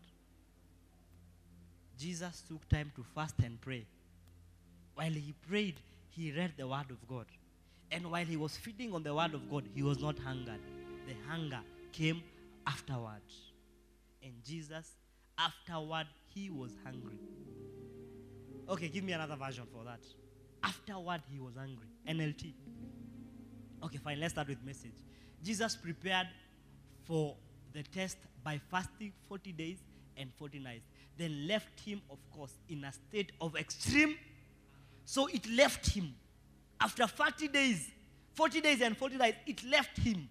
[1.98, 3.86] Jesus took time to fast and pray.
[4.95, 5.76] While he prayed,
[6.10, 7.26] he read the word of God.
[7.91, 10.60] And while he was feeding on the word of God, he was not hungered.
[11.07, 11.60] The hunger
[11.91, 12.24] came
[12.65, 13.22] afterward.
[14.24, 14.91] And Jesus,
[15.38, 17.20] afterward, he was hungry.
[18.70, 19.99] Okay, give me another version for that.
[20.64, 21.88] Afterward, he was hungry.
[22.07, 22.53] NLT.
[23.84, 24.20] Okay, fine.
[24.20, 24.95] Let's start with message.
[25.44, 26.28] Jesus prepared
[27.03, 27.36] for
[27.74, 29.78] the test by fasting 40 days
[30.18, 30.86] and 40 nights.
[31.18, 34.15] Then left him, of course, in a state of extreme.
[35.06, 36.15] So it left him.
[36.80, 37.90] After 40 days,
[38.34, 40.30] 40 days and 40 nights, it left him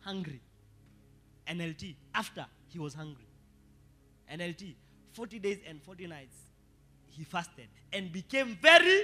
[0.00, 0.40] hungry.
[1.46, 1.94] NLT.
[2.14, 3.26] After he was hungry.
[4.32, 4.74] NLT.
[5.12, 6.36] 40 days and 40 nights,
[7.06, 9.02] he fasted and became very.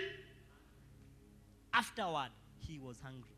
[1.73, 3.34] Afterward, he was hungry.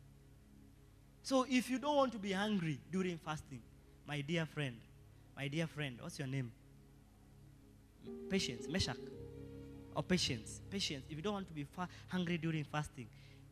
[1.27, 3.61] So if you don't want to be hungry during fasting,
[4.07, 4.77] my dear friend,
[5.37, 6.53] my dear friend, what's your name?
[8.31, 8.97] Patience, Meshach.
[9.97, 11.03] Or patience, patience.
[11.11, 13.09] If you don't want to be fa- hungry during fasting,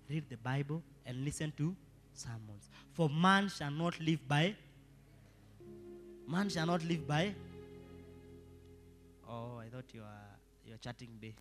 [0.09, 1.75] read the Bible and listen to
[2.13, 2.71] sermons.
[2.93, 4.55] For man shall not live by.
[6.29, 7.35] Man shall not live by.
[9.29, 10.31] Oh, I thought you are
[10.65, 11.35] you are chatting, babe.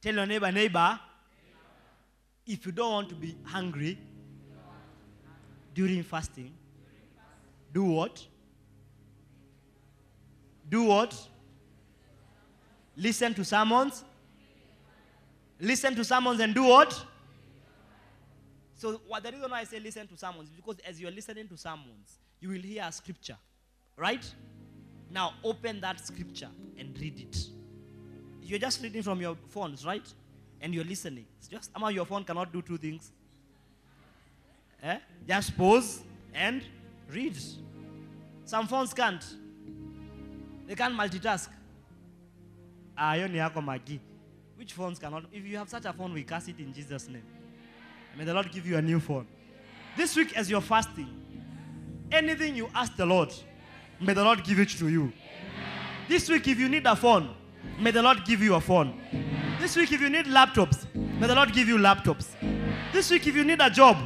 [0.00, 0.98] Tell your neighbor, neighbor,
[2.46, 3.98] if you don't want to be hungry
[5.74, 6.52] during fasting,
[7.72, 8.24] do what?
[10.68, 11.28] Do what?
[12.96, 14.04] Listen to sermons.
[15.60, 17.04] Listen to sermons and do what?
[18.74, 21.48] So, what the reason why I say listen to sermons is because as you're listening
[21.48, 23.36] to sermons, you will hear a scripture,
[23.96, 24.24] right?
[25.10, 27.48] Now, open that scripture and read it.
[28.42, 30.06] You're just reading from your phones, right?
[30.60, 31.26] And you're listening.
[31.38, 33.10] It's just somehow your phone cannot do two things.
[34.82, 34.98] Eh?
[35.26, 36.02] Just pause
[36.34, 36.62] and
[37.10, 37.36] read.
[38.44, 39.24] Some phones can't.
[40.66, 41.48] They can't multitask.
[42.96, 44.00] Ah, hiyo ni yako magi.
[44.56, 45.24] Which phones cannot?
[45.32, 47.22] If you have such a phone, we cast it in Jesus' name.
[48.16, 49.26] May the Lord give you a new phone.
[49.96, 51.08] This week, as you're fasting,
[52.10, 53.32] anything you ask the Lord,
[54.00, 55.12] may the Lord give it to you.
[56.08, 57.34] This week, if you need a phone,
[57.78, 58.98] may the Lord give you a phone.
[59.60, 62.28] This week, if you need laptops, may the Lord give you laptops.
[62.92, 63.96] This week, if you need a job,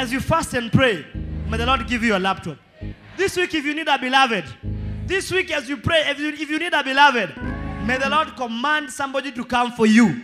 [0.00, 1.04] as you fast and pray,
[1.50, 2.56] may the Lord give you a laptop.
[3.18, 4.46] This week, if you need a beloved,
[5.06, 7.36] this week, as you pray, if you, if you need a beloved,
[7.84, 10.22] may the Lord command somebody to come for you.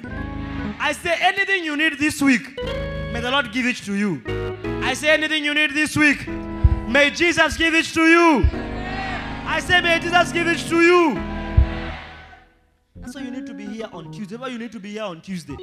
[0.80, 2.56] I say anything you need this week,
[3.12, 4.22] may the Lord give it to you.
[4.82, 8.48] I say anything you need this week, may Jesus give it to you.
[9.44, 11.14] I say, may Jesus give it to you.
[12.96, 14.36] That's why you need to be here on Tuesday.
[14.36, 15.56] Why you need to be here on Tuesday?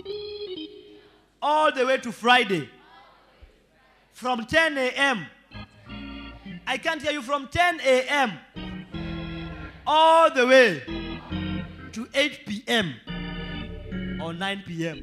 [1.42, 2.70] All the way to Friday.
[4.14, 5.26] From 10 a.m.
[6.68, 8.32] I can't hear you from 10 a.m.
[9.86, 10.84] all the way
[11.92, 12.94] to 8 p.m.
[14.22, 15.00] or 9 p.m.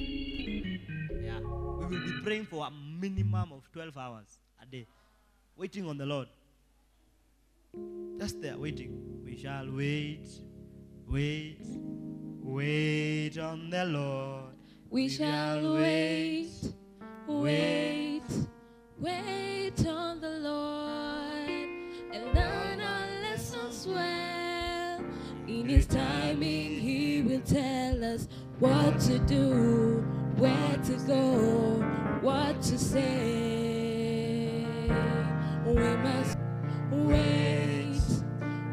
[1.23, 1.41] Yeah.
[1.41, 4.87] We will be praying for a minimum of 12 hours a day,
[5.57, 6.29] waiting on the Lord.
[8.19, 9.23] Just there, waiting.
[9.25, 10.27] We shall wait,
[11.09, 11.59] wait,
[12.43, 14.55] wait on the Lord.
[14.89, 16.49] We shall wait,
[17.27, 18.60] wait, wait
[19.87, 21.49] on the Lord
[22.13, 25.03] and learn our lessons well.
[25.49, 28.29] In His timing, He will tell us
[28.59, 30.05] what to do,
[30.37, 31.83] where to go,
[32.21, 34.65] what to say.
[35.65, 36.37] We must
[36.91, 38.01] wait,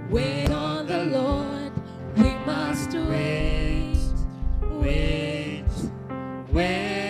[0.10, 1.72] wait on the Lord.
[2.18, 3.98] We must wait,
[4.82, 5.64] wait,
[6.52, 7.07] wait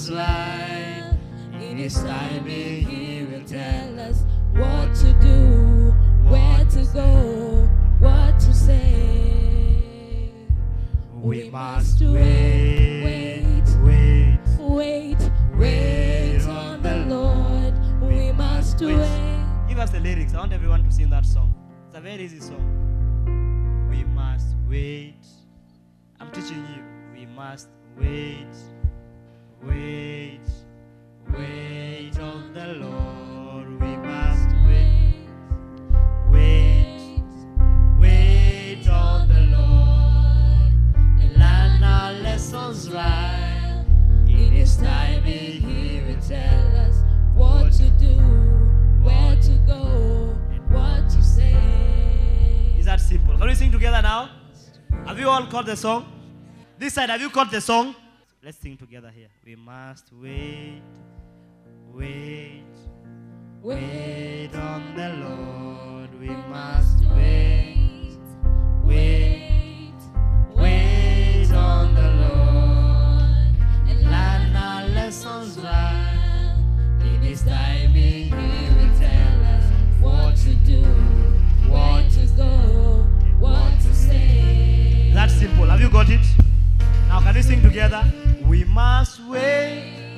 [0.00, 1.18] lessons well.
[1.60, 5.92] In His timing, He will tell us what to do,
[6.28, 7.68] where to go,
[7.98, 10.32] what to say.
[11.14, 17.74] We must wait, wait, wait, wait, wait on the Lord.
[18.02, 19.46] We must wait.
[19.68, 20.34] Give us the lyrics.
[20.34, 21.54] I want everyone to sing that song.
[21.86, 23.88] It's a very easy song.
[23.90, 25.26] We must wait.
[26.18, 26.82] I'm teaching you.
[27.14, 27.68] We must
[27.98, 28.46] wait.
[29.62, 30.40] Wait.
[31.36, 33.80] Wait on the Lord.
[33.80, 35.28] We must wait.
[36.30, 37.20] Wait.
[37.98, 40.72] Wait on the Lord.
[41.20, 43.84] And learn our lessons right.
[44.26, 47.02] In His timing, He will tell us
[47.34, 48.16] what to do,
[49.02, 50.38] where to go,
[50.70, 51.54] what to say.
[52.78, 53.36] Is that simple?
[53.36, 54.30] Can we sing together now?
[55.06, 56.06] Have you all caught the song?
[56.78, 57.94] This side, have you caught the song?
[58.42, 59.28] Let's sing together here.
[59.44, 60.80] We must wait,
[61.92, 62.64] wait,
[63.60, 66.18] wait on the Lord.
[66.18, 68.16] We must wait,
[68.82, 69.92] wait,
[70.54, 73.90] wait on the Lord.
[73.90, 77.02] And learn our lessons learned.
[77.02, 79.64] In His timing, He will tell us
[80.00, 80.82] what to do,
[81.68, 83.06] what to go,
[83.38, 85.10] what to say.
[85.12, 85.66] That's simple.
[85.66, 86.39] Have you got it?
[87.10, 88.04] Now, can we sing together?
[88.46, 90.09] We must wait.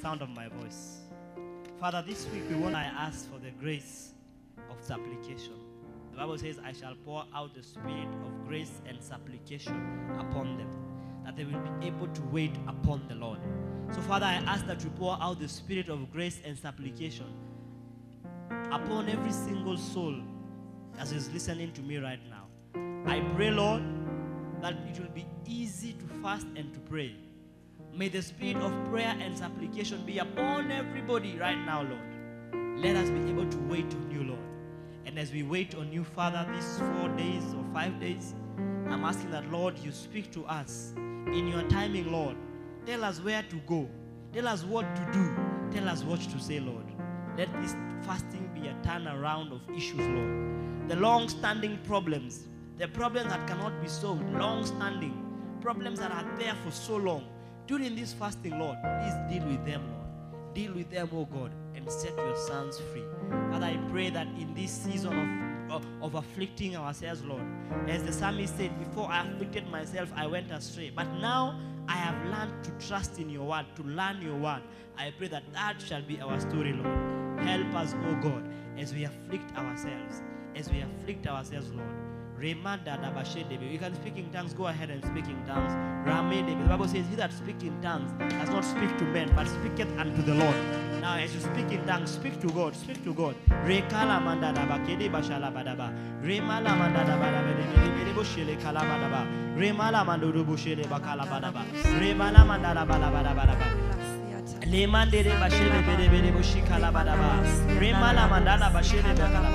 [0.00, 0.98] Sound of my voice.
[1.80, 4.12] Father, this week we want to ask for the grace
[4.70, 5.54] of supplication.
[6.12, 10.70] The Bible says, I shall pour out the spirit of grace and supplication upon them,
[11.24, 13.38] that they will be able to wait upon the Lord.
[13.92, 17.26] So, Father, I ask that you pour out the spirit of grace and supplication
[18.70, 20.14] upon every single soul
[20.98, 22.46] as is listening to me right now.
[23.06, 23.82] I pray, Lord,
[24.60, 27.14] that it will be easy to fast and to pray.
[27.94, 32.80] May the spirit of prayer and supplication be upon everybody right now, Lord.
[32.82, 34.40] Let us be able to wait on you, Lord.
[35.04, 38.34] And as we wait on you, Father, these four days or five days,
[38.88, 42.36] I'm asking that, Lord, you speak to us in your timing, Lord.
[42.86, 43.88] Tell us where to go.
[44.32, 45.36] Tell us what to do.
[45.76, 46.84] Tell us what to say, Lord.
[47.36, 50.88] Let this fasting be a turnaround of issues, Lord.
[50.88, 52.46] The long standing problems,
[52.78, 55.24] the problems that cannot be solved, long standing
[55.60, 57.24] problems that are there for so long.
[57.68, 60.54] During this fasting, Lord, please deal with them, Lord.
[60.54, 63.04] Deal with them, oh God, and set your sons free.
[63.50, 67.42] Father, I pray that in this season of, of, afflicting ourselves, Lord,
[67.86, 70.90] as the psalmist said, before I afflicted myself, I went astray.
[70.96, 74.62] But now I have learned to trust in your word, to learn your word.
[74.96, 77.40] I pray that that shall be our story, Lord.
[77.40, 80.22] Help us, oh God, as we afflict ourselves,
[80.56, 82.17] as we afflict ourselves, Lord.
[82.40, 84.54] You can speak in tongues.
[84.54, 85.72] Go ahead and speak in tongues.
[86.06, 89.88] The Bible says, He that speaks in tongues does not speak to men, but speaketh
[89.98, 90.54] unto the Lord.
[91.00, 92.76] Now, as you speak in tongues, speak to God.
[92.76, 93.34] Speak to God.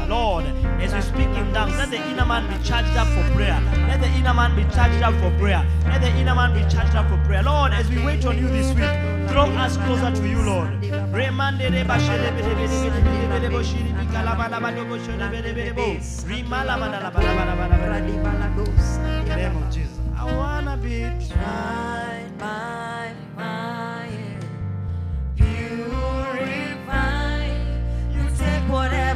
[0.09, 0.45] Lord,
[0.81, 3.61] as we speak in tongues, let the inner man be charged up for prayer.
[3.87, 5.63] Let the inner man be charged up for prayer.
[5.85, 7.43] Let the inner man be charged up for prayer.
[7.43, 10.83] Lord, as we wait on you this week, draw us closer to you, Lord.
[19.23, 19.99] In the name of Jesus.
[20.17, 22.12] I wanna be Tried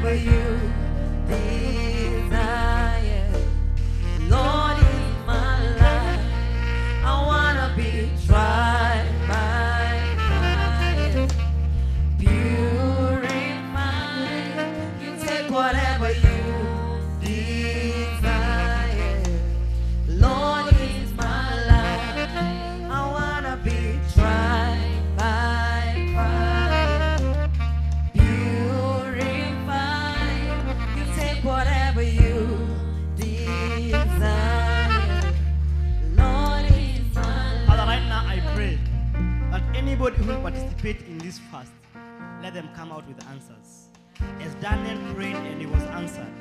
[0.08, 0.60] whatever you
[2.28, 2.48] desire.
[4.30, 4.67] Lord
[40.48, 41.74] participate in this fast,
[42.42, 43.90] let them come out with answers.
[44.40, 46.32] As Daniel prayed and he was answered,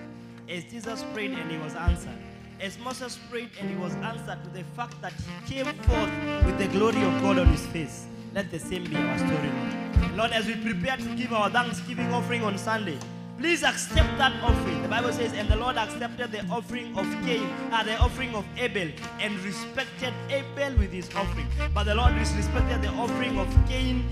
[0.49, 2.17] as Jesus prayed and he was answered,
[2.61, 6.11] as Moses prayed and he was answered to the fact that he came forth
[6.47, 8.07] with the glory of God on his face.
[8.33, 10.17] Let the same be our story, Lord.
[10.17, 13.01] Lord, as we prepare to give our Thanksgiving offering on Sunday,
[13.39, 14.83] Please accept that offering.
[14.83, 18.47] The Bible says, and the Lord accepted the offering of Cain, uh, the offering of
[18.57, 18.89] Abel,
[19.21, 21.47] and respected Abel with his offering.
[21.75, 24.07] But the Lord disrespected the offering of Cain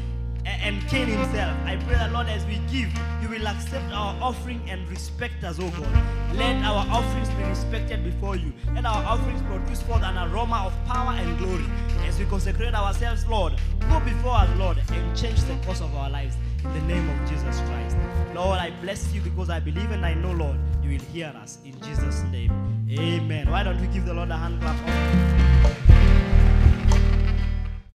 [0.45, 1.57] and Cain himself.
[1.65, 2.93] I pray that, Lord, as we give,
[3.23, 6.37] you will accept our offering and respect us, oh God.
[6.37, 8.53] Let our offerings be respected before you.
[8.75, 11.65] Let our offerings produce forth an aroma of power and glory.
[12.07, 13.55] As we consecrate ourselves, Lord,
[13.89, 16.37] go before us, Lord, and change the course of our lives.
[16.65, 17.97] In the name of Jesus Christ.
[18.35, 21.59] Lord, I bless you because I believe and I know, Lord, you will hear us.
[21.65, 22.51] In Jesus' name.
[22.91, 23.51] Amen.
[23.51, 25.84] Why don't we give the Lord a hand clap?